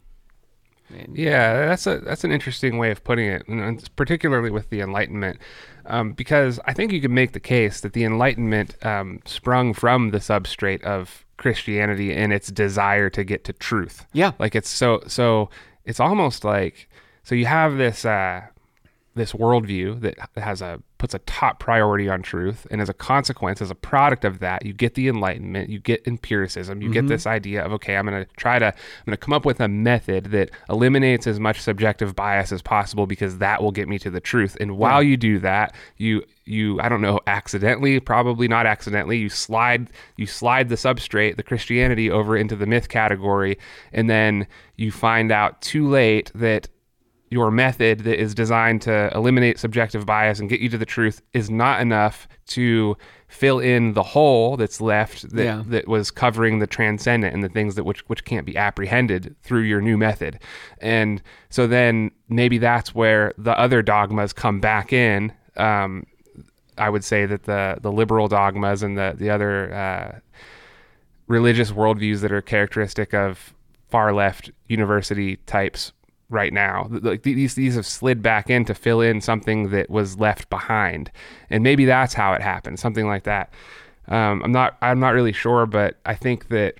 and 0.89 1.17
Yeah, 1.17 1.67
that's 1.67 1.87
a 1.87 1.99
that's 2.01 2.25
an 2.25 2.33
interesting 2.33 2.79
way 2.79 2.91
of 2.91 3.05
putting 3.05 3.27
it, 3.27 3.47
and 3.49 3.89
particularly 3.97 4.51
with 4.51 4.71
the 4.71 4.81
Enlightenment, 4.81 5.39
um, 5.87 6.13
because 6.13 6.61
I 6.67 6.73
think 6.73 6.93
you 6.93 7.01
could 7.01 7.11
make 7.11 7.33
the 7.33 7.41
case 7.41 7.81
that 7.81 7.93
the 7.93 8.05
Enlightenment 8.05 8.85
um, 8.85 9.21
sprung 9.25 9.75
from 9.75 10.11
the 10.11 10.19
substrate 10.19 10.83
of 10.83 11.25
Christianity 11.37 12.15
and 12.15 12.33
its 12.33 12.51
desire 12.51 13.11
to 13.11 13.25
get 13.25 13.45
to 13.45 13.53
truth. 13.53 14.07
Yeah. 14.13 14.33
like 14.39 14.55
it's 14.55 14.71
so 14.71 15.03
so 15.07 15.51
it's 15.85 16.01
almost 16.01 16.45
like 16.45 16.89
so 17.23 17.35
you 17.35 17.47
have 17.47 17.77
this 17.77 18.05
uh, 18.05 18.43
this 19.15 19.33
worldview 19.33 20.01
that 20.01 20.17
has 20.37 20.61
a 20.61 20.81
puts 20.99 21.15
a 21.15 21.19
top 21.21 21.59
priority 21.59 22.09
on 22.09 22.23
truth, 22.23 22.67
and 22.71 22.81
as 22.81 22.89
a 22.89 22.95
consequence, 22.95 23.61
as 23.61 23.71
a 23.71 23.75
product 23.75 24.25
of 24.25 24.39
that, 24.39 24.65
you 24.65 24.73
get 24.73 24.95
the 24.95 25.07
Enlightenment, 25.07 25.69
you 25.69 25.79
get 25.79 26.07
empiricism, 26.07 26.81
you 26.81 26.91
get 26.91 27.01
mm-hmm. 27.01 27.09
this 27.09 27.27
idea 27.27 27.65
of 27.65 27.73
okay, 27.73 27.97
I'm 27.97 28.07
going 28.07 28.25
to 28.25 28.31
try 28.37 28.59
to 28.59 28.67
I'm 28.67 28.73
going 29.07 29.13
to 29.13 29.17
come 29.17 29.35
up 29.35 29.45
with 29.45 29.61
a 29.61 29.69
method 29.69 30.27
that 30.27 30.51
eliminates 30.69 31.27
as 31.27 31.39
much 31.39 31.61
subjective 31.61 32.17
bias 32.17 32.53
as 32.53 32.63
possible 32.63 33.07
because 33.07 33.39
that 33.39 33.63
will 33.63 33.73
get 33.73 33.89
me 33.89 33.99
to 34.01 34.11
the 34.11 34.21
truth. 34.21 34.57
And 34.61 34.79
while 34.79 35.03
you 35.03 35.17
do 35.17 35.39
that, 35.41 35.75
you 35.99 36.25
you 36.45 36.81
I 36.81 36.89
don't 36.89 37.01
know 37.01 37.21
accidentally, 37.27 38.01
probably 38.01 38.49
not 38.49 38.67
accidentally, 38.67 39.19
you 39.19 39.29
slide 39.29 39.91
you 40.17 40.27
slide 40.27 40.69
the 40.69 40.77
substrate, 40.77 41.37
the 41.37 41.43
Christianity 41.43 42.11
over 42.11 42.37
into 42.37 42.57
the 42.57 42.67
myth 42.67 42.89
category, 42.89 43.59
and 43.93 44.09
then 44.09 44.47
you 44.77 44.91
find 44.91 45.31
out 45.31 45.61
too 45.61 45.89
late 45.89 46.33
that 46.35 46.69
your 47.35 47.51
method 47.51 48.01
that 48.07 48.21
is 48.21 48.33
designed 48.35 48.81
to 48.83 49.11
eliminate 49.15 49.59
subjective 49.59 50.07
bias 50.07 50.39
and 50.39 50.49
get 50.49 50.61
you 50.61 50.69
to 50.69 50.79
the 50.79 50.87
truth 50.87 51.21
is 51.33 51.51
not 51.51 51.81
enough 51.81 52.29
to 52.47 52.97
fill 53.27 53.59
in 53.59 53.95
the 53.95 54.03
hole 54.03 54.57
that's 54.57 54.81
left 54.81 55.29
that, 55.35 55.45
Yeah. 55.45 55.63
that 55.67 55.89
was 55.89 56.13
covering 56.13 56.61
the 56.61 56.67
transcendent 56.69 57.35
and 57.35 57.43
the 57.43 57.49
things 57.49 57.75
that 57.75 57.83
which 57.85 58.01
which 58.09 58.25
can't 58.25 58.47
be 58.47 58.57
apprehended 58.57 59.35
through 59.43 59.63
your 59.63 59.81
new 59.81 59.97
method. 59.99 60.39
And 60.81 61.21
so 61.51 61.67
then 61.67 62.13
maybe 62.29 62.59
that's 62.59 62.95
where 62.95 63.33
the 63.37 63.59
other 63.59 63.83
dogmas 63.83 64.33
come 64.33 64.61
back 64.61 64.93
in. 64.93 65.33
Um, 65.57 66.07
I 66.79 66.89
would 66.89 67.03
say 67.05 67.27
that 67.27 67.43
the 67.45 67.79
the 67.81 67.91
liberal 67.91 68.29
dogmas 68.29 68.83
and 68.85 68.97
the 68.97 69.15
the 69.17 69.31
other 69.31 69.75
uh, 69.75 70.19
religious 71.27 71.71
worldviews 71.73 72.21
that 72.21 72.31
are 72.33 72.43
characteristic 72.43 73.13
of 73.15 73.55
far 73.89 74.13
left 74.13 74.51
university 74.69 75.37
types 75.47 75.93
right 76.31 76.53
now. 76.53 76.89
Like 76.91 77.23
these 77.23 77.55
these 77.55 77.75
have 77.75 77.87
slid 77.87 78.23
back 78.23 78.51
in 78.51 78.65
to 78.67 78.75
fill 78.75 79.01
in 79.01 79.21
something 79.21 79.71
that 79.71 79.91
was 79.91 80.19
left 80.19 80.51
behind, 80.51 81.11
and 81.51 81.63
maybe 81.63 81.85
that's 81.85 82.15
how 82.15 82.33
it 82.33 82.43
happened, 82.43 82.79
something 82.79 83.07
like 83.07 83.25
that. 83.25 83.53
Um, 84.09 84.43
I'm 84.43 84.53
not 84.53 84.77
I'm 84.83 85.01
not 85.01 85.15
really 85.15 85.33
sure, 85.33 85.67
but 85.67 85.99
I 86.05 86.15
think 86.15 86.49
that 86.49 86.77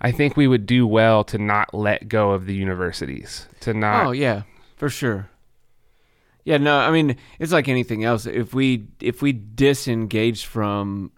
I 0.00 0.12
think 0.12 0.36
we 0.36 0.46
would 0.46 0.66
do 0.66 0.86
well 0.86 1.24
to 1.24 1.38
not 1.38 1.74
let 1.74 2.08
go 2.08 2.30
of 2.30 2.46
the 2.46 2.54
universities. 2.54 3.48
To 3.60 3.74
not 3.74 4.06
Oh 4.06 4.10
yeah, 4.12 4.42
for 4.76 4.88
sure. 4.88 5.28
Yeah, 6.44 6.56
no, 6.56 6.78
I 6.78 6.90
mean 6.90 7.16
it's 7.38 7.52
like 7.52 7.68
anything 7.68 8.04
else. 8.04 8.26
If 8.26 8.54
we 8.54 8.86
if 9.00 9.22
we 9.22 9.32
disengage 9.32 10.46
from 10.46 11.12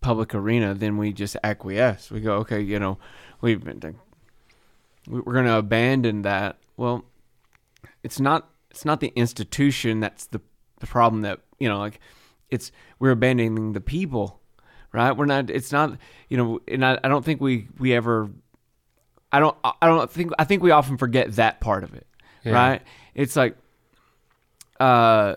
public 0.00 0.34
arena, 0.34 0.74
then 0.74 0.96
we 0.96 1.12
just 1.12 1.36
acquiesce. 1.42 2.10
We 2.10 2.20
go, 2.20 2.36
okay, 2.36 2.60
you 2.60 2.78
know, 2.78 2.98
we've 3.40 3.64
been 3.64 3.80
we're 5.08 5.32
going 5.32 5.46
to 5.46 5.56
abandon 5.56 6.22
that. 6.22 6.58
Well, 6.76 7.04
it's 8.02 8.20
not 8.20 8.50
it's 8.70 8.84
not 8.84 9.00
the 9.00 9.08
institution 9.16 10.00
that's 10.00 10.26
the 10.26 10.40
the 10.80 10.86
problem 10.86 11.22
that 11.22 11.40
you 11.58 11.68
know 11.68 11.78
like 11.78 11.98
it's 12.50 12.70
we're 12.98 13.10
abandoning 13.10 13.72
the 13.72 13.80
people, 13.80 14.40
right? 14.92 15.12
We're 15.12 15.26
not. 15.26 15.50
It's 15.50 15.72
not 15.72 15.98
you 16.28 16.36
know, 16.36 16.60
and 16.68 16.84
I, 16.84 16.98
I 17.02 17.08
don't 17.08 17.24
think 17.24 17.40
we 17.40 17.68
we 17.78 17.92
ever. 17.94 18.30
I 19.32 19.40
don't. 19.40 19.56
I 19.64 19.86
don't 19.86 20.10
think. 20.10 20.32
I 20.38 20.44
think 20.44 20.62
we 20.62 20.70
often 20.70 20.96
forget 20.96 21.32
that 21.36 21.60
part 21.60 21.84
of 21.84 21.94
it, 21.94 22.06
Yeah. 22.44 22.52
right? 22.52 22.82
It's 23.14 23.36
like, 23.36 23.56
uh, 24.80 25.34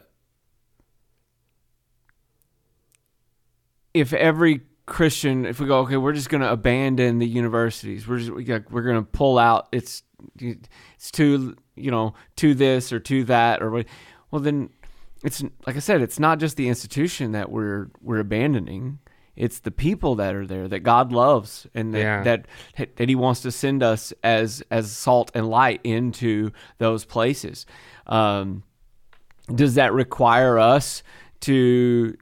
if 3.94 4.14
every 4.14 4.62
Christian, 4.92 5.46
if 5.46 5.60
we 5.62 5.68
go, 5.68 5.80
okay, 5.80 5.96
we're 5.96 6.12
just 6.12 6.30
going 6.30 6.42
to 6.42 6.52
abandon 6.52 7.20
the 7.20 7.26
universities. 7.28 8.08
We're 8.08 8.20
just 8.20 8.32
we 8.32 8.44
got, 8.44 8.70
we're 8.70 8.82
going 8.84 8.98
to 8.98 9.10
pull 9.10 9.40
out. 9.40 9.68
It's 9.72 10.04
it's 10.38 11.12
to 11.12 11.56
you 11.76 11.92
know 11.92 12.14
to 12.36 12.54
this 12.54 12.92
or 12.92 13.00
to 13.00 13.24
that 13.24 13.62
or 13.62 13.72
what. 13.72 13.86
Well, 14.32 14.42
then 14.42 14.70
it's 15.24 15.42
like 15.66 15.78
I 15.78 15.80
said, 15.80 16.02
it's 16.02 16.20
not 16.20 16.40
just 16.40 16.58
the 16.58 16.68
institution 16.68 17.32
that 17.32 17.50
we're 17.50 17.90
we're 18.02 18.20
abandoning. 18.20 19.00
It's 19.38 19.60
the 19.60 19.72
people 19.72 20.16
that 20.16 20.36
are 20.36 20.46
there 20.46 20.68
that 20.68 20.82
God 20.82 21.14
loves 21.14 21.66
and 21.74 21.94
that, 21.94 22.00
Yeah. 22.00 22.24
that 22.24 22.46
that 22.98 23.08
He 23.08 23.16
wants 23.16 23.42
to 23.44 23.52
send 23.52 23.82
us 23.82 24.12
as 24.24 24.62
as 24.72 24.92
salt 24.92 25.32
and 25.34 25.48
light 25.50 25.80
into 25.86 26.52
those 26.80 27.06
places. 27.06 27.66
Um, 28.08 28.64
does 29.56 29.76
that 29.76 29.94
require 29.94 30.60
us 30.60 31.02
to 31.42 32.16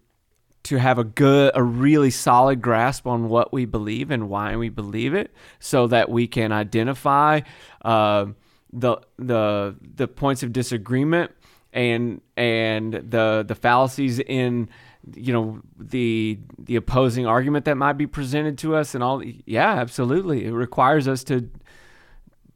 to 0.69 0.77
have 0.77 0.99
a 0.99 1.03
good 1.03 1.51
a 1.55 1.63
really 1.63 2.11
solid 2.11 2.61
grasp 2.61 3.07
on 3.07 3.27
what 3.27 3.51
we 3.51 3.65
believe 3.65 4.11
and 4.11 4.29
why 4.29 4.55
we 4.55 4.69
believe 4.69 5.15
it 5.15 5.33
so 5.59 5.87
that 5.87 6.09
we 6.09 6.27
can 6.27 6.51
identify 6.51 7.41
uh, 7.83 8.27
the 8.71 8.97
the 9.17 9.75
the 9.81 10.07
points 10.07 10.43
of 10.43 10.53
disagreement 10.53 11.31
and 11.73 12.21
and 12.37 12.93
the 12.93 13.43
the 13.47 13.55
fallacies 13.55 14.19
in 14.19 14.69
you 15.15 15.33
know 15.33 15.59
the 15.75 16.37
the 16.59 16.75
opposing 16.75 17.25
argument 17.25 17.65
that 17.65 17.75
might 17.75 17.93
be 17.93 18.05
presented 18.05 18.55
to 18.59 18.75
us 18.75 18.93
and 18.93 19.03
all 19.03 19.23
yeah 19.23 19.73
absolutely. 19.73 20.45
It 20.45 20.51
requires 20.51 21.07
us 21.07 21.23
to 21.25 21.49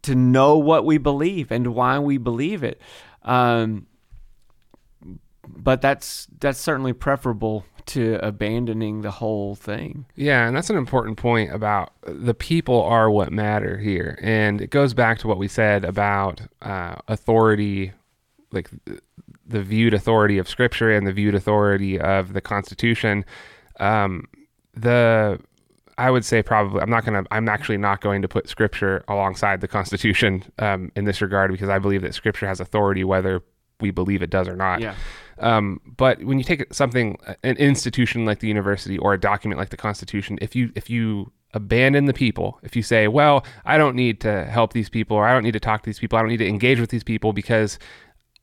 to 0.04 0.14
know 0.14 0.60
what 0.60 0.86
we 0.86 1.00
believe 1.00 1.52
and 1.52 1.74
why 1.74 1.98
we 1.98 2.20
believe 2.20 2.64
it. 2.64 2.80
Um, 3.24 3.88
but 5.48 5.82
that's 5.82 6.28
that's 6.40 6.60
certainly 6.60 6.94
preferable 6.94 7.66
to 7.88 8.20
abandoning 8.26 9.02
the 9.02 9.12
whole 9.12 9.56
thing. 9.56 10.06
Yeah, 10.16 10.48
and 10.48 10.56
that's 10.56 10.70
an 10.70 10.78
important 10.78 11.18
point 11.18 11.54
about 11.54 11.94
the 12.06 12.34
people 12.34 12.82
are 12.82 13.10
what 13.10 13.32
matter 13.32 13.78
here, 13.78 14.18
and 14.22 14.62
it 14.62 14.70
goes 14.70 14.94
back 14.94 15.20
to 15.20 15.28
what 15.28 15.38
we 15.38 15.48
said 15.48 15.84
about 15.86 16.42
uh, 16.62 16.96
authority, 17.08 17.92
like 18.52 18.70
the 19.46 19.62
viewed 19.62 19.94
authority 19.94 20.38
of 20.38 20.48
Scripture 20.48 20.92
and 20.92 21.06
the 21.06 21.14
viewed 21.14 21.36
authority 21.36 22.00
of 22.00 22.34
the 22.34 22.42
Constitution. 22.42 23.26
Um, 23.80 24.28
the 24.74 25.40
I 25.98 26.10
would 26.10 26.26
say 26.26 26.42
probably 26.42 26.82
I'm 26.82 26.90
not 26.90 27.06
gonna 27.06 27.24
I'm 27.32 27.48
actually 27.48 27.78
not 27.78 28.02
going 28.02 28.22
to 28.22 28.28
put 28.28 28.50
Scripture 28.50 29.04
alongside 29.08 29.62
the 29.62 29.68
Constitution 29.68 30.44
um, 30.60 30.92
in 30.96 31.06
this 31.06 31.22
regard 31.22 31.52
because 31.52 31.70
I 31.70 31.80
believe 31.80 32.02
that 32.02 32.14
Scripture 32.14 32.48
has 32.48 32.60
authority 32.60 33.04
whether 33.04 33.42
we 33.80 33.92
believe 33.92 34.22
it 34.22 34.30
does 34.30 34.48
or 34.48 34.56
not. 34.56 34.80
Yeah. 34.80 34.96
Um, 35.40 35.82
but 35.86 36.24
when 36.24 36.38
you 36.38 36.44
take 36.44 36.74
something, 36.74 37.18
an 37.44 37.58
institution 37.58 38.26
like 38.26 38.40
the 38.40 38.48
university 38.48 38.98
or 38.98 39.14
a 39.14 39.20
document 39.20 39.60
like 39.60 39.70
the 39.70 39.78
Constitution, 39.78 40.38
if 40.42 40.56
you 40.56 40.72
if 40.76 40.90
you 40.90 41.32
abandon 41.54 42.06
the 42.06 42.14
people, 42.14 42.60
if 42.64 42.76
you 42.76 42.82
say, 42.82 43.08
"Well, 43.08 43.46
I 43.66 43.78
don't 43.78 43.96
need 43.96 44.20
to 44.22 44.46
help 44.46 44.74
these 44.74 44.90
people, 44.90 45.18
or 45.18 45.26
I 45.28 45.34
don't 45.34 45.44
need 45.44 45.54
to 45.54 45.60
talk 45.60 45.84
to 45.84 45.86
these 45.90 46.00
people, 46.00 46.18
I 46.18 46.22
don't 46.22 46.30
need 46.30 46.38
to 46.38 46.48
engage 46.48 46.80
with 46.80 46.90
these 46.90 47.04
people 47.04 47.34
because 47.34 47.80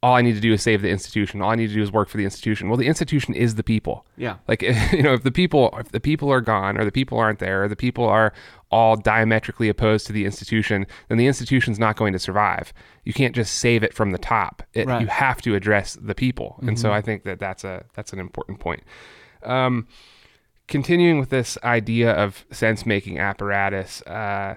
all 0.03 0.14
I 0.14 0.22
need 0.22 0.34
to 0.34 0.41
do 0.41 0.55
is 0.55 0.62
save 0.62 0.80
the 0.80 0.88
institution. 0.88 1.43
All 1.43 1.51
I 1.51 1.57
need 1.57 1.68
to 1.68 1.74
do 1.74 1.82
is 1.82 1.93
work 1.93 2.09
for 2.09 2.16
the 2.16 2.24
institution." 2.24 2.68
Well, 2.68 2.78
the 2.78 2.86
institution 2.86 3.34
is 3.34 3.55
the 3.57 3.64
people. 3.64 4.07
Yeah. 4.16 4.36
Like 4.49 4.62
you 4.93 5.03
know, 5.03 5.14
if 5.14 5.22
the 5.22 5.32
people 5.32 5.74
if 5.78 5.91
the 5.93 6.01
people 6.01 6.30
are 6.32 6.41
gone 6.41 6.78
or 6.78 6.84
the 6.84 6.93
people 6.93 7.18
aren't 7.18 7.38
there 7.38 7.64
or 7.64 7.68
the 7.68 7.76
people 7.76 8.05
are 8.05 8.32
all 8.70 8.96
diametrically 8.96 9.68
opposed 9.68 10.06
to 10.06 10.12
the 10.12 10.24
institution, 10.24 10.86
then 11.08 11.18
the 11.18 11.26
institution's 11.26 11.78
not 11.78 11.96
going 11.96 12.12
to 12.12 12.18
survive. 12.18 12.72
You 13.04 13.12
can't 13.12 13.34
just 13.34 13.56
save 13.56 13.82
it 13.82 13.92
from 13.92 14.12
the 14.12 14.18
top. 14.18 14.62
It, 14.74 14.86
Right. 14.86 15.00
You 15.00 15.08
have 15.08 15.42
to 15.42 15.54
address 15.54 15.98
the 16.00 16.14
people, 16.14 16.58
and 16.62 16.78
so 16.78 16.92
I 16.92 17.00
think 17.00 17.24
that 17.24 17.38
that's 17.38 17.64
a 17.64 17.84
that's 17.94 18.12
an 18.12 18.20
important 18.20 18.60
point. 18.60 18.82
Um, 19.42 19.88
continuing 20.68 21.18
with 21.18 21.30
this 21.30 21.58
idea 21.64 22.12
of 22.12 22.44
sense 22.50 22.86
making 22.86 23.18
apparatus, 23.18 24.02
uh, 24.02 24.54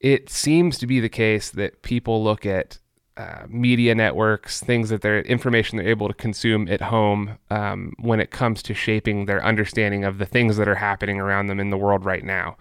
it 0.00 0.30
seems 0.30 0.78
to 0.78 0.86
be 0.86 1.00
the 1.00 1.08
case 1.08 1.50
that 1.50 1.82
people 1.82 2.22
look 2.22 2.46
at 2.46 2.78
uh, 3.16 3.46
media 3.48 3.94
networks, 3.94 4.60
things 4.60 4.90
that 4.90 5.00
their 5.00 5.20
information 5.22 5.78
they're 5.78 5.88
able 5.88 6.08
to 6.08 6.14
consume 6.14 6.68
at 6.68 6.80
home 6.80 7.38
um, 7.50 7.94
when 7.98 8.20
it 8.20 8.30
comes 8.30 8.62
to 8.62 8.74
shaping 8.74 9.26
their 9.26 9.42
understanding 9.44 10.04
of 10.04 10.18
the 10.18 10.26
things 10.26 10.56
that 10.56 10.68
are 10.68 10.74
happening 10.74 11.18
around 11.20 11.46
them 11.46 11.58
in 11.58 11.70
the 11.70 11.78
world 11.78 12.04
right 12.04 12.24
now. 12.24 12.56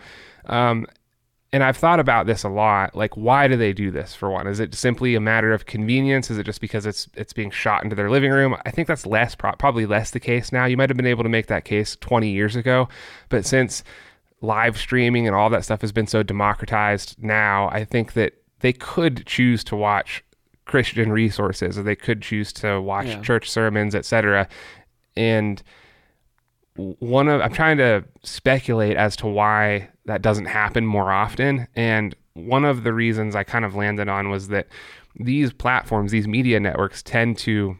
Um, 0.45 0.88
and 1.56 1.64
I've 1.64 1.78
thought 1.78 2.01
about 2.01 2.26
this 2.26 2.43
a 2.43 2.49
lot. 2.49 2.95
Like, 2.95 3.16
why 3.16 3.47
do 3.47 3.56
they 3.56 3.72
do 3.72 3.89
this? 3.89 4.14
For 4.14 4.30
one, 4.30 4.45
is 4.45 4.60
it 4.60 4.76
simply 4.76 5.16
a 5.16 5.22
matter 5.22 5.53
of 5.53 5.66
convenience? 5.66 6.30
Is 6.30 6.38
it 6.38 6.45
just 6.45 6.60
because 6.60 6.86
it's 6.86 7.08
it's 7.16 7.32
being 7.32 7.49
shot 7.49 7.82
into 7.82 7.95
their 7.95 8.10
living 8.10 8.32
room? 8.32 8.58
I 8.66 8.72
think 8.72 8.89
that's 8.89 9.06
less 9.06 9.36
pro- 9.36 9.53
probably 9.53 9.86
less 9.86 10.12
the 10.12 10.20
case 10.20 10.51
now. 10.51 10.66
You 10.66 10.76
might 10.76 10.89
have 10.89 10.97
been 10.97 11.06
able 11.06 11.24
to 11.24 11.30
make 11.30 11.47
that 11.47 11.64
case 11.64 11.95
20 12.01 12.30
years 12.30 12.58
ago, 12.58 12.89
but 13.30 13.45
since 13.45 13.86
live 14.41 14.78
streaming 14.78 15.28
and 15.28 15.36
all 15.36 15.49
that 15.49 15.64
stuff 15.64 15.80
has 15.80 15.93
been 15.93 16.08
so 16.08 16.24
democratized 16.24 17.16
now, 17.24 17.70
I 17.70 17.86
think 17.86 18.14
that 18.14 18.34
they 18.60 18.74
could 18.74 19.26
choose 19.26 19.64
to 19.66 19.78
watch 19.78 20.24
Christian 20.66 21.11
resources 21.11 21.78
or 21.78 21.84
they 21.84 21.95
could 21.95 22.22
choose 22.22 22.51
to 22.53 22.82
watch 22.82 23.07
Yeah. 23.07 23.22
church 23.22 23.49
sermons, 23.49 23.95
etc. 23.95 24.47
And 25.16 25.61
one 26.76 27.28
of 27.30 27.41
I'm 27.41 27.53
trying 27.53 27.78
to 27.78 28.03
speculate 28.24 28.97
as 28.97 29.16
to 29.18 29.28
why 29.28 29.89
that 30.05 30.22
doesn't 30.22 30.45
happen 30.45 30.86
more 30.86 31.11
often 31.11 31.68
and 31.76 32.16
one 32.34 32.66
of 32.66 32.84
the 32.84 32.91
reasons 32.93 33.34
I 33.34 33.45
kind 33.45 33.63
of 33.63 33.76
landed 33.76 34.09
on 34.09 34.30
was 34.30 34.49
that 34.49 34.68
these 35.18 35.53
platforms, 35.53 36.11
these 36.11 36.28
media 36.28 36.59
networks 36.59 37.01
tend 37.01 37.38
to 37.39 37.78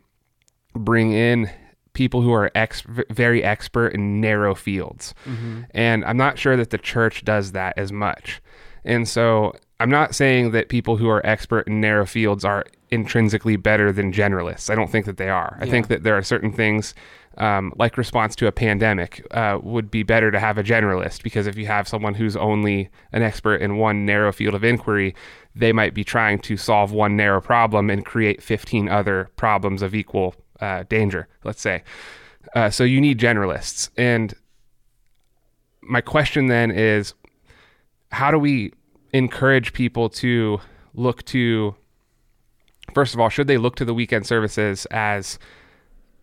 bring 0.74 1.12
in 1.12 1.50
people 1.92 2.22
who 2.22 2.32
are 2.32 2.50
ex- 2.56 2.84
very 3.10 3.44
expert 3.44 3.90
in 3.90 4.22
narrow 4.22 4.56
fields. 4.56 5.14
Mm-hmm. 5.26 5.64
And 5.72 6.06
I'm 6.06 6.16
not 6.16 6.40
sure 6.40 6.56
that 6.56 6.70
the 6.70 6.78
church 6.78 7.26
does 7.26 7.52
that 7.52 7.78
as 7.78 7.92
much. 7.92 8.42
And 8.86 9.06
so 9.10 9.54
I'm 9.80 9.90
not 9.90 10.16
saying 10.16 10.52
that 10.52 10.70
people 10.70 10.98
who 10.98 11.10
are 11.10 11.26
expert 11.26 11.68
in 11.68 11.82
narrow 11.82 12.06
fields 12.06 12.46
are 12.46 12.66
intrinsically 12.92 13.58
better 13.58 13.92
than 13.92 14.14
generalists. 14.14 14.70
I 14.70 14.76
don't 14.76 14.90
think 14.90 15.06
that 15.06 15.18
they 15.18 15.30
are. 15.30 15.58
I 15.60 15.70
think 15.70 15.88
that 15.90 16.04
there 16.04 16.18
are 16.18 16.24
certain 16.24 16.54
things, 16.54 16.94
um, 17.38 17.74
like 17.76 17.98
response 17.98 18.36
to 18.38 18.48
a 18.48 18.54
pandemic, 18.54 19.26
uh, 19.32 19.60
would 19.62 19.92
be 19.92 20.04
better 20.04 20.32
to 20.32 20.40
have 20.40 20.58
a 20.58 20.64
generalist 20.64 21.24
because 21.24 21.46
if 21.46 21.58
you 21.58 21.66
have 21.66 21.90
someone 21.90 22.14
who's 22.14 22.38
only 22.38 22.90
an 23.12 23.22
expert 23.22 23.62
in 23.62 23.78
one 23.78 24.06
narrow 24.06 24.32
field 24.32 24.56
of 24.56 24.64
inquiry, 24.64 25.14
they 25.54 25.74
might 25.74 25.94
be 25.94 26.06
trying 26.06 26.40
to 26.40 26.56
solve 26.56 26.94
one 26.94 27.18
narrow 27.18 27.42
problem 27.42 27.90
and 27.90 28.06
create 28.06 28.42
15 28.42 28.88
other 28.88 29.30
problems 29.36 29.82
of 29.82 29.94
equal 29.94 30.36
uh, 30.62 30.84
danger, 30.88 31.28
let's 31.44 31.62
say. 31.62 31.84
Uh, 32.54 32.70
so 32.70 32.86
you 32.86 33.02
need 33.02 33.20
generalists. 33.20 33.90
And 33.98 34.34
my 35.82 36.00
question 36.00 36.48
then 36.48 36.72
is 36.72 37.14
how 38.12 38.32
do 38.32 38.40
we 38.40 38.72
encourage 39.16 39.72
people 39.72 40.10
to 40.10 40.60
look 40.94 41.24
to 41.24 41.74
first 42.94 43.14
of 43.14 43.20
all 43.20 43.30
should 43.30 43.48
they 43.48 43.58
look 43.58 43.76
to 43.78 43.86
the 43.86 43.94
weekend 43.94 44.26
services 44.28 44.86
as 44.92 45.40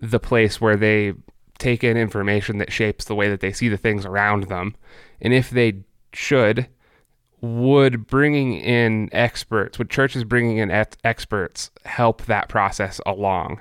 the 0.00 0.20
place 0.20 0.60
where 0.60 0.76
they 0.76 1.14
take 1.58 1.82
in 1.82 1.96
information 1.96 2.58
that 2.58 2.70
shapes 2.70 3.06
the 3.06 3.14
way 3.14 3.30
that 3.30 3.40
they 3.40 3.52
see 3.52 3.68
the 3.68 3.78
things 3.78 4.04
around 4.04 4.44
them 4.44 4.74
and 5.22 5.32
if 5.32 5.48
they 5.48 5.72
should 6.12 6.66
would 7.40 8.06
bringing 8.06 8.54
in 8.54 9.08
experts 9.12 9.78
would 9.78 9.88
churches 9.88 10.22
bringing 10.22 10.58
in 10.58 10.70
ex- 10.70 10.96
experts 11.02 11.70
help 11.86 12.26
that 12.26 12.48
process 12.48 13.00
along 13.06 13.58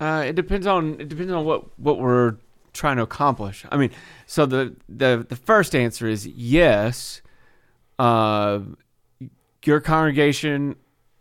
Uh, 0.00 0.24
it 0.26 0.34
depends 0.34 0.66
on 0.66 1.00
it 1.00 1.08
depends 1.08 1.32
on 1.32 1.46
what 1.46 1.78
what 1.78 1.98
we're 1.98 2.36
trying 2.72 2.96
to 2.96 3.02
accomplish. 3.02 3.64
I 3.70 3.76
mean, 3.76 3.90
so 4.26 4.46
the 4.46 4.74
the 4.88 5.26
the 5.28 5.36
first 5.36 5.74
answer 5.74 6.06
is 6.08 6.26
yes. 6.26 7.20
Uh, 8.00 8.60
your 9.62 9.78
congregation 9.78 10.74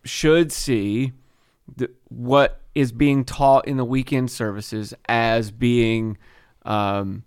should 0.06 0.50
see 0.50 1.12
what 2.08 2.62
is 2.74 2.94
being 2.94 3.26
taught 3.26 3.68
in 3.68 3.76
the 3.76 3.84
weekend 3.84 4.32
services 4.32 4.94
as 5.10 5.52
being 5.52 6.18
um, 6.64 7.24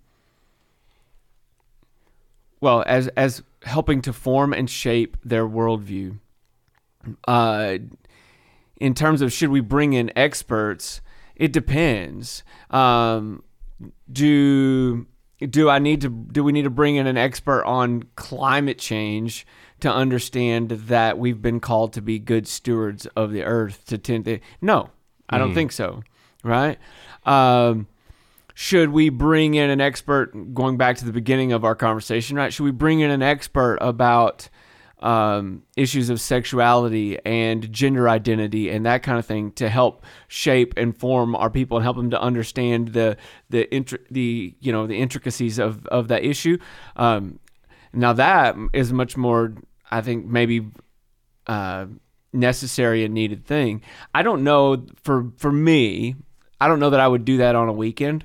well, 2.61 2.83
as 2.87 3.09
as 3.09 3.43
helping 3.61 4.01
to 4.01 4.11
form 4.11 4.53
and 4.53 4.67
shape 4.67 5.17
their 5.23 5.47
worldview. 5.47 6.17
Uh, 7.27 7.77
in 8.77 8.95
terms 8.95 9.21
of 9.21 9.31
should 9.31 9.49
we 9.49 9.59
bring 9.59 9.93
in 9.93 10.11
experts, 10.17 10.99
it 11.35 11.53
depends. 11.53 12.41
Um, 12.71 13.43
do 14.11 15.05
do 15.49 15.69
I 15.69 15.79
need 15.79 16.01
to 16.01 16.09
do 16.09 16.43
we 16.43 16.51
need 16.51 16.63
to 16.63 16.69
bring 16.69 16.95
in 16.95 17.07
an 17.07 17.17
expert 17.17 17.63
on 17.65 18.03
climate 18.15 18.77
change 18.77 19.45
to 19.79 19.91
understand 19.91 20.71
that 20.71 21.17
we've 21.17 21.41
been 21.41 21.59
called 21.59 21.93
to 21.93 22.01
be 22.01 22.19
good 22.19 22.47
stewards 22.47 23.05
of 23.15 23.31
the 23.31 23.43
earth 23.43 23.85
to 23.85 23.97
tend 23.97 24.25
to 24.25 24.39
no 24.61 24.89
I 25.29 25.37
don't 25.37 25.53
think 25.53 25.71
so 25.71 26.03
right? 26.43 26.77
Um, 27.25 27.87
should 28.53 28.89
we 28.89 29.09
bring 29.09 29.55
in 29.55 29.69
an 29.69 29.81
expert 29.81 30.53
going 30.53 30.77
back 30.77 30.97
to 30.97 31.05
the 31.05 31.13
beginning 31.13 31.53
of 31.53 31.63
our 31.63 31.75
conversation 31.75 32.37
right? 32.37 32.53
Should 32.53 32.63
we 32.63 32.71
bring 32.71 32.99
in 32.99 33.09
an 33.09 33.21
expert 33.21 33.77
about 33.81 34.49
um, 35.03 35.63
issues 35.75 36.09
of 36.09 36.21
sexuality 36.21 37.19
and 37.25 37.69
gender 37.73 38.07
identity 38.07 38.69
and 38.69 38.85
that 38.85 39.03
kind 39.03 39.19
of 39.19 39.25
thing 39.25 39.51
to 39.51 39.67
help 39.67 40.05
shape 40.29 40.73
and 40.77 40.97
form 40.97 41.35
our 41.35 41.49
people 41.49 41.75
and 41.77 41.83
help 41.83 41.97
them 41.97 42.09
to 42.09 42.19
understand 42.19 42.89
the 42.89 43.17
the 43.49 43.67
intri- 43.69 44.07
the 44.09 44.55
you 44.61 44.71
know 44.71 44.87
the 44.87 44.95
intricacies 44.95 45.59
of 45.59 45.85
of 45.87 46.07
that 46.07 46.23
issue. 46.23 46.57
Um, 46.95 47.39
now 47.91 48.13
that 48.13 48.55
is 48.71 48.93
much 48.93 49.17
more, 49.17 49.53
I 49.91 49.99
think, 49.99 50.25
maybe 50.25 50.71
uh, 51.47 51.87
necessary 52.31 53.03
and 53.03 53.13
needed 53.13 53.45
thing. 53.45 53.81
I 54.15 54.23
don't 54.23 54.43
know 54.45 54.85
for 55.03 55.31
for 55.37 55.51
me. 55.51 56.15
I 56.61 56.69
don't 56.69 56.79
know 56.79 56.91
that 56.91 57.01
I 57.01 57.07
would 57.09 57.25
do 57.25 57.37
that 57.37 57.55
on 57.55 57.67
a 57.67 57.73
weekend. 57.73 58.23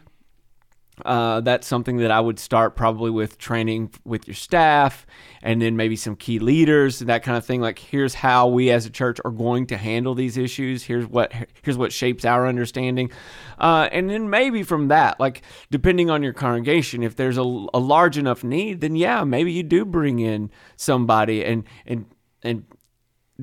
Uh, 1.05 1.41
that's 1.41 1.67
something 1.67 1.99
that 1.99 2.11
I 2.11 2.21
would 2.21 2.39
start 2.39 2.77
probably 2.77 3.11
with 3.11 3.39
training 3.39 3.91
with 4.05 4.27
your 4.27 4.35
staff 4.35 5.07
and 5.43 5.63
then 5.63 5.77
maybe 5.77 5.97
some 5.97 6.17
key 6.17 6.39
leaders 6.39 7.01
and 7.01 7.09
that 7.09 7.23
kind 7.23 7.37
of 7.37 7.45
thing. 7.45 7.61
Like, 7.61 7.79
here's 7.79 8.15
how 8.15 8.49
we 8.49 8.71
as 8.71 8.87
a 8.87 8.91
church 8.91 9.19
are 9.25 9.31
going 9.31 9.67
to 9.69 9.77
handle 9.77 10.15
these 10.15 10.37
issues. 10.37 10.83
Here's 10.83 11.07
what 11.07 11.33
here's 11.63 11.77
what 11.77 11.93
shapes 11.93 12.25
our 12.25 12.47
understanding, 12.47 13.11
uh, 13.59 13.89
and 13.93 14.11
then 14.11 14.31
maybe 14.31 14.63
from 14.63 14.89
that, 14.89 15.19
like 15.21 15.43
depending 15.71 16.11
on 16.11 16.23
your 16.23 16.33
congregation, 16.33 17.03
if 17.03 17.17
there's 17.17 17.39
a, 17.39 17.43
a 17.43 17.79
large 17.79 18.19
enough 18.19 18.45
need, 18.45 18.81
then 18.81 18.97
yeah, 18.97 19.25
maybe 19.25 19.53
you 19.53 19.63
do 19.63 19.85
bring 19.85 20.19
in 20.19 20.51
somebody 20.77 21.45
and 21.45 21.65
and 21.87 22.07
and 22.43 22.65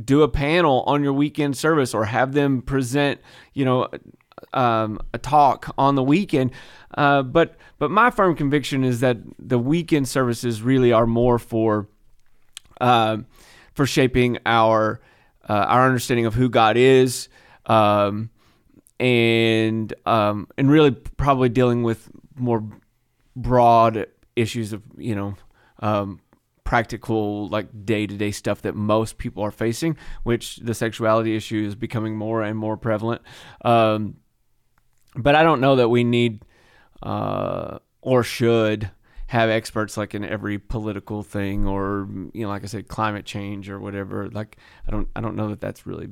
do 0.04 0.24
a 0.24 0.28
panel 0.28 0.84
on 0.88 1.04
your 1.04 1.14
weekend 1.14 1.58
service 1.58 1.94
or 1.94 2.06
have 2.06 2.34
them 2.34 2.62
present, 2.62 3.22
you 3.54 3.64
know, 3.64 3.88
um, 4.56 5.00
a 5.14 5.18
talk 5.18 5.74
on 5.78 5.96
the 5.96 6.04
weekend. 6.04 6.52
Uh, 6.98 7.22
but 7.22 7.58
but 7.78 7.92
my 7.92 8.10
firm 8.10 8.36
conviction 8.36 8.84
is 8.84 9.02
that 9.02 9.18
the 9.38 9.60
weekend 9.60 10.08
services 10.08 10.62
really 10.62 10.92
are 10.92 11.06
more 11.06 11.38
for 11.38 11.88
uh, 12.82 13.18
for 13.74 13.86
shaping 13.86 14.40
our 14.46 15.02
uh, 15.48 15.54
our 15.54 15.86
understanding 15.86 16.26
of 16.26 16.34
who 16.34 16.50
God 16.50 16.78
is, 16.78 17.30
um, 17.68 18.30
and 19.00 19.94
um, 20.06 20.48
and 20.58 20.72
really 20.72 20.92
probably 20.92 21.50
dealing 21.50 21.84
with 21.84 22.10
more 22.36 22.64
broad 23.36 24.08
issues 24.36 24.74
of 24.74 24.82
you 24.98 25.16
know 25.16 25.36
um, 25.80 26.22
practical 26.64 27.48
like 27.50 27.86
day-to-day 27.86 28.32
stuff 28.32 28.62
that 28.64 28.76
most 28.76 29.18
people 29.18 29.44
are 29.44 29.52
facing 29.52 29.96
which 30.24 30.58
the 30.58 30.74
sexuality 30.74 31.36
issue 31.36 31.64
is 31.64 31.76
becoming 31.76 32.16
more 32.16 32.42
and 32.42 32.58
more 32.58 32.76
prevalent 32.76 33.22
um, 33.64 34.16
but 35.16 35.36
i 35.36 35.44
don't 35.44 35.62
know 35.62 35.76
that 35.76 35.90
we 35.90 36.04
need 36.04 36.44
uh, 37.04 37.78
or 38.02 38.24
should 38.24 38.90
have 39.28 39.50
experts 39.50 39.98
like 39.98 40.14
in 40.14 40.24
every 40.24 40.58
political 40.58 41.24
thing 41.24 41.66
or 41.68 42.08
you 42.34 42.44
know 42.44 42.50
like 42.50 42.64
i 42.64 42.68
said 42.68 42.88
climate 42.88 43.26
change 43.26 43.70
or 43.70 43.80
whatever 43.80 44.30
like 44.30 44.58
i 44.88 44.92
don't 44.92 45.08
i 45.16 45.22
don't 45.22 45.36
know 45.36 45.50
that 45.50 45.60
that's 45.60 45.86
really 45.86 46.08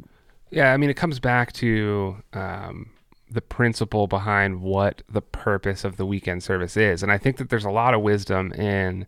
Yeah, 0.51 0.71
I 0.73 0.77
mean, 0.77 0.89
it 0.91 0.95
comes 0.95 1.19
back 1.19 1.51
to 1.53 2.17
um, 2.33 2.91
the 3.31 3.41
principle 3.41 4.05
behind 4.05 4.61
what 4.61 5.01
the 5.09 5.21
purpose 5.21 5.83
of 5.83 5.97
the 5.97 6.05
weekend 6.05 6.43
service 6.43 6.77
is. 6.77 7.01
And 7.01 7.11
I 7.11 7.17
think 7.17 7.37
that 7.37 7.49
there's 7.49 7.65
a 7.65 7.71
lot 7.71 7.95
of 7.95 8.01
wisdom 8.01 8.51
in 8.53 9.07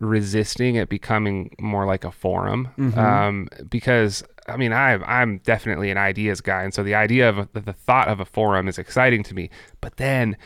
resisting 0.00 0.76
it 0.76 0.88
becoming 0.88 1.54
more 1.60 1.84
like 1.84 2.04
a 2.04 2.10
forum. 2.10 2.68
Um, 2.98 3.48
because, 3.68 4.22
I 4.48 4.56
mean, 4.56 4.72
I, 4.72 4.94
I'm 5.04 5.38
definitely 5.38 5.90
an 5.90 5.98
ideas 5.98 6.40
guy. 6.40 6.62
And 6.62 6.72
so 6.72 6.82
the 6.82 6.94
idea 6.94 7.28
of 7.28 7.52
the, 7.52 7.60
the 7.60 7.72
thought 7.72 8.08
of 8.08 8.20
a 8.20 8.24
forum 8.24 8.68
is 8.68 8.78
exciting 8.78 9.22
to 9.24 9.34
me. 9.34 9.50
But 9.80 9.96
then 9.96 10.36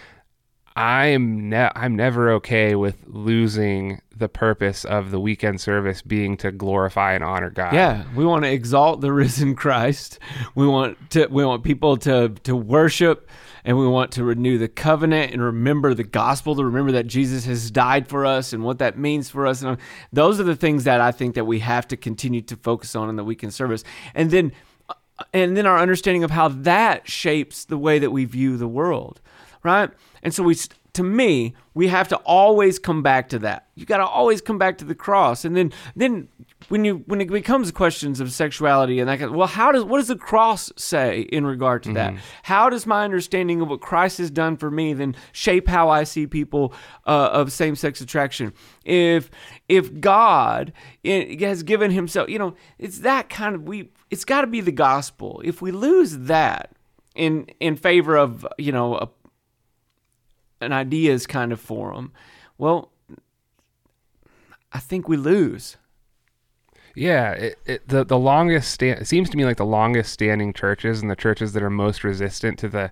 I'm 0.74 1.50
ne- 1.50 1.70
I'm 1.74 1.96
never 1.96 2.30
okay 2.32 2.74
with 2.74 2.96
losing 3.07 4.00
the 4.16 4.28
purpose 4.28 4.84
of 4.84 5.11
the 5.11 5.20
weekend 5.20 5.61
service 5.61 6.00
being 6.00 6.36
to 6.38 6.50
glorify 6.50 7.12
and 7.12 7.22
honor 7.22 7.50
God. 7.50 7.74
Yeah, 7.74 8.05
we 8.14 8.24
want 8.24 8.44
to 8.44 8.50
exalt 8.50 9.00
the 9.00 9.12
risen 9.12 9.55
Christ. 9.55 10.18
We 10.55 10.66
want 10.66 11.11
to 11.11 11.26
we 11.26 11.44
want 11.44 11.62
people 11.62 11.96
to 11.98 12.30
to 12.44 12.57
worship 12.57 13.28
and 13.64 13.78
we 13.78 13.86
want 13.86 14.12
to 14.12 14.24
renew 14.24 14.58
the 14.58 14.68
covenant 14.68 15.32
and 15.32 15.42
remember 15.42 15.94
the 15.94 16.04
gospel 16.04 16.56
to 16.56 16.64
remember 16.64 16.92
that 16.92 17.06
Jesus 17.06 17.44
has 17.44 17.70
died 17.70 18.08
for 18.08 18.26
us 18.26 18.52
and 18.52 18.64
what 18.64 18.78
that 18.78 18.98
means 18.98 19.30
for 19.30 19.46
us 19.46 19.62
and 19.62 19.78
those 20.12 20.40
are 20.40 20.44
the 20.44 20.56
things 20.56 20.84
that 20.84 21.00
I 21.00 21.12
think 21.12 21.34
that 21.34 21.44
we 21.44 21.60
have 21.60 21.86
to 21.88 21.96
continue 21.96 22.42
to 22.42 22.56
focus 22.56 22.96
on 22.96 23.04
and 23.04 23.10
in 23.10 23.16
the 23.16 23.24
weekend 23.24 23.54
service. 23.54 23.84
And 24.14 24.30
then 24.30 24.52
uh, 24.88 24.94
and 25.32 25.56
then 25.56 25.66
our 25.66 25.78
understanding 25.78 26.24
of 26.24 26.30
how 26.30 26.48
that 26.48 27.08
shapes 27.08 27.64
the 27.64 27.78
way 27.78 27.98
that 27.98 28.10
we 28.10 28.24
view 28.24 28.56
the 28.56 28.68
world, 28.68 29.20
right? 29.62 29.90
And 30.22 30.34
so 30.34 30.42
we, 30.42 30.56
to 30.94 31.02
me, 31.02 31.54
we 31.74 31.88
have 31.88 32.08
to 32.08 32.16
always 32.18 32.78
come 32.78 33.02
back 33.02 33.28
to 33.30 33.38
that. 33.40 33.66
You 33.74 33.86
got 33.86 33.98
to 33.98 34.06
always 34.06 34.40
come 34.40 34.58
back 34.58 34.78
to 34.78 34.84
the 34.84 34.94
cross, 34.94 35.44
and 35.44 35.56
then, 35.56 35.72
then 35.94 36.28
when 36.68 36.84
you 36.84 37.02
when 37.06 37.20
it 37.20 37.28
becomes 37.30 37.70
questions 37.72 38.20
of 38.20 38.32
sexuality 38.32 39.00
and 39.00 39.08
that, 39.08 39.18
kind 39.18 39.30
of- 39.30 39.36
well, 39.36 39.46
how 39.46 39.72
does 39.72 39.84
what 39.84 39.98
does 39.98 40.08
the 40.08 40.16
cross 40.16 40.72
say 40.76 41.20
in 41.20 41.44
regard 41.46 41.82
to 41.84 41.92
that? 41.94 42.14
How 42.44 42.68
does 42.70 42.86
my 42.86 43.04
understanding 43.04 43.60
of 43.60 43.68
what 43.68 43.80
Christ 43.80 44.18
has 44.18 44.30
done 44.30 44.56
for 44.56 44.70
me 44.70 44.92
then 44.92 45.14
shape 45.32 45.68
how 45.68 45.88
I 45.88 46.04
see 46.04 46.26
people 46.26 46.72
uh, 47.06 47.30
of 47.32 47.52
same 47.52 47.74
sex 47.76 48.00
attraction? 48.00 48.52
If 48.84 49.30
if 49.68 50.00
God 50.00 50.72
has 51.04 51.62
given 51.62 51.90
Himself, 51.90 52.28
you 52.28 52.38
know, 52.38 52.54
it's 52.78 52.98
that 53.00 53.28
kind 53.28 53.54
of 53.54 53.62
we. 53.62 53.90
It's 54.10 54.24
got 54.24 54.42
to 54.42 54.46
be 54.46 54.60
the 54.60 54.72
gospel. 54.72 55.40
If 55.44 55.62
we 55.62 55.70
lose 55.70 56.16
that 56.18 56.72
in 57.14 57.46
in 57.60 57.76
favor 57.76 58.16
of 58.16 58.46
you 58.58 58.72
know 58.72 58.96
a, 58.96 59.08
an 60.60 60.72
ideas 60.72 61.26
kind 61.26 61.52
of 61.52 61.60
forum, 61.60 62.12
well, 62.58 62.92
I 64.72 64.78
think 64.78 65.08
we 65.08 65.16
lose. 65.16 65.76
Yeah, 66.95 67.32
it, 67.32 67.59
it, 67.64 67.88
the 67.88 68.05
the 68.05 68.18
longest 68.18 68.70
stand 68.70 69.01
it 69.01 69.07
seems 69.07 69.30
to 69.30 69.36
me 69.36 69.45
like 69.45 69.57
the 69.57 69.64
longest 69.64 70.12
standing 70.12 70.53
churches 70.53 71.01
and 71.01 71.11
the 71.11 71.16
churches 71.16 71.53
that 71.55 71.62
are 71.62 71.70
most 71.70 72.05
resistant 72.05 72.59
to 72.61 72.68
the 72.68 72.90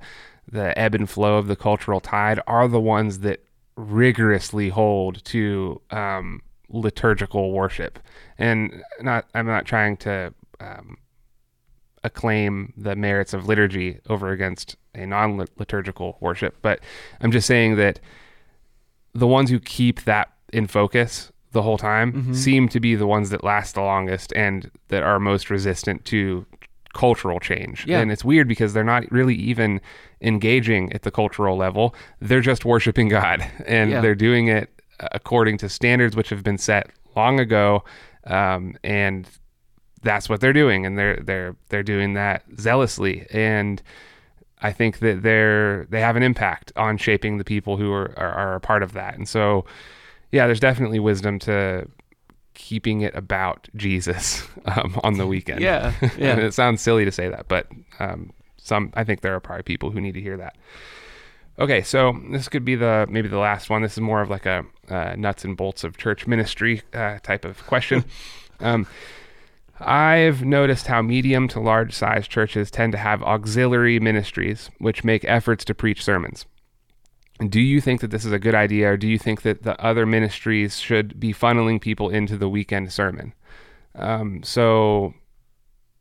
the 0.50 0.76
ebb 0.78 0.94
and 0.94 1.08
flow 1.08 1.36
of 1.36 1.46
the 1.46 1.56
cultural 1.56 2.00
tide 2.00 2.40
are 2.46 2.66
the 2.66 2.80
ones 2.80 3.20
that 3.20 3.44
rigorously 3.76 4.68
hold 4.68 5.24
to 5.24 5.80
um, 5.90 6.42
liturgical 6.68 7.52
worship. 7.52 7.98
And 8.38 8.82
not 9.00 9.26
I'm 9.34 9.46
not 9.46 9.66
trying 9.66 9.96
to 9.98 10.32
um, 10.60 10.96
acclaim 12.02 12.72
the 12.76 12.96
merits 12.96 13.32
of 13.34 13.46
liturgy 13.46 14.00
over 14.08 14.30
against 14.30 14.76
a 14.94 15.06
non 15.06 15.46
liturgical 15.56 16.16
worship, 16.20 16.56
but 16.62 16.80
I'm 17.20 17.32
just 17.32 17.46
saying 17.46 17.76
that 17.76 18.00
the 19.12 19.26
ones 19.26 19.50
who 19.50 19.60
keep 19.60 20.04
that 20.04 20.32
in 20.52 20.66
focus 20.66 21.32
the 21.52 21.62
whole 21.62 21.78
time 21.78 22.32
seem 22.34 22.68
to 22.68 22.78
be 22.80 22.94
the 22.94 23.06
ones 23.06 23.30
that 23.30 23.42
last 23.42 23.74
the 23.74 23.80
longest 23.80 24.32
and 24.36 24.70
that 24.88 25.02
are 25.02 25.18
most 25.18 25.50
resistant 25.50 26.04
to 26.06 26.46
cultural 26.94 27.38
change. 27.40 27.86
Yeah. 27.86 28.00
And 28.00 28.10
it's 28.12 28.24
weird 28.24 28.48
because 28.48 28.72
they're 28.72 28.84
not 28.84 29.10
really 29.10 29.34
even 29.34 29.80
engaging 30.20 30.92
at 30.92 31.02
the 31.02 31.10
cultural 31.10 31.56
level. 31.56 31.94
They're 32.20 32.40
just 32.40 32.64
worshiping 32.64 33.08
God 33.08 33.44
and 33.66 33.90
Yeah. 33.90 34.00
they're 34.00 34.14
doing 34.14 34.48
it 34.48 34.68
according 35.12 35.58
to 35.58 35.68
standards 35.68 36.14
which 36.16 36.28
have 36.28 36.42
been 36.42 36.58
set 36.58 36.90
long 37.16 37.40
ago. 37.40 37.84
Um, 38.24 38.76
and 38.84 39.26
that's 40.02 40.28
what 40.28 40.40
they're 40.40 40.52
doing 40.52 40.86
and 40.86 40.98
they're 40.98 41.16
they're 41.16 41.56
they're 41.68 41.82
doing 41.82 42.14
that 42.14 42.42
zealously 42.58 43.26
and 43.30 43.82
I 44.62 44.72
think 44.72 44.98
that 45.00 45.22
they're 45.22 45.86
they 45.90 46.00
have 46.00 46.16
an 46.16 46.22
impact 46.22 46.72
on 46.76 46.96
shaping 46.98 47.38
the 47.38 47.44
people 47.44 47.76
who 47.76 47.92
are, 47.92 48.12
are, 48.18 48.32
are 48.32 48.54
a 48.56 48.60
part 48.60 48.82
of 48.82 48.92
that. 48.92 49.14
And 49.16 49.28
so 49.28 49.64
yeah, 50.32 50.46
there's 50.46 50.60
definitely 50.60 50.98
wisdom 50.98 51.38
to 51.40 51.88
keeping 52.54 53.00
it 53.00 53.14
about 53.14 53.68
Jesus 53.76 54.46
um, 54.64 54.98
on 55.02 55.14
the 55.14 55.26
weekend. 55.26 55.60
Yeah, 55.60 55.92
yeah. 56.18 56.36
it 56.36 56.52
sounds 56.52 56.80
silly 56.80 57.04
to 57.04 57.12
say 57.12 57.28
that, 57.28 57.48
but 57.48 57.66
um, 57.98 58.32
some 58.56 58.92
I 58.94 59.04
think 59.04 59.20
there 59.20 59.34
are 59.34 59.40
probably 59.40 59.62
people 59.62 59.90
who 59.90 60.00
need 60.00 60.14
to 60.14 60.20
hear 60.20 60.36
that. 60.36 60.56
Okay, 61.58 61.82
so 61.82 62.18
this 62.30 62.48
could 62.48 62.64
be 62.64 62.74
the 62.74 63.06
maybe 63.10 63.28
the 63.28 63.38
last 63.38 63.68
one. 63.68 63.82
This 63.82 63.92
is 63.92 64.00
more 64.00 64.22
of 64.22 64.30
like 64.30 64.46
a 64.46 64.64
uh, 64.88 65.14
nuts 65.16 65.44
and 65.44 65.56
bolts 65.56 65.84
of 65.84 65.96
church 65.96 66.26
ministry 66.26 66.82
uh, 66.94 67.18
type 67.22 67.44
of 67.44 67.66
question. 67.66 68.04
um, 68.60 68.86
I've 69.80 70.44
noticed 70.44 70.86
how 70.86 71.00
medium 71.00 71.48
to 71.48 71.60
large 71.60 71.94
size 71.94 72.28
churches 72.28 72.70
tend 72.70 72.92
to 72.92 72.98
have 72.98 73.22
auxiliary 73.22 73.98
ministries, 73.98 74.70
which 74.78 75.04
make 75.04 75.24
efforts 75.24 75.64
to 75.66 75.74
preach 75.74 76.04
sermons. 76.04 76.44
Do 77.48 77.60
you 77.60 77.80
think 77.80 78.00
that 78.02 78.10
this 78.10 78.24
is 78.24 78.32
a 78.32 78.38
good 78.38 78.54
idea, 78.54 78.92
or 78.92 78.96
do 78.96 79.08
you 79.08 79.18
think 79.18 79.42
that 79.42 79.62
the 79.62 79.80
other 79.82 80.04
ministries 80.06 80.78
should 80.78 81.18
be 81.18 81.32
funneling 81.32 81.80
people 81.80 82.10
into 82.10 82.36
the 82.36 82.48
weekend 82.48 82.92
sermon? 82.92 83.32
Um, 83.94 84.42
so 84.42 85.14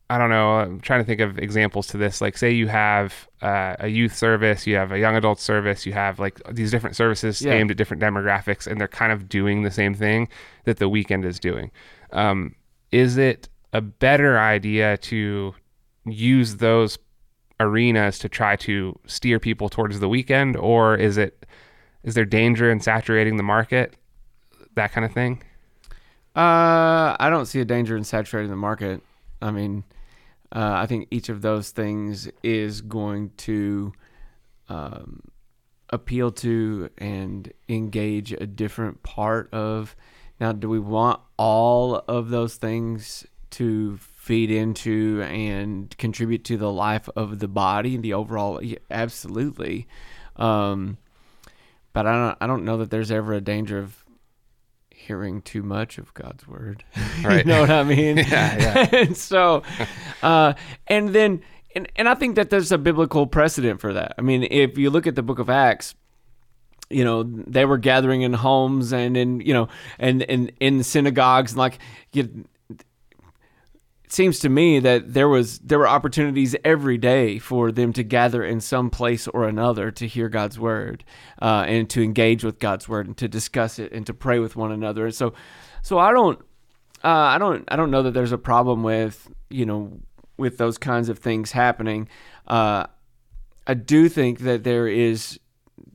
I 0.10 0.18
don't 0.18 0.30
know. 0.32 0.54
I'm 0.54 0.80
trying 0.82 1.02
to 1.02 1.06
think 1.06 1.22
of 1.22 1.38
examples 1.38 1.88
to 1.88 1.98
this. 1.98 2.20
Like, 2.20 2.36
say 2.38 2.52
you 2.52 2.68
have 2.68 3.28
uh, 3.42 3.76
a 3.80 3.88
youth 3.88 4.16
service, 4.16 4.66
you 4.66 4.76
have 4.76 4.92
a 4.92 4.98
young 5.00 5.16
adult 5.16 5.40
service, 5.40 5.86
you 5.86 5.94
have 5.94 6.18
like 6.20 6.42
these 6.52 6.72
different 6.72 6.96
services 6.96 7.42
Yeah. 7.42 7.54
aimed 7.54 7.70
at 7.72 7.78
different 7.78 8.02
demographics, 8.02 8.66
and 8.66 8.80
they're 8.82 8.88
kind 8.88 9.12
of 9.12 9.30
doing 9.30 9.62
the 9.64 9.72
same 9.72 9.94
thing 9.94 10.28
that 10.66 10.78
the 10.78 10.90
weekend 10.90 11.26
is 11.26 11.40
doing. 11.40 11.70
Um, 12.12 12.56
is 12.92 13.18
it 13.18 13.50
a 13.72 13.82
better 13.82 14.40
idea 14.40 14.98
to 14.98 15.54
use 16.06 16.56
those 16.56 16.98
arenas 17.60 18.20
to 18.20 18.30
try 18.30 18.56
to 18.56 18.98
steer 19.06 19.40
people 19.40 19.70
towards 19.70 20.00
the 20.00 20.10
weekend, 20.10 20.56
or 20.56 20.96
is 20.96 21.18
it 21.18 21.46
is 22.04 22.16
there 22.16 22.26
danger 22.26 22.72
in 22.72 22.80
saturating 22.80 23.38
the 23.38 23.44
market, 23.44 23.96
that 24.76 24.92
kind 24.92 25.06
of 25.06 25.12
thing? 25.12 25.44
Uh, 26.36 27.18
I 27.20 27.30
don't 27.30 27.46
see 27.46 27.60
a 27.60 27.66
danger 27.66 27.98
in 27.98 28.04
saturating 28.04 28.50
the 28.50 28.56
market. 28.56 29.02
I 29.42 29.52
mean, 29.52 29.84
uh, 30.56 30.74
I 30.76 30.86
think 30.86 31.08
each 31.12 31.30
of 31.30 31.42
those 31.42 31.72
things 31.72 32.30
is 32.44 32.82
going 32.82 33.32
to 33.38 33.92
um, 34.70 35.22
appeal 35.90 36.32
to 36.32 36.90
and 36.98 37.52
engage 37.68 38.32
a 38.32 38.48
different 38.48 39.04
part 39.04 39.54
of. 39.54 39.96
Now, 40.40 40.54
do 40.54 40.70
we 40.70 40.80
want 40.80 41.20
all 41.38 41.96
of 42.08 42.30
those 42.30 42.56
things 42.56 43.26
to 43.52 43.98
feed 43.98 44.52
into 44.52 45.22
and 45.24 45.96
contribute 45.98 46.44
to 46.46 46.58
the 46.58 46.72
life 46.72 47.10
of 47.16 47.40
the 47.40 47.48
body, 47.48 47.96
and 47.96 48.04
the 48.04 48.14
overall? 48.14 48.62
Absolutely. 48.92 49.88
Um, 50.36 50.98
but 51.94 52.06
I 52.08 52.14
don't. 52.14 52.38
I 52.42 52.48
don't 52.48 52.66
know 52.66 52.78
that 52.78 52.92
there's 52.92 53.12
ever 53.12 53.34
a 53.34 53.42
danger 53.42 53.80
of 53.80 54.06
hearing 55.00 55.42
too 55.42 55.64
much 55.64 55.98
of 55.98 56.14
God's 56.14 56.48
word. 56.48 56.84
Right. 57.24 57.46
you 57.46 57.52
know 57.52 57.62
what 57.62 57.70
I 57.70 57.84
mean? 57.84 58.18
Yeah, 58.18 58.58
yeah. 58.58 58.90
and 58.96 59.18
so, 59.18 59.64
uh, 60.24 60.54
and 60.88 61.10
then, 61.10 61.42
and, 61.76 61.92
and 61.98 62.08
I 62.08 62.14
think 62.14 62.36
that 62.36 62.50
there's 62.50 62.72
a 62.72 62.78
biblical 62.78 63.28
precedent 63.28 63.82
for 63.82 63.92
that. 63.92 64.14
I 64.18 64.22
mean, 64.22 64.48
if 64.50 64.78
you 64.78 64.90
look 64.90 65.06
at 65.06 65.16
the 65.16 65.24
book 65.24 65.40
of 65.40 65.50
Acts, 65.50 65.96
you 66.90 67.04
know, 67.04 67.24
they 67.24 67.66
were 67.66 67.78
gathering 67.78 68.22
in 68.22 68.34
homes 68.34 68.94
and 68.94 69.18
in, 69.18 69.42
you 69.42 69.54
know, 69.54 69.68
and, 69.98 70.24
and 70.24 70.52
in 70.62 70.84
synagogues 70.84 71.52
and 71.52 71.60
like, 71.60 71.80
you, 72.14 72.46
seems 74.12 74.40
to 74.40 74.50
me 74.50 74.80
that 74.80 75.14
there 75.14 75.30
was 75.30 75.60
there 75.60 75.80
were 75.80 75.88
opportunities 75.88 76.56
every 76.64 76.98
day 76.98 77.40
for 77.40 77.72
them 77.72 77.94
to 77.94 78.04
gather 78.04 78.44
in 78.44 78.60
some 78.60 78.90
place 78.90 79.28
or 79.28 79.48
another 79.48 79.92
to 79.92 80.08
hear 80.08 80.30
God's 80.30 80.60
word 80.60 81.04
uh, 81.42 81.66
and 81.68 81.90
to 81.92 82.02
engage 82.02 82.44
with 82.44 82.60
God's 82.60 82.90
word 82.90 83.08
and 83.08 83.18
to 83.18 83.28
discuss 83.28 83.80
it 83.80 83.92
and 83.92 84.06
to 84.08 84.14
pray 84.14 84.40
with 84.40 84.56
one 84.56 84.72
another. 84.72 85.06
And 85.06 85.16
so, 85.16 85.34
so 85.82 86.00
I 86.00 86.12
don't, 86.12 86.40
uh, 87.04 87.08
I 87.08 87.38
don't, 87.38 87.64
I 87.70 87.76
don't 87.76 87.92
know 87.92 88.04
that 88.04 88.14
there's 88.14 88.32
a 88.32 88.38
problem 88.38 88.84
with 88.84 89.30
you 89.50 89.66
know 89.66 90.00
with 90.38 90.58
those 90.58 90.78
kinds 90.78 91.10
of 91.10 91.20
things 91.20 91.52
happening. 91.52 92.08
Uh, 92.48 92.88
I 93.68 93.74
do 93.76 94.10
think 94.10 94.40
that 94.40 94.64
there 94.64 94.88
is 94.88 95.40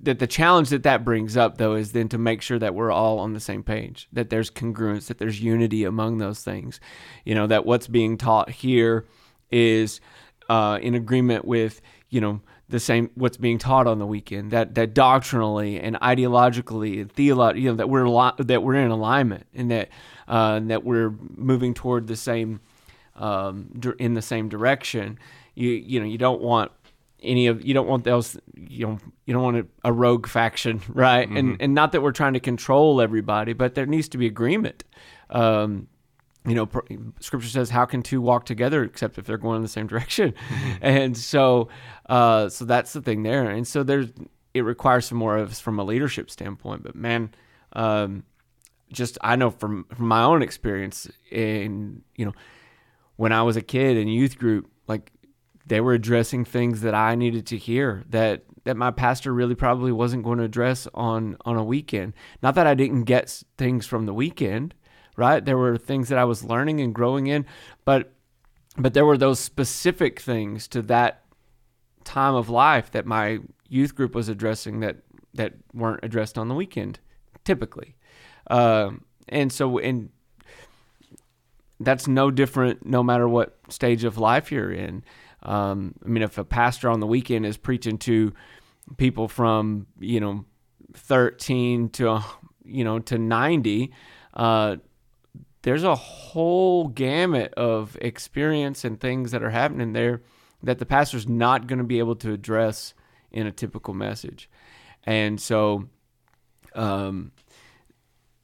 that 0.05 0.19
the 0.19 0.27
challenge 0.27 0.69
that 0.71 0.83
that 0.83 1.05
brings 1.05 1.37
up 1.37 1.59
though 1.59 1.75
is 1.75 1.93
then 1.93 2.09
to 2.09 2.19
make 2.19 2.43
sure 2.43 2.59
that 2.59 2.75
we're 2.75 2.91
all 2.91 3.19
on 3.19 3.33
the 3.33 3.41
same 3.41 3.63
page 3.63 4.09
that 4.13 4.31
there's 4.31 4.51
congruence 4.51 5.07
that 5.07 5.19
there's 5.19 5.41
unity 5.41 5.85
among 5.85 6.19
those 6.19 6.43
things. 6.43 6.81
You 7.25 7.35
know 7.35 7.47
that 7.47 7.67
what's 7.67 7.87
being 7.87 8.17
taught 8.17 8.51
here 8.51 9.05
is 9.51 10.01
uh, 10.49 10.79
in 10.81 10.95
agreement 10.95 11.45
with 11.45 11.81
you 12.11 12.21
know 12.21 12.41
the 12.69 12.81
same 12.81 13.11
what's 13.15 13.37
being 13.37 13.59
taught 13.59 13.87
on 13.87 13.99
the 13.99 14.07
weekend 14.07 14.51
that 14.51 14.75
that 14.75 14.95
doctrinally 14.95 15.79
and 15.79 15.97
ideologically 16.01 17.01
and 17.01 17.13
theolo- 17.13 17.59
you 17.59 17.69
know 17.69 17.77
that 17.77 17.89
we're 17.89 18.09
li- 18.09 18.33
that 18.39 18.63
we're 18.63 18.75
in 18.75 18.91
alignment 18.91 19.47
and 19.55 19.71
that 19.71 19.89
uh, 20.29 20.61
that 20.61 20.85
we're 20.85 21.11
moving 21.37 21.75
toward 21.75 22.07
the 22.07 22.17
same 22.17 22.61
um, 23.17 23.71
in 23.99 24.15
the 24.15 24.23
same 24.23 24.49
direction. 24.49 25.19
You 25.55 25.71
you 25.71 26.01
know 26.01 26.07
you 26.07 26.19
don't 26.19 26.41
want 26.41 26.73
any 27.23 27.47
of 27.47 27.65
you 27.65 27.75
don't 27.75 27.89
want 27.89 28.05
those 28.05 28.37
you 28.55 28.87
know 28.87 28.99
you 29.27 29.33
don't 29.35 29.43
want 29.43 29.57
a, 29.57 29.66
a 29.85 29.93
rogue 29.93 30.27
faction 30.27 30.81
right? 30.89 31.29
And 31.29 31.61
and 31.61 31.75
not 31.75 31.93
that 31.93 32.03
we're 32.03 32.12
trying 32.12 32.35
to 32.35 32.41
control 32.41 33.01
everybody 33.01 33.53
but 33.53 33.75
there 33.75 33.87
needs 33.87 34.09
to 34.11 34.18
be 34.18 34.27
agreement. 34.27 34.85
Um 35.31 35.89
you 36.47 36.55
know 36.55 36.66
pr- 36.66 36.81
scripture 37.20 37.49
says 37.49 37.70
how 37.70 37.85
can 37.85 38.03
two 38.03 38.20
walk 38.20 38.45
together 38.45 38.85
except 38.85 39.16
if 39.18 39.25
they're 39.25 39.39
going 39.39 39.57
in 39.57 39.62
the 39.62 39.68
same 39.68 39.87
direction? 39.93 40.35
And 40.81 41.16
so 41.16 41.68
uh 42.09 42.49
so 42.49 42.64
that's 42.64 42.93
the 42.93 43.03
thing 43.03 43.22
there. 43.22 43.51
And 43.51 43.66
so 43.66 43.83
there's 43.83 44.09
it 44.53 44.62
requires 44.62 45.07
some 45.07 45.18
more 45.18 45.37
of 45.37 45.51
us 45.51 45.61
from 45.61 45.79
a 45.79 45.85
leadership 45.85 46.31
standpoint 46.31 46.85
but 46.85 46.95
man 46.95 47.35
um 47.72 48.22
just 48.93 49.18
i 49.22 49.35
know 49.35 49.51
from 49.51 49.85
from 49.93 50.07
my 50.07 50.22
own 50.22 50.43
experience 50.43 51.11
in 51.33 52.03
you 52.14 52.25
know 52.25 52.33
when 53.16 53.33
I 53.33 53.43
was 53.43 53.57
a 53.57 53.62
kid 53.62 53.97
in 53.97 54.09
youth 54.09 54.39
group, 54.39 54.70
like 54.89 55.12
they 55.67 55.81
were 55.81 55.95
addressing 55.95 56.45
things 56.45 56.83
that 56.83 56.95
I 56.95 57.15
needed 57.15 57.47
to 57.47 57.57
hear 57.57 58.05
that 58.11 58.45
that 58.65 58.77
my 58.77 58.91
pastor 58.91 59.33
really 59.33 59.55
probably 59.55 59.93
wasn't 59.93 60.25
going 60.25 60.39
to 60.39 60.45
address 60.45 60.89
on 60.95 61.37
on 61.45 61.57
a 61.57 61.65
weekend. 61.65 62.15
Not 62.43 62.55
that 62.55 62.67
I 62.67 62.75
didn't 62.75 63.05
get 63.05 63.43
things 63.59 63.87
from 63.87 64.07
the 64.07 64.15
weekend, 64.15 64.75
right? 65.17 65.45
There 65.45 65.59
were 65.59 65.77
things 65.77 66.09
that 66.09 66.19
I 66.19 66.25
was 66.25 66.45
learning 66.45 66.81
and 66.81 66.95
growing 66.95 67.27
in, 67.27 67.47
but 67.85 68.12
but 68.77 68.95
there 68.95 69.07
were 69.07 69.19
those 69.19 69.39
specific 69.39 70.21
things 70.21 70.67
to 70.69 70.83
that 70.83 71.25
time 72.05 72.35
of 72.35 72.49
life 72.49 72.91
that 72.91 73.07
my 73.07 73.39
youth 73.69 73.95
group 73.95 74.15
was 74.15 74.29
addressing 74.29 74.81
that 74.81 74.97
that 75.35 75.55
weren't 75.73 76.01
addressed 76.03 76.39
on 76.39 76.49
the 76.49 76.55
weekend 76.55 77.01
typically. 77.45 77.97
Um, 78.51 79.05
and 79.29 79.53
so 79.53 79.79
and 79.79 80.11
that's 81.81 82.07
no 82.07 82.31
different 82.31 82.87
no 82.87 83.03
matter 83.03 83.29
what 83.29 83.57
stage 83.69 84.05
of 84.05 84.19
life 84.19 84.51
you're 84.53 84.73
in. 84.73 85.05
Um, 85.45 85.95
I 86.05 86.09
mean, 86.09 86.22
if 86.22 86.38
a 86.38 86.45
pastor 86.45 86.88
on 86.88 87.01
the 87.01 87.07
weekend 87.07 87.47
is 87.47 87.57
preaching 87.57 87.99
to 87.99 88.32
people 88.97 89.28
from 89.28 89.86
you 89.99 90.20
know 90.20 90.45
13 90.95 91.90
to 91.90 92.20
you 92.64 92.84
know 92.84 92.99
to 93.01 93.18
90, 93.18 93.92
uh, 94.34 94.76
there's 95.62 95.84
a 95.84 95.95
whole 95.95 96.88
gamut 96.88 97.55
of 97.55 97.97
experience 98.01 98.84
and 98.84 99.01
things 99.01 99.30
that 99.30 99.42
are 99.42 99.51
happening 99.51 99.92
there 99.92 100.22
that 100.62 100.78
the 100.78 100.86
pastor's 100.86 101.28
not 101.28 101.66
going 101.66 101.78
to 101.78 101.84
be 101.84 101.99
able 101.99 102.16
to 102.16 102.32
address 102.32 102.95
in 103.30 103.47
a 103.47 103.53
typical 103.53 103.92
message, 103.92 104.49
and 105.05 105.40
so 105.40 105.88
um, 106.74 107.32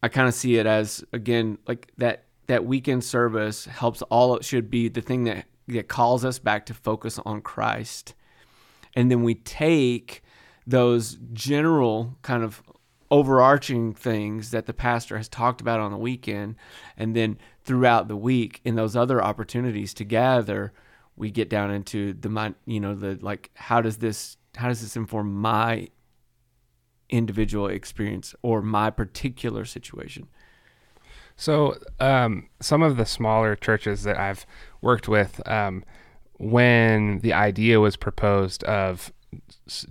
I 0.03 0.09
kind 0.09 0.29
of 0.29 0.35
see 0.35 0.57
it 0.57 0.67
as 0.67 1.05
again 1.13 1.59
like 1.67 1.93
that 1.99 2.25
that 2.47 2.65
weekend 2.65 3.05
service 3.05 3.65
helps 3.65 4.03
all 4.03 4.37
it 4.37 4.45
should 4.45 4.71
be 4.71 4.89
the 4.89 5.01
thing 5.01 5.25
that 5.25 5.47
that 5.73 5.89
calls 5.89 6.25
us 6.25 6.39
back 6.39 6.67
to 6.67 6.75
focus 6.75 7.19
on 7.25 7.41
Christ. 7.41 8.15
And 8.95 9.11
then 9.11 9.23
we 9.23 9.35
take 9.35 10.23
those 10.67 11.19
general 11.33 12.17
kind 12.23 12.43
of 12.43 12.63
overarching 13.11 13.93
things 13.93 14.53
that 14.53 14.67
the 14.67 14.73
pastor 14.73 15.17
has 15.17 15.29
talked 15.29 15.61
about 15.61 15.81
on 15.81 15.91
the 15.91 15.99
weekend 15.99 16.55
and 16.97 17.17
then 17.17 17.37
throughout 17.65 18.07
the 18.07 18.17
week 18.17 18.61
in 18.65 18.77
those 18.77 18.95
other 18.95 19.23
opportunities 19.23 19.93
to 19.93 20.05
gather 20.05 20.73
we 21.17 21.31
get 21.31 21.51
down 21.51 21.73
into 21.73 22.13
the 22.15 22.55
you 22.67 22.79
know 22.79 22.95
the 22.95 23.19
like 23.21 23.51
how 23.55 23.81
does 23.81 23.99
this 23.99 24.37
how 24.57 24.69
does 24.69 24.81
this 24.81 24.97
inform 24.97 25.35
my 25.35 25.89
individual 27.09 27.67
experience 27.67 28.33
or 28.43 28.63
my 28.63 28.91
particular 28.91 29.65
situation 29.65 30.29
So, 31.37 31.79
um, 31.99 32.51
some 32.61 32.83
of 32.83 32.99
the 32.99 33.07
smaller 33.07 33.57
churches 33.57 34.03
that 34.03 34.19
I've 34.19 34.45
worked 34.83 35.09
with, 35.09 35.47
um, 35.49 35.85
when 36.39 37.19
the 37.21 37.33
idea 37.33 37.81
was 37.81 37.97
proposed 37.97 38.65
of 38.65 39.13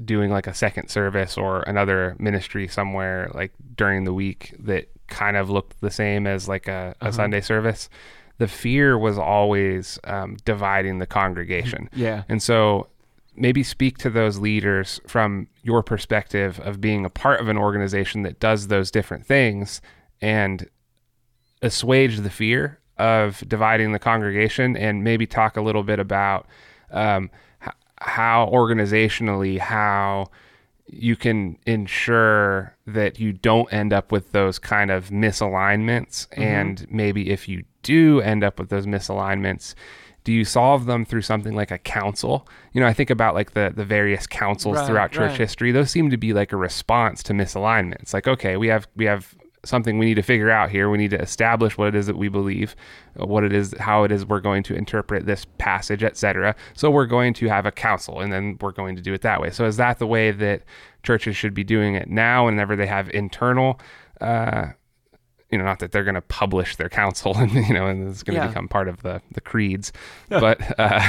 doing 0.04 0.32
like 0.32 0.48
a 0.48 0.54
second 0.54 0.90
service 0.90 1.38
or 1.38 1.62
another 1.62 2.16
ministry 2.20 2.68
somewhere 2.68 3.32
like 3.34 3.54
during 3.76 4.04
the 4.04 4.14
week 4.14 4.54
that 4.60 4.90
kind 5.08 5.38
of 5.38 5.50
looked 5.50 5.80
the 5.82 5.92
same 5.92 6.28
as 6.28 6.48
like 6.48 6.68
a, 6.68 6.96
a 7.02 7.14
Sunday 7.14 7.42
service, 7.42 7.90
the 8.38 8.48
fear 8.48 8.98
was 8.98 9.18
always 9.18 10.00
um, 10.06 10.38
dividing 10.44 11.00
the 11.00 11.06
congregation. 11.06 11.90
yeah 11.94 12.24
And 12.28 12.42
so 12.42 12.88
maybe 13.36 13.64
speak 13.64 13.98
to 14.00 14.10
those 14.10 14.38
leaders 14.40 15.00
from 15.08 15.48
your 15.64 15.82
perspective 15.84 16.60
of 16.62 16.82
being 16.82 17.06
a 17.06 17.10
part 17.10 17.40
of 17.40 17.48
an 17.48 17.58
organization 17.58 18.24
that 18.24 18.40
does 18.40 18.68
those 18.68 18.92
different 18.92 19.26
things 19.26 19.82
and 20.22 20.70
assuage 21.62 22.18
the 22.18 22.30
fear 22.30 22.79
of 23.00 23.44
dividing 23.48 23.92
the 23.94 24.00
congregation 24.00 24.78
and 24.78 25.04
maybe 25.04 25.26
talk 25.26 25.58
a 25.58 25.62
little 25.62 25.84
bit 25.84 26.00
about 26.00 26.46
um, 26.92 27.32
h- 27.64 27.70
how 28.00 28.48
organizationally 28.54 29.58
how 29.58 30.30
you 30.92 31.16
can 31.16 31.58
ensure 31.66 32.76
that 32.88 33.20
you 33.20 33.32
don't 33.34 33.72
end 33.72 33.94
up 33.94 34.12
with 34.12 34.32
those 34.32 34.60
kind 34.60 34.92
of 34.92 35.10
misalignments 35.10 36.28
and 36.38 36.86
maybe 36.90 37.30
if 37.30 37.48
you 37.48 37.64
do 37.84 38.20
end 38.22 38.44
up 38.44 38.60
with 38.60 38.70
those 38.70 38.86
misalignments 38.86 39.74
do 40.26 40.34
you 40.34 40.44
solve 40.44 40.86
them 40.86 41.06
through 41.06 41.22
something 41.22 41.56
like 41.56 41.72
a 41.72 41.78
council? 41.78 42.46
You 42.74 42.82
know, 42.82 42.88
I 42.88 42.94
think 42.94 43.10
about 43.10 43.36
like 43.36 43.54
the 43.54 43.72
the 43.74 43.86
various 43.86 44.28
councils 44.28 44.76
Right, 44.76 44.86
throughout 44.86 45.12
church 45.12 45.30
right. 45.32 45.40
history. 45.40 45.72
Those 45.72 45.90
seem 45.90 46.10
to 46.10 46.18
be 46.18 46.34
like 46.34 46.52
a 46.52 46.58
response 46.58 47.24
to 47.24 47.34
misalignments 47.34 48.14
like, 48.14 48.28
okay, 48.28 48.58
we 48.58 48.68
have 48.68 48.86
we 48.98 49.06
have 49.06 49.34
something 49.66 49.98
we 49.98 50.06
need 50.06 50.16
to 50.16 50.22
figure 50.22 50.50
out 50.50 50.70
here. 50.70 50.90
We 50.90 50.98
need 50.98 51.12
to 51.12 51.22
establish 51.22 51.78
what 51.78 51.90
it 51.90 51.96
is 51.96 52.08
that 52.08 52.18
we 52.18 52.30
believe, 52.30 52.76
uh, 53.22 53.26
what 53.26 53.44
it 53.44 53.52
is, 53.54 53.76
how 53.80 54.04
it 54.04 54.12
is 54.12 54.26
we're 54.26 54.40
going 54.40 54.64
to 54.64 54.76
interpret 54.76 55.26
this 55.26 55.46
passage, 55.58 56.04
etc. 56.04 56.56
So 56.74 56.90
we're 56.90 57.06
going 57.08 57.34
to 57.36 57.48
have 57.50 57.66
a 57.66 57.72
council, 57.72 58.22
and 58.22 58.32
then 58.32 58.58
we're 58.62 58.72
going 58.72 58.96
to 58.96 59.02
do 59.02 59.14
it 59.14 59.22
that 59.22 59.42
way. 59.42 59.50
So 59.50 59.66
is 59.66 59.78
that 59.78 60.00
the 60.00 60.08
way 60.08 60.32
that 60.32 60.64
churches 61.04 61.36
should 61.36 61.54
be 61.54 61.64
doing 61.64 61.96
it 61.96 62.10
now? 62.10 62.46
Whenever 62.46 62.76
they 62.76 62.88
have 62.88 63.10
internal. 63.10 63.80
Uh, 64.22 64.68
you 65.52 65.58
know, 65.58 65.64
not 65.64 65.80
that 65.80 65.92
they're 65.92 66.04
going 66.04 66.14
to 66.14 66.22
publish 66.22 66.76
their 66.76 66.90
council 66.90 67.36
and 67.38 67.52
you 67.52 67.74
know, 67.74 67.88
and 67.88 68.08
it's 68.08 68.22
going 68.22 68.36
to 68.40 68.44
Yeah. 68.46 68.50
become 68.50 68.68
part 68.68 68.88
of 68.88 69.02
the 69.02 69.20
the 69.32 69.42
creeds, 69.42 69.92
but 70.30 70.80
uh, 70.80 71.02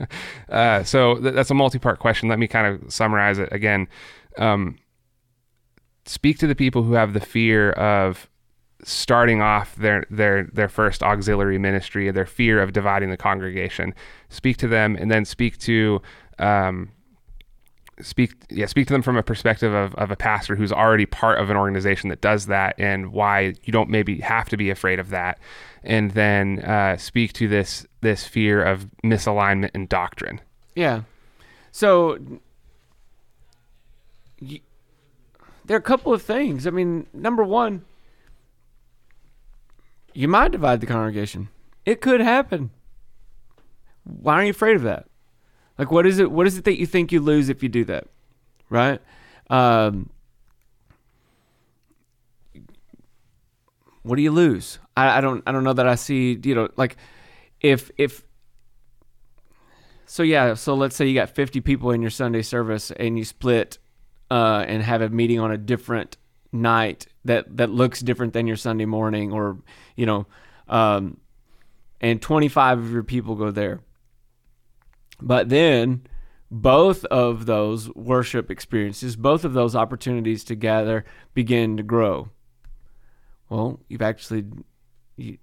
uh, 0.48 0.82
so 0.82 1.16
th- 1.18 1.34
that's 1.34 1.50
a 1.50 1.54
multi-part 1.54 1.98
question. 1.98 2.28
Let 2.28 2.38
me 2.38 2.48
kind 2.48 2.66
of 2.66 2.92
summarize 2.92 3.38
it 3.38 3.50
again. 3.52 3.88
Um, 4.38 4.78
speak 6.04 6.38
to 6.38 6.46
the 6.46 6.54
people 6.54 6.82
who 6.82 6.94
have 6.94 7.12
the 7.12 7.20
fear 7.20 7.72
of 7.72 8.28
starting 8.84 9.40
off 9.40 9.76
their 9.76 10.04
their 10.10 10.44
their 10.52 10.68
first 10.68 11.02
auxiliary 11.02 11.58
ministry, 11.58 12.08
and 12.08 12.16
their 12.16 12.26
fear 12.26 12.60
of 12.60 12.72
dividing 12.72 13.10
the 13.10 13.16
congregation. 13.16 13.94
Speak 14.28 14.56
to 14.58 14.68
them, 14.68 14.96
and 14.96 15.10
then 15.10 15.24
speak 15.24 15.58
to. 15.58 16.00
Um, 16.38 16.90
speak 18.00 18.32
yeah 18.48 18.66
speak 18.66 18.86
to 18.86 18.92
them 18.92 19.02
from 19.02 19.16
a 19.16 19.22
perspective 19.22 19.72
of, 19.72 19.94
of 19.94 20.10
a 20.10 20.16
pastor 20.16 20.56
who's 20.56 20.72
already 20.72 21.06
part 21.06 21.38
of 21.38 21.50
an 21.50 21.56
organization 21.56 22.08
that 22.08 22.20
does 22.20 22.46
that 22.46 22.74
and 22.78 23.12
why 23.12 23.54
you 23.62 23.72
don't 23.72 23.90
maybe 23.90 24.18
have 24.18 24.48
to 24.48 24.56
be 24.56 24.70
afraid 24.70 24.98
of 24.98 25.10
that 25.10 25.38
and 25.84 26.12
then 26.12 26.58
uh, 26.60 26.96
speak 26.96 27.32
to 27.34 27.46
this 27.46 27.86
this 28.00 28.26
fear 28.26 28.64
of 28.64 28.88
misalignment 29.04 29.70
in 29.74 29.86
doctrine 29.86 30.40
Yeah. 30.74 31.02
So 31.70 32.18
y 34.40 34.60
there 35.64 35.76
are 35.76 35.80
a 35.80 35.82
couple 35.82 36.12
of 36.12 36.22
things. 36.22 36.66
I 36.66 36.70
mean, 36.70 37.06
number 37.12 37.44
one, 37.44 37.84
you 40.12 40.28
might 40.28 40.52
divide 40.52 40.80
the 40.80 40.86
congregation. 40.86 41.48
It 41.84 42.00
could 42.00 42.20
happen. 42.20 42.70
Why 44.04 44.34
are 44.34 44.44
you 44.44 44.50
afraid 44.50 44.76
of 44.76 44.82
that? 44.82 45.06
Like, 45.78 45.90
what 45.90 46.06
is 46.06 46.18
it? 46.18 46.30
What 46.30 46.46
is 46.46 46.58
it 46.58 46.64
that 46.64 46.78
you 46.78 46.86
think 46.86 47.12
you 47.12 47.20
lose 47.20 47.48
if 47.48 47.62
you 47.62 47.68
do 47.68 47.84
that? 47.86 48.06
Right? 48.68 49.00
Um, 49.48 50.10
what 54.02 54.16
do 54.16 54.22
you 54.22 54.30
lose? 54.30 54.78
I, 54.96 55.18
I 55.18 55.20
don't. 55.20 55.42
I 55.46 55.52
don't 55.52 55.64
know 55.64 55.72
that 55.72 55.88
I 55.88 55.94
see. 55.94 56.38
You 56.42 56.54
know, 56.54 56.68
like 56.76 56.96
if 57.60 57.90
if 57.96 58.24
so 60.12 60.22
yeah, 60.22 60.54
so 60.54 60.74
let's 60.74 60.94
say 60.94 61.06
you 61.06 61.14
got 61.14 61.30
50 61.30 61.62
people 61.62 61.90
in 61.90 62.02
your 62.02 62.10
Sunday 62.10 62.42
service 62.42 62.90
and 62.90 63.16
you 63.16 63.24
split 63.24 63.78
uh, 64.32 64.64
and 64.66 64.82
have 64.82 65.02
a 65.02 65.10
meeting 65.10 65.38
on 65.38 65.52
a 65.52 65.58
different 65.58 66.16
night 66.52 67.06
that 67.22 67.54
that 67.58 67.68
looks 67.68 68.00
different 68.00 68.32
than 68.32 68.46
your 68.46 68.56
Sunday 68.56 68.86
morning 68.86 69.30
or 69.30 69.58
you 69.94 70.06
know 70.06 70.26
um, 70.68 71.18
and 72.00 72.22
25 72.22 72.78
of 72.78 72.90
your 72.90 73.02
people 73.02 73.34
go 73.34 73.50
there. 73.50 73.80
But 75.20 75.50
then 75.50 76.06
both 76.50 77.04
of 77.06 77.44
those 77.44 77.94
worship 77.94 78.50
experiences, 78.50 79.16
both 79.16 79.44
of 79.44 79.52
those 79.52 79.76
opportunities 79.76 80.44
to 80.44 80.54
gather 80.54 81.04
begin 81.34 81.76
to 81.76 81.82
grow. 81.82 82.30
Well, 83.50 83.80
you've 83.86 84.00
actually 84.00 84.46
you, 85.16 85.36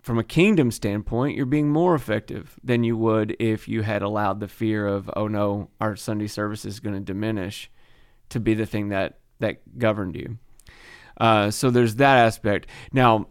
from 0.00 0.20
a 0.20 0.24
kingdom 0.24 0.70
standpoint, 0.70 1.36
you're 1.36 1.44
being 1.44 1.70
more 1.70 1.96
effective 1.96 2.56
than 2.62 2.84
you 2.84 2.96
would 2.96 3.36
if 3.40 3.66
you 3.66 3.82
had 3.82 4.00
allowed 4.00 4.38
the 4.38 4.46
fear 4.46 4.86
of, 4.86 5.10
oh 5.16 5.26
no, 5.26 5.70
our 5.80 5.96
Sunday 5.96 6.28
service 6.28 6.64
is 6.64 6.78
going 6.78 6.94
to 6.94 7.00
diminish 7.00 7.68
to 8.32 8.40
be 8.40 8.54
the 8.54 8.66
thing 8.66 8.88
that, 8.88 9.18
that 9.38 9.78
governed 9.78 10.16
you. 10.16 10.38
Uh, 11.18 11.50
so 11.50 11.70
there's 11.70 11.96
that 11.96 12.18
aspect. 12.18 12.66
Now, 12.92 13.26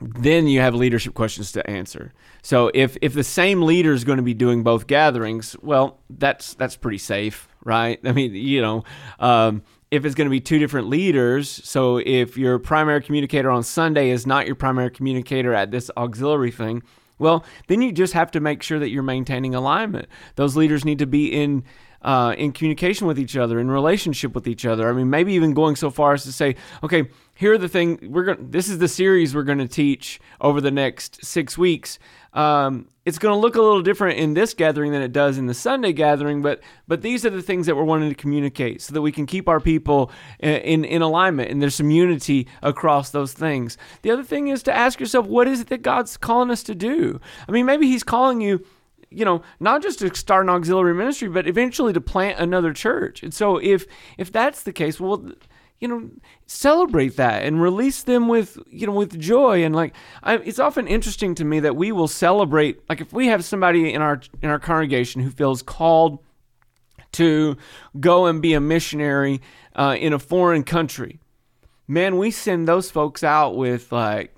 then 0.00 0.46
you 0.46 0.60
have 0.60 0.74
leadership 0.74 1.14
questions 1.14 1.52
to 1.52 1.68
answer. 1.70 2.12
So 2.42 2.70
if 2.74 2.96
if 3.00 3.14
the 3.14 3.24
same 3.24 3.62
leader 3.62 3.92
is 3.92 4.04
going 4.04 4.16
to 4.16 4.22
be 4.22 4.34
doing 4.34 4.62
both 4.62 4.86
gatherings, 4.86 5.56
well, 5.62 6.00
that's 6.10 6.54
that's 6.54 6.76
pretty 6.76 6.98
safe, 6.98 7.48
right? 7.64 8.00
I 8.04 8.12
mean, 8.12 8.34
you 8.34 8.60
know, 8.60 8.84
um, 9.20 9.62
if 9.90 10.04
it's 10.04 10.14
going 10.14 10.26
to 10.26 10.30
be 10.30 10.40
two 10.40 10.58
different 10.58 10.88
leaders, 10.88 11.48
so 11.48 11.98
if 11.98 12.36
your 12.36 12.58
primary 12.58 13.02
communicator 13.02 13.50
on 13.50 13.62
Sunday 13.62 14.10
is 14.10 14.26
not 14.26 14.46
your 14.46 14.56
primary 14.56 14.90
communicator 14.90 15.54
at 15.54 15.70
this 15.70 15.90
auxiliary 15.96 16.50
thing, 16.50 16.82
well, 17.18 17.44
then 17.68 17.80
you 17.80 17.92
just 17.92 18.12
have 18.12 18.32
to 18.32 18.40
make 18.40 18.62
sure 18.62 18.80
that 18.80 18.90
you're 18.90 19.04
maintaining 19.04 19.54
alignment. 19.54 20.08
Those 20.34 20.56
leaders 20.56 20.84
need 20.84 20.98
to 20.98 21.06
be 21.06 21.26
in 21.32 21.62
uh, 22.04 22.34
in 22.36 22.52
communication 22.52 23.06
with 23.06 23.18
each 23.18 23.36
other, 23.36 23.58
in 23.58 23.70
relationship 23.70 24.34
with 24.34 24.46
each 24.46 24.66
other. 24.66 24.88
I 24.88 24.92
mean, 24.92 25.10
maybe 25.10 25.32
even 25.32 25.54
going 25.54 25.74
so 25.74 25.90
far 25.90 26.12
as 26.12 26.22
to 26.24 26.32
say, 26.32 26.54
okay, 26.82 27.08
here 27.34 27.54
are 27.54 27.58
the 27.58 27.68
thing 27.68 27.98
we're 28.02 28.24
going. 28.24 28.50
This 28.50 28.68
is 28.68 28.78
the 28.78 28.88
series 28.88 29.34
we're 29.34 29.42
going 29.42 29.58
to 29.58 29.66
teach 29.66 30.20
over 30.40 30.60
the 30.60 30.70
next 30.70 31.24
six 31.24 31.58
weeks. 31.58 31.98
Um, 32.34 32.88
it's 33.04 33.18
going 33.18 33.32
to 33.32 33.38
look 33.38 33.54
a 33.54 33.62
little 33.62 33.82
different 33.82 34.18
in 34.18 34.34
this 34.34 34.54
gathering 34.54 34.92
than 34.92 35.02
it 35.02 35.12
does 35.12 35.38
in 35.38 35.46
the 35.46 35.54
Sunday 35.54 35.92
gathering, 35.92 36.42
but 36.42 36.60
but 36.86 37.00
these 37.00 37.24
are 37.24 37.30
the 37.30 37.42
things 37.42 37.66
that 37.66 37.76
we're 37.76 37.84
wanting 37.84 38.08
to 38.08 38.14
communicate 38.14 38.82
so 38.82 38.92
that 38.92 39.02
we 39.02 39.12
can 39.12 39.24
keep 39.24 39.48
our 39.48 39.60
people 39.60 40.10
in 40.40 40.54
in, 40.56 40.84
in 40.84 41.02
alignment 41.02 41.50
and 41.50 41.62
there's 41.62 41.74
some 41.74 41.90
unity 41.90 42.46
across 42.62 43.10
those 43.10 43.32
things. 43.32 43.78
The 44.02 44.10
other 44.10 44.24
thing 44.24 44.48
is 44.48 44.62
to 44.64 44.72
ask 44.72 45.00
yourself, 45.00 45.26
what 45.26 45.48
is 45.48 45.60
it 45.60 45.68
that 45.68 45.82
God's 45.82 46.16
calling 46.16 46.50
us 46.50 46.62
to 46.64 46.74
do? 46.74 47.20
I 47.48 47.52
mean, 47.52 47.66
maybe 47.66 47.86
He's 47.86 48.04
calling 48.04 48.40
you 48.40 48.64
you 49.14 49.24
know 49.24 49.42
not 49.60 49.82
just 49.82 49.98
to 50.00 50.14
start 50.14 50.44
an 50.44 50.50
auxiliary 50.50 50.94
ministry 50.94 51.28
but 51.28 51.46
eventually 51.46 51.92
to 51.92 52.00
plant 52.00 52.38
another 52.38 52.72
church. 52.72 53.22
And 53.22 53.32
so 53.32 53.58
if 53.58 53.86
if 54.18 54.32
that's 54.32 54.62
the 54.62 54.72
case 54.72 55.00
well 55.00 55.32
you 55.80 55.88
know 55.88 56.10
celebrate 56.46 57.16
that 57.16 57.44
and 57.44 57.60
release 57.60 58.02
them 58.02 58.28
with 58.28 58.58
you 58.68 58.86
know 58.86 58.92
with 58.92 59.18
joy. 59.18 59.64
And 59.64 59.74
like 59.74 59.94
I, 60.22 60.36
it's 60.36 60.58
often 60.58 60.86
interesting 60.86 61.34
to 61.36 61.44
me 61.44 61.60
that 61.60 61.76
we 61.76 61.92
will 61.92 62.08
celebrate 62.08 62.80
like 62.88 63.00
if 63.00 63.12
we 63.12 63.26
have 63.28 63.44
somebody 63.44 63.92
in 63.92 64.02
our 64.02 64.20
in 64.42 64.50
our 64.50 64.58
congregation 64.58 65.22
who 65.22 65.30
feels 65.30 65.62
called 65.62 66.20
to 67.12 67.56
go 68.00 68.26
and 68.26 68.42
be 68.42 68.54
a 68.54 68.60
missionary 68.60 69.40
uh, 69.76 69.96
in 69.98 70.12
a 70.12 70.18
foreign 70.18 70.64
country 70.64 71.20
man 71.86 72.18
we 72.18 72.30
send 72.30 72.66
those 72.66 72.90
folks 72.90 73.22
out 73.22 73.56
with 73.56 73.92
like 73.92 74.34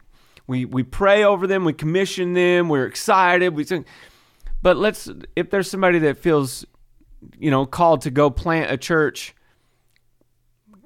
we 0.46 0.64
we 0.64 0.82
pray 0.82 1.24
over 1.24 1.46
them 1.46 1.64
we 1.64 1.72
commission 1.72 2.34
them 2.34 2.68
we're 2.68 2.86
excited 2.86 3.54
we 3.54 3.64
sing 3.64 3.84
but 4.62 4.76
let's 4.76 5.08
if 5.34 5.50
there's 5.50 5.70
somebody 5.70 5.98
that 5.98 6.16
feels 6.16 6.64
you 7.38 7.50
know 7.50 7.66
called 7.66 8.00
to 8.02 8.10
go 8.10 8.30
plant 8.30 8.70
a 8.70 8.76
church 8.76 9.34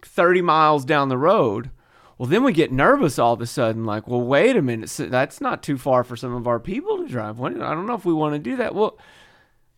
30 0.03 0.43
miles 0.43 0.85
down 0.85 1.09
the 1.09 1.18
road 1.18 1.71
well 2.18 2.29
then 2.29 2.43
we 2.45 2.53
get 2.53 2.73
nervous 2.73 3.18
all 3.18 3.33
of 3.33 3.41
a 3.41 3.47
sudden 3.47 3.85
like 3.85 4.07
well 4.07 4.21
wait 4.21 4.57
a 4.57 4.62
minute 4.62 4.91
that's 4.99 5.41
not 5.41 5.62
too 5.62 5.79
far 5.79 6.05
for 6.05 6.16
some 6.16 6.35
of 6.35 6.47
our 6.47 6.61
people 6.61 6.99
to 6.99 7.09
drive. 7.09 7.41
I 7.41 7.51
don't 7.51 7.87
know 7.87 7.95
if 7.95 8.05
we 8.05 8.12
want 8.12 8.35
to 8.35 8.39
do 8.39 8.57
that. 8.57 8.75
Well 8.75 8.99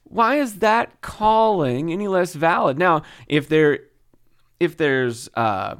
why 0.05 0.36
is 0.36 0.59
that 0.59 1.01
calling 1.01 1.90
any 1.90 2.07
less 2.09 2.34
valid? 2.34 2.78
Now 2.78 3.03
if 3.28 3.49
there 3.49 3.80
if 4.61 4.76
there's 4.76 5.28
uh 5.34 5.76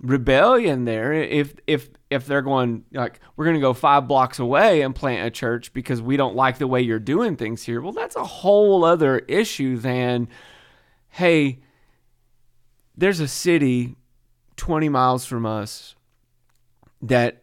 rebellion 0.00 0.84
there 0.84 1.12
if 1.12 1.54
if 1.66 1.90
if 2.10 2.26
they're 2.26 2.42
going 2.42 2.84
like 2.92 3.20
we're 3.36 3.44
going 3.44 3.56
to 3.56 3.60
go 3.60 3.74
5 3.74 4.08
blocks 4.08 4.38
away 4.38 4.82
and 4.82 4.94
plant 4.94 5.26
a 5.26 5.30
church 5.30 5.72
because 5.72 6.00
we 6.00 6.16
don't 6.16 6.34
like 6.34 6.58
the 6.58 6.66
way 6.66 6.80
you're 6.80 6.98
doing 6.98 7.36
things 7.36 7.62
here. 7.62 7.80
Well 7.80 7.92
that's 7.92 8.16
a 8.16 8.24
whole 8.24 8.84
other 8.84 9.18
issue 9.20 9.76
than 9.76 10.28
hey 11.10 11.60
there's 12.96 13.20
a 13.20 13.28
city 13.28 13.96
20 14.56 14.88
miles 14.88 15.24
from 15.24 15.46
us 15.46 15.94
that 17.02 17.42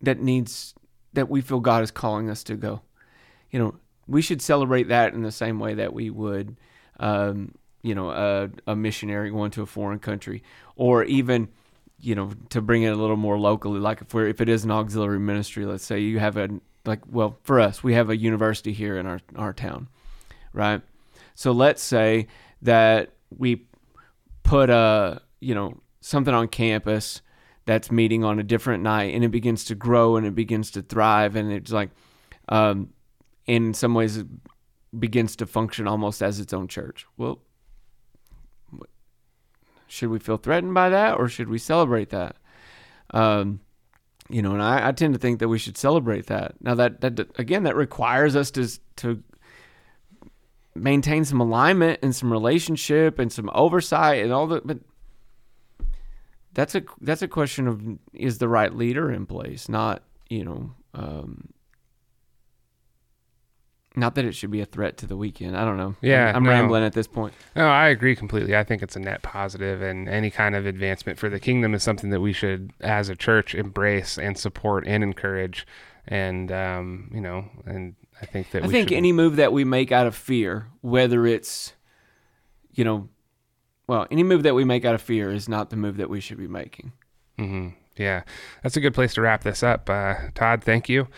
that 0.00 0.20
needs 0.20 0.74
that 1.12 1.28
we 1.28 1.40
feel 1.40 1.60
God 1.60 1.82
is 1.82 1.90
calling 1.90 2.30
us 2.30 2.42
to 2.44 2.56
go. 2.56 2.82
You 3.50 3.58
know 3.58 3.74
we 4.06 4.22
should 4.22 4.42
celebrate 4.42 4.88
that 4.88 5.14
in 5.14 5.22
the 5.22 5.32
same 5.32 5.58
way 5.58 5.74
that 5.74 5.92
we 5.92 6.10
would 6.10 6.56
um, 7.00 7.54
you 7.82 7.94
know 7.94 8.10
a, 8.10 8.50
a 8.66 8.76
missionary 8.76 9.30
going 9.30 9.50
to 9.52 9.62
a 9.62 9.66
foreign 9.66 9.98
country 9.98 10.42
or 10.76 11.04
even 11.04 11.48
you 12.02 12.14
know 12.14 12.30
to 12.50 12.60
bring 12.60 12.82
it 12.82 12.92
a 12.92 12.96
little 12.96 13.16
more 13.16 13.38
locally 13.38 13.80
like 13.80 14.02
if 14.02 14.12
we're 14.12 14.28
if 14.28 14.40
it 14.40 14.48
is 14.48 14.64
an 14.64 14.70
auxiliary 14.70 15.18
ministry 15.18 15.64
let's 15.64 15.84
say 15.84 16.00
you 16.00 16.18
have 16.18 16.36
a 16.36 16.48
like 16.84 17.00
well 17.08 17.38
for 17.42 17.60
us 17.60 17.82
we 17.82 17.94
have 17.94 18.10
a 18.10 18.16
university 18.16 18.72
here 18.72 18.98
in 18.98 19.06
our 19.06 19.20
our 19.36 19.52
town 19.52 19.88
right? 20.52 20.82
So 21.34 21.52
let's 21.52 21.82
say 21.82 22.28
that 22.62 23.12
we 23.36 23.66
put 24.42 24.70
a 24.70 25.22
you 25.40 25.54
know 25.54 25.80
something 26.00 26.34
on 26.34 26.48
campus 26.48 27.22
that's 27.64 27.90
meeting 27.90 28.24
on 28.24 28.38
a 28.38 28.42
different 28.42 28.82
night 28.82 29.14
and 29.14 29.24
it 29.24 29.30
begins 29.30 29.64
to 29.64 29.74
grow 29.74 30.16
and 30.16 30.26
it 30.26 30.34
begins 30.34 30.70
to 30.72 30.82
thrive 30.82 31.36
and 31.36 31.52
it's 31.52 31.70
like 31.70 31.90
um 32.48 32.90
in 33.46 33.72
some 33.72 33.94
ways 33.94 34.16
it 34.16 34.26
begins 34.98 35.36
to 35.36 35.46
function 35.46 35.86
almost 35.86 36.22
as 36.22 36.38
its 36.40 36.52
own 36.52 36.68
church. 36.68 37.06
Well 37.16 37.40
should 39.92 40.08
we 40.08 40.18
feel 40.18 40.36
threatened 40.36 40.74
by 40.74 40.88
that 40.88 41.18
or 41.18 41.28
should 41.28 41.48
we 41.48 41.58
celebrate 41.58 42.10
that 42.10 42.36
um, 43.12 43.60
you 44.28 44.40
know, 44.40 44.52
and 44.52 44.62
I, 44.62 44.88
I 44.88 44.92
tend 44.92 45.14
to 45.14 45.20
think 45.20 45.40
that 45.40 45.48
we 45.48 45.58
should 45.58 45.76
celebrate 45.76 46.26
that. 46.26 46.54
Now 46.60 46.74
that 46.76 47.00
that 47.02 47.38
again, 47.38 47.64
that 47.64 47.76
requires 47.76 48.34
us 48.34 48.50
to 48.52 48.68
to 48.96 49.22
maintain 50.74 51.24
some 51.26 51.40
alignment 51.40 52.00
and 52.02 52.16
some 52.16 52.32
relationship 52.32 53.18
and 53.18 53.30
some 53.30 53.50
oversight 53.52 54.22
and 54.22 54.32
all 54.32 54.46
that. 54.48 54.66
But 54.66 54.78
that's 56.54 56.74
a 56.74 56.82
that's 57.00 57.22
a 57.22 57.28
question 57.28 57.68
of 57.68 57.82
is 58.14 58.38
the 58.38 58.48
right 58.48 58.74
leader 58.74 59.12
in 59.12 59.26
place, 59.26 59.68
not 59.68 60.02
you 60.28 60.44
know. 60.44 60.72
Um, 60.94 61.51
not 63.94 64.14
that 64.14 64.24
it 64.24 64.32
should 64.32 64.50
be 64.50 64.60
a 64.60 64.66
threat 64.66 64.96
to 64.98 65.06
the 65.06 65.16
weekend. 65.16 65.56
I 65.56 65.64
don't 65.64 65.76
know. 65.76 65.94
Yeah, 66.00 66.32
I'm, 66.34 66.44
no. 66.44 66.50
rambling 66.50 66.82
at 66.82 66.92
this 66.94 67.06
point. 67.06 67.34
No, 67.54 67.68
I 67.68 67.88
agree 67.88 68.16
completely. 68.16 68.56
I 68.56 68.64
think 68.64 68.82
it's 68.82 68.96
a 68.96 69.00
net 69.00 69.22
positive, 69.22 69.82
and 69.82 70.08
any 70.08 70.30
kind 70.30 70.54
of 70.54 70.66
advancement 70.66 71.18
for 71.18 71.28
the 71.28 71.40
kingdom 71.40 71.74
is 71.74 71.82
something 71.82 72.10
that 72.10 72.20
we 72.20 72.32
should, 72.32 72.72
as 72.80 73.08
a 73.08 73.16
church, 73.16 73.54
embrace 73.54 74.18
and 74.18 74.38
support 74.38 74.86
and 74.86 75.02
encourage. 75.02 75.66
And 76.08 76.50
um, 76.50 77.10
you 77.14 77.20
know, 77.20 77.44
and 77.64 77.94
I 78.20 78.26
think 78.26 78.50
that 78.50 78.64
I 78.64 78.68
think 78.68 78.88
should, 78.88 78.96
any 78.96 79.12
move 79.12 79.36
that 79.36 79.52
we 79.52 79.64
make 79.64 79.92
out 79.92 80.06
of 80.06 80.14
fear, 80.14 80.68
whether 80.80 81.26
it's, 81.26 81.74
you 82.72 82.84
know, 82.84 83.08
well, 83.86 84.06
any 84.10 84.22
move 84.22 84.42
that 84.44 84.54
we 84.54 84.64
make 84.64 84.84
out 84.84 84.94
of 84.94 85.02
fear 85.02 85.30
is 85.30 85.48
not 85.48 85.70
the 85.70 85.76
move 85.76 85.96
that 85.98 86.08
we 86.08 86.20
should 86.20 86.38
be 86.38 86.48
making. 86.48 86.92
hmm 87.38 87.68
Yeah, 87.96 88.22
that's 88.62 88.76
a 88.76 88.80
good 88.80 88.94
place 88.94 89.14
to 89.14 89.20
wrap 89.20 89.42
this 89.42 89.62
up. 89.62 89.90
Uh, 89.90 90.14
Todd, 90.34 90.64
thank 90.64 90.88
you. 90.88 91.08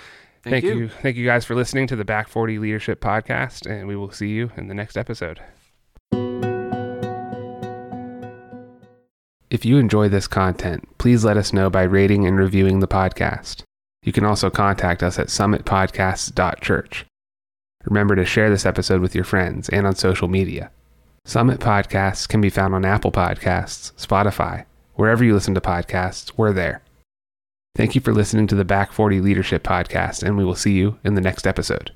Thank 0.50 0.64
you. 0.64 0.74
you. 0.74 0.88
Thank 0.88 1.16
you 1.16 1.24
guys 1.24 1.44
for 1.44 1.54
listening 1.54 1.86
to 1.86 1.96
the 1.96 2.04
Back 2.04 2.28
40 2.28 2.58
Leadership 2.58 3.00
Podcast, 3.00 3.68
and 3.70 3.88
we 3.88 3.96
will 3.96 4.10
see 4.10 4.28
you 4.28 4.50
in 4.56 4.68
the 4.68 4.74
next 4.74 4.96
episode. 4.96 5.40
If 9.50 9.64
you 9.64 9.78
enjoy 9.78 10.08
this 10.08 10.26
content, 10.26 10.86
please 10.98 11.24
let 11.24 11.36
us 11.36 11.52
know 11.52 11.70
by 11.70 11.84
rating 11.84 12.26
and 12.26 12.36
reviewing 12.36 12.80
the 12.80 12.88
podcast. 12.88 13.62
You 14.02 14.12
can 14.12 14.24
also 14.24 14.50
contact 14.50 15.02
us 15.02 15.18
at 15.18 15.28
summitpodcasts.church. 15.28 17.06
Remember 17.84 18.16
to 18.16 18.24
share 18.24 18.50
this 18.50 18.66
episode 18.66 19.00
with 19.00 19.14
your 19.14 19.24
friends 19.24 19.68
and 19.68 19.86
on 19.86 19.94
social 19.94 20.28
media. 20.28 20.70
Summit 21.24 21.60
Podcasts 21.60 22.28
can 22.28 22.40
be 22.40 22.50
found 22.50 22.74
on 22.74 22.84
Apple 22.84 23.12
Podcasts, 23.12 23.92
Spotify, 23.94 24.64
wherever 24.94 25.24
you 25.24 25.32
listen 25.32 25.54
to 25.54 25.60
podcasts, 25.60 26.32
we're 26.36 26.52
there. 26.52 26.82
Thank 27.76 27.96
you 27.96 28.00
for 28.00 28.14
listening 28.14 28.46
to 28.46 28.54
the 28.54 28.64
Back 28.64 28.92
40 28.92 29.20
Leadership 29.20 29.64
Podcast, 29.64 30.22
and 30.22 30.36
we 30.36 30.44
will 30.44 30.54
see 30.54 30.74
you 30.74 30.98
in 31.02 31.14
the 31.14 31.20
next 31.20 31.44
episode. 31.44 31.90